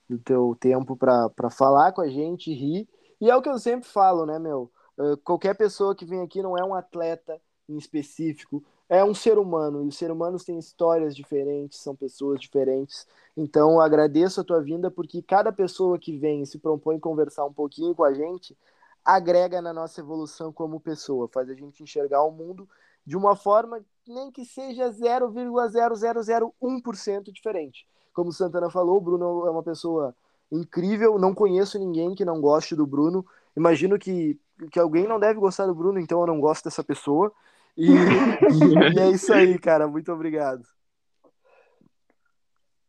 [0.09, 2.89] do teu tempo para falar com a gente rir
[3.21, 4.71] E é o que eu sempre falo, né, meu?
[4.99, 9.39] Uh, qualquer pessoa que vem aqui não é um atleta em específico, é um ser
[9.39, 13.07] humano, e os seres humanos têm histórias diferentes, são pessoas diferentes.
[13.37, 17.53] Então, agradeço a tua vinda, porque cada pessoa que vem e se propõe conversar um
[17.53, 18.57] pouquinho com a gente,
[19.05, 22.69] agrega na nossa evolução como pessoa, faz a gente enxergar o mundo
[23.07, 27.87] de uma forma nem que seja 0,0001% diferente.
[28.13, 30.15] Como Santana falou, o Bruno é uma pessoa
[30.51, 33.27] incrível, não conheço ninguém que não goste do Bruno.
[33.57, 34.39] Imagino que,
[34.71, 37.33] que alguém não deve gostar do Bruno, então eu não gosto dessa pessoa.
[37.77, 37.87] E,
[38.95, 39.89] e é isso aí, cara.
[39.89, 40.63] Muito obrigado.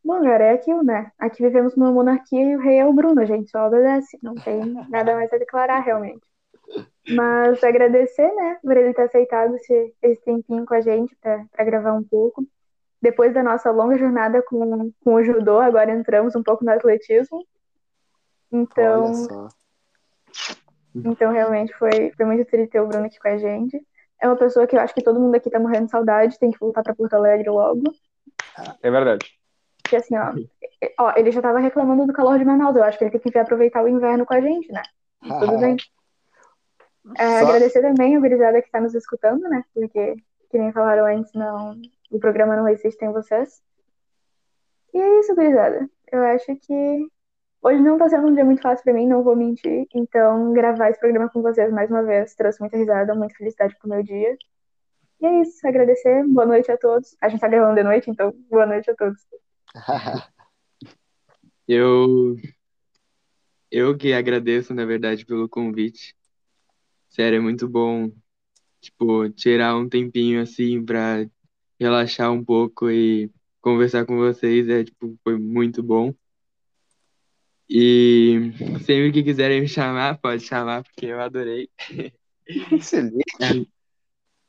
[0.03, 1.11] Bom, cara, é aquilo, né?
[1.17, 4.19] Aqui vivemos numa monarquia e o rei é o Bruno, a gente só obedece.
[4.21, 6.21] Não tem nada mais a declarar, realmente.
[7.09, 11.93] Mas agradecer, né, por ele ter aceitado esse, esse tempinho com a gente para gravar
[11.93, 12.45] um pouco.
[13.01, 17.43] Depois da nossa longa jornada com, com o judô, agora entramos um pouco no atletismo.
[18.51, 19.11] Então,
[20.93, 23.79] então realmente foi, foi muito triste ter o Bruno aqui com a gente.
[24.25, 26.49] É uma pessoa que eu acho que todo mundo aqui tá morrendo de saudade, tem
[26.49, 27.83] que voltar para Porto Alegre logo.
[28.81, 29.23] É verdade.
[29.83, 30.33] Porque assim, ó,
[30.99, 33.29] ó, ele já tava reclamando do calor de Manaus, eu acho que ele tem que
[33.29, 34.81] vir aproveitar o inverno com a gente, né?
[35.21, 35.77] Tudo bem.
[37.19, 37.45] É, Só...
[37.45, 39.63] Agradecer também a gurizada que está nos escutando, né?
[39.75, 40.15] Porque,
[40.49, 41.79] que nem falaram antes, não,
[42.09, 43.61] o programa não existe sem vocês.
[44.91, 45.87] E é isso, gurizada.
[46.11, 47.07] Eu acho que
[47.65, 49.87] hoje não está sendo um dia muito fácil para mim, não vou mentir.
[49.95, 53.89] Então, gravar esse programa com vocês mais uma vez trouxe muita risada, muita felicidade pro
[53.89, 54.37] meu dia.
[55.19, 56.23] E é isso, agradecer.
[56.27, 57.17] Boa noite a todos.
[57.19, 59.19] A gente tá gravando de noite, então boa noite a todos.
[61.67, 62.35] eu
[63.71, 66.15] eu que agradeço, na verdade, pelo convite.
[67.09, 68.11] Sério, é muito bom,
[68.79, 71.25] tipo, tirar um tempinho assim pra
[71.79, 76.13] relaxar um pouco e conversar com vocês, é, tipo, foi muito bom.
[77.69, 78.51] E
[78.85, 81.69] sempre que quiserem me chamar, pode chamar, porque eu adorei.
[82.47, 83.23] Excelente.
[83.41, 83.65] É,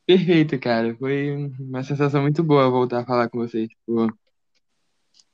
[0.06, 0.94] perfeito, cara.
[0.96, 3.68] Foi uma sensação muito boa voltar a falar com vocês.
[3.68, 4.06] Tipo,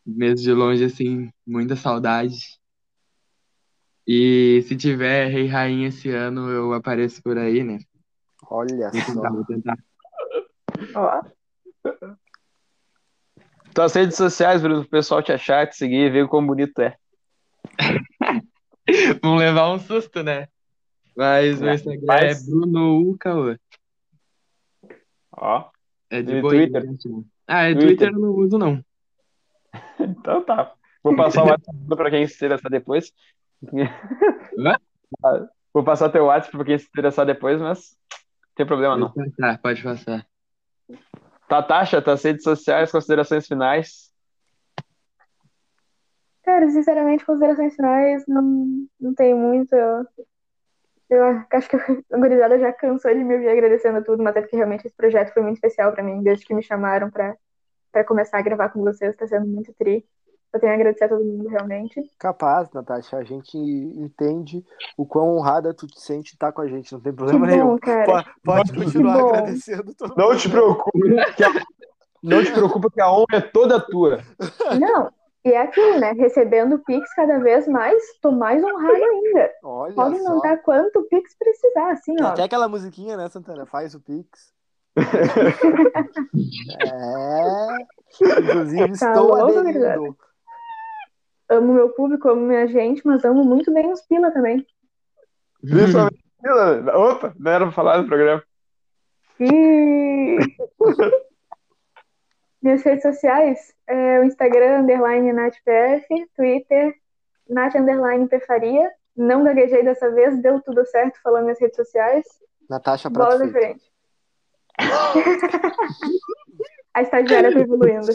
[0.07, 2.37] mesmo de longe, assim, muita saudade.
[4.07, 7.79] E se tiver Rei Rainha esse ano, eu apareço por aí, né?
[8.49, 9.31] Olha vou tentar, só.
[9.31, 9.79] Vou tentar.
[10.95, 11.23] Ó.
[13.75, 16.97] Tuas redes sociais, Bruno, o pessoal te achar, te seguir ver como bonito é.
[19.23, 20.49] Vão levar um susto, né?
[21.17, 22.47] Mas o Instagram Mas...
[22.47, 23.57] é Bruno Ucaô.
[25.33, 25.71] Ó.
[26.11, 26.53] É de boa.
[26.53, 26.85] Twitter?
[27.47, 27.89] Ah, é Twitter.
[27.89, 28.85] Twitter eu não uso, não.
[29.99, 30.75] então tá.
[31.03, 33.13] Vou passar o WhatsApp pra quem se interessar depois.
[35.73, 39.11] Vou passar teu WhatsApp pra quem se interessar depois, mas não tem problema não.
[39.11, 40.27] Pode passar, pode passar.
[41.49, 44.12] Tatasha, tá, tuas redes sociais, considerações finais?
[46.43, 49.75] Cara, sinceramente, considerações finais não, não tem muito.
[49.75, 50.05] Eu,
[51.09, 54.57] eu acho que a gurizada já cansou de me ouvir agradecendo tudo, mas é porque
[54.57, 58.43] realmente esse projeto foi muito especial para mim, desde que me chamaram para começar a
[58.43, 60.05] gravar com vocês, tá sendo muito tri.
[60.53, 62.03] Eu tenho a agradecer a todo mundo, realmente.
[62.19, 63.17] Capaz, Natasha.
[63.17, 64.63] A gente entende
[64.99, 66.93] o quão honrada tu te sente estar com a gente.
[66.93, 67.79] Não tem problema que bom, nenhum.
[67.79, 68.05] Cara.
[68.05, 70.99] Pode, pode continuar agradecendo todo Não te preocupe.
[71.37, 71.51] Que a...
[72.23, 74.19] Não te preocupa que a honra é toda tua.
[74.79, 75.11] Não,
[75.45, 76.13] e é aquilo, né?
[76.13, 79.51] Recebendo Pix cada vez mais, tô mais honrado ainda.
[79.65, 80.35] Olha Pode só.
[80.35, 82.29] mandar quanto Pix precisar, assim, ó.
[82.29, 83.67] Até aquela musiquinha, né, Santana?
[83.67, 84.53] Faz o Pix.
[84.97, 85.03] é.
[88.39, 90.17] Inclusive, tá estou louco, aderindo.
[91.49, 94.65] Amo meu público, amo minha gente, mas amo muito bem os pila também.
[95.61, 96.97] Principalmente pila.
[96.97, 98.43] Opa, não era pra falar do programa.
[99.41, 100.37] E...
[102.63, 106.07] Minhas redes sociais, é o Instagram, underline NatPF,
[106.37, 106.95] Twitter,
[107.49, 108.91] Nat, underline Pefaria.
[109.17, 112.25] Não gaguejei dessa vez, deu tudo certo falando minhas redes sociais.
[112.71, 113.85] Natasha Prato Bola da frente.
[116.95, 118.13] A estagiária tá evoluindo.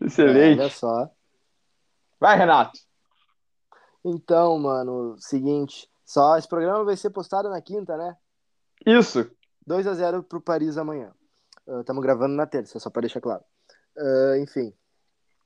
[0.00, 0.60] Excelente.
[0.60, 1.10] olha só.
[2.20, 2.78] Vai, Renato.
[4.04, 5.88] Então, mano, seguinte.
[6.04, 8.16] Só esse programa vai ser postado na quinta, né?
[8.84, 9.30] Isso.
[9.66, 11.12] 2 a 0 pro Paris amanhã.
[11.80, 13.42] Estamos uh, gravando na terça, só para deixar claro.
[13.96, 14.72] Uh, enfim,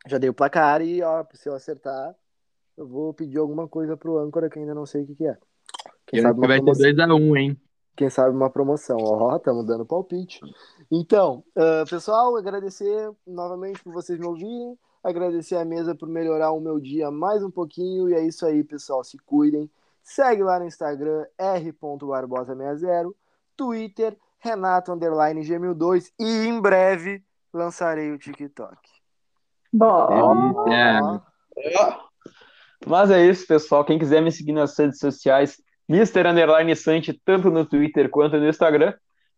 [0.07, 2.15] já dei o placar e, ó, se eu acertar,
[2.77, 5.37] eu vou pedir alguma coisa pro âncora que ainda não sei o que, que é.
[6.07, 6.83] Quem eu sabe vai promoção.
[6.83, 7.61] ter 2x1, um, hein?
[7.97, 8.97] Quem sabe uma promoção.
[9.01, 10.41] Ó, estamos dando palpite.
[10.91, 14.79] Então, uh, pessoal, agradecer novamente por vocês me ouvirem.
[15.05, 18.09] Agradecer a mesa por melhorar o meu dia mais um pouquinho.
[18.09, 19.05] E é isso aí, pessoal.
[19.05, 19.71] Se cuidem.
[20.03, 23.13] Segue lá no Instagram, r.barbosa60.
[23.57, 28.77] Twitter, Renato Underline G1002 e em breve lançarei o TikTok.
[29.73, 30.69] Bom.
[30.71, 31.01] É.
[32.87, 33.85] Mas é isso, pessoal.
[33.85, 36.27] Quem quiser me seguir nas redes sociais, Mr.
[36.27, 38.95] Underline Sante, tanto no Twitter quanto no Instagram.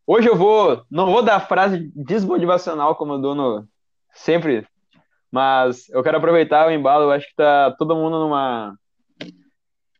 [0.06, 3.66] Hoje eu vou, não vou dar frase desmotivacional como eu dou no,
[4.12, 4.66] sempre,
[5.30, 7.04] mas eu quero aproveitar o embalo.
[7.04, 8.78] Eu acho que tá todo mundo numa.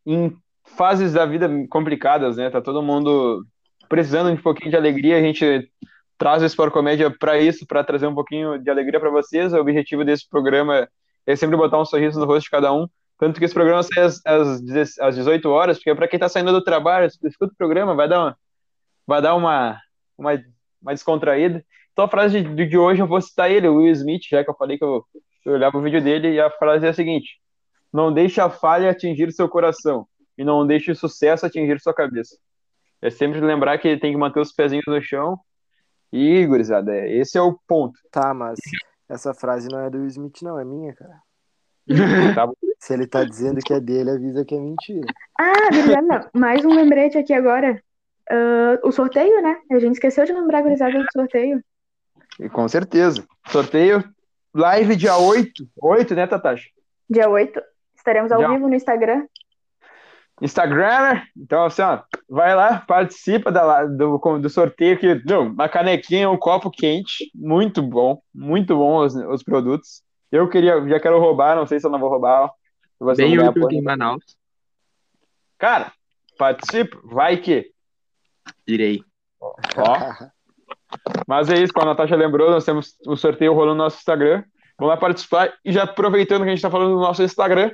[0.07, 2.49] em fases da vida complicadas, né?
[2.51, 3.45] Tá todo mundo
[3.89, 5.19] precisando de um pouquinho de alegria.
[5.19, 5.71] A gente
[6.19, 9.53] traz o Sport Comédia para isso, para trazer um pouquinho de alegria para vocês.
[9.53, 10.89] O objetivo desse programa
[11.27, 12.87] é sempre botar um sorriso no rosto de cada um.
[13.19, 16.53] Tanto que esse programa sai às, às, às 18 horas, porque para quem está saindo
[16.53, 18.37] do trabalho, escuta o programa, vai dar uma,
[19.07, 19.79] vai dar uma,
[20.19, 20.33] uma,
[20.83, 21.65] uma descontraída.
[21.93, 24.51] Então a frase de, de hoje eu vou citar ele, o Will Smith, já que
[24.51, 25.05] eu falei que eu,
[25.47, 27.39] eu olhava o vídeo dele, e a frase é a seguinte:
[27.93, 30.07] Não deixe a falha atingir seu coração,
[30.37, 32.37] e não deixe o sucesso atingir sua cabeça.
[33.05, 35.39] É sempre lembrar que tem que manter os pezinhos no chão.
[36.11, 38.01] E, gurizada, é, esse é o ponto.
[38.11, 38.59] Tá, mas
[39.07, 41.21] essa frase não é do Smith, não, é minha, cara.
[42.35, 42.49] Tá
[42.79, 45.07] Se ele tá dizendo que é dele, avisa que é mentira.
[45.39, 47.79] Ah, gurizada, mais um lembrete aqui agora.
[48.31, 49.61] Ah, o sorteio, né?
[49.71, 51.63] A gente esqueceu de lembrar, gurizada, do sorteio.
[52.41, 53.23] E com certeza.
[53.49, 54.03] Sorteio
[54.55, 55.69] live dia 8.
[55.79, 56.71] 8, né, Tatacha?
[57.11, 57.61] Dia 8.
[57.95, 59.27] Estaremos ao Dia- vivo no Instagram.
[60.41, 66.31] Instagram, então assim, ó, vai lá, participa da, do, do sorteio que, não, uma canequinha,
[66.31, 70.03] um copo quente, muito bom, muito bom os, os produtos.
[70.31, 72.51] Eu queria, já quero roubar, não sei se eu não vou roubar.
[72.99, 74.25] Você Bem útil aqui em Manaus.
[75.59, 75.93] Cara,
[76.39, 77.71] participa, vai que.
[78.67, 79.03] Irei.
[79.41, 80.29] Ó,
[81.27, 84.45] mas é isso, como a Natasha lembrou, nós temos o sorteio rolando no nosso Instagram.
[84.79, 85.53] Vamos lá participar.
[85.65, 87.71] E já aproveitando que a gente está falando do nosso Instagram,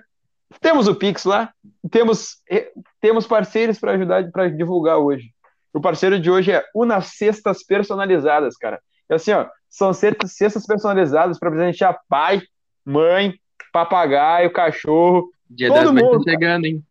[0.60, 1.52] temos o Pix lá,
[1.90, 2.70] temos, eh,
[3.00, 5.30] temos parceiros para ajudar, para divulgar hoje.
[5.72, 8.80] O parceiro de hoje é Una Cestas Personalizadas, cara.
[9.08, 12.42] E assim, ó, são cestas cestas personalizadas para presentear pai,
[12.84, 13.34] mãe,
[13.72, 16.84] papagaio, cachorro, Dia Todo das mães mundo, tá chegando, hein?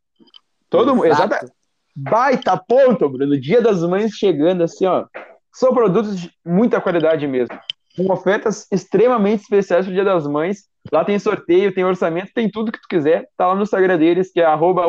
[0.69, 1.05] todo mundo.
[1.05, 1.33] Exato.
[1.33, 1.53] Exata,
[1.95, 3.39] baita ponto, Bruno.
[3.39, 5.05] Dia das Mães chegando, assim, ó.
[5.51, 7.57] São produtos de muita qualidade mesmo.
[7.95, 10.65] Com ofertas extremamente especiais pro Dia das Mães.
[10.91, 13.27] Lá tem sorteio, tem orçamento, tem tudo que tu quiser.
[13.37, 14.85] Tá lá no Instagram deles, que é arroba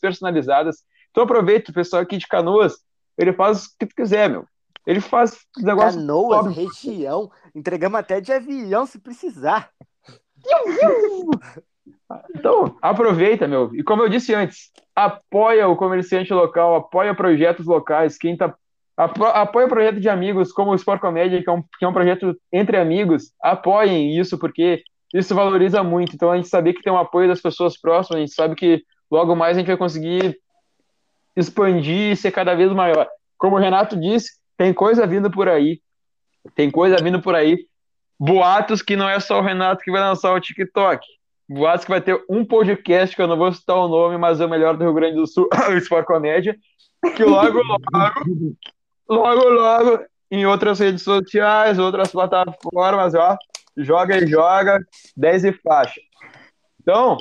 [0.00, 0.76] Personalizadas.
[1.10, 2.74] Então aproveita, o pessoal aqui de Canoas,
[3.16, 4.44] ele faz o que tu quiser, meu.
[4.86, 6.54] Ele faz negócio Canoas, top.
[6.54, 7.30] região.
[7.54, 9.70] Entregamos até de avião se precisar.
[12.34, 13.74] Então, aproveita, meu.
[13.74, 18.18] E como eu disse antes, apoia o comerciante local, apoia projetos locais.
[18.18, 18.54] Quem tá.
[18.96, 21.92] apo- Apoia projeto de amigos, como o Sport Comédia, que é, um, que é um
[21.92, 23.32] projeto entre amigos.
[23.42, 26.14] Apoiem isso, porque isso valoriza muito.
[26.14, 28.82] Então, a gente saber que tem um apoio das pessoas próximas, a gente sabe que
[29.10, 30.38] logo mais a gente vai conseguir
[31.36, 33.08] expandir e ser cada vez maior.
[33.36, 35.80] Como o Renato disse, tem coisa vindo por aí.
[36.54, 37.66] Tem coisa vindo por aí.
[38.18, 41.04] Boatos que não é só o Renato que vai lançar o TikTok.
[41.48, 44.46] Boatos que vai ter um podcast, que eu não vou citar o nome, mas é
[44.46, 46.56] o melhor do Rio Grande do Sul, o Sport Comédia,
[47.16, 48.56] que logo, logo,
[49.08, 53.36] logo, logo, em outras redes sociais, outras plataformas, ó,
[53.76, 54.80] joga e joga,
[55.16, 56.00] 10 e faixa.
[56.80, 57.16] Então,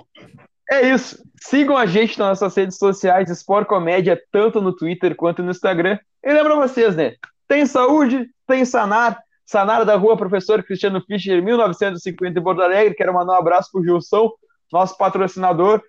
[0.70, 1.22] é isso.
[1.42, 5.98] Sigam a gente nas nossas redes sociais, Sport Comédia, tanto no Twitter quanto no Instagram.
[6.24, 7.14] E lembra vocês, né?
[7.48, 9.20] Tem saúde, tem sanar.
[9.46, 12.96] Sanar da rua Professor Cristiano Fischer, 1950 em Porto Alegre.
[12.96, 14.32] Quero mandar um abraço pro Gilson,
[14.72, 15.82] nosso patrocinador,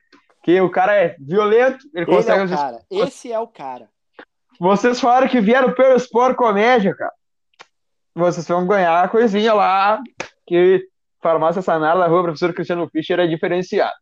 [0.42, 2.40] que o cara é violento, ele Ele consegue.
[2.40, 2.80] é o cara.
[2.90, 3.88] Esse é o cara.
[4.60, 7.12] Vocês falaram que vieram pelo Sport Comédia, cara.
[8.14, 10.00] Vocês vão ganhar a coisinha lá,
[10.46, 10.86] que
[11.22, 13.94] Farmácia Sanar da rua Professor Cristiano Fischer é diferenciado.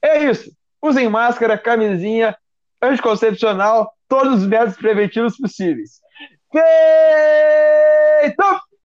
[0.00, 0.50] É isso.
[0.80, 2.36] Usem máscara, camisinha,
[2.80, 6.00] anticoncepcional, todos os métodos preventivos possíveis.
[6.50, 6.64] Feito!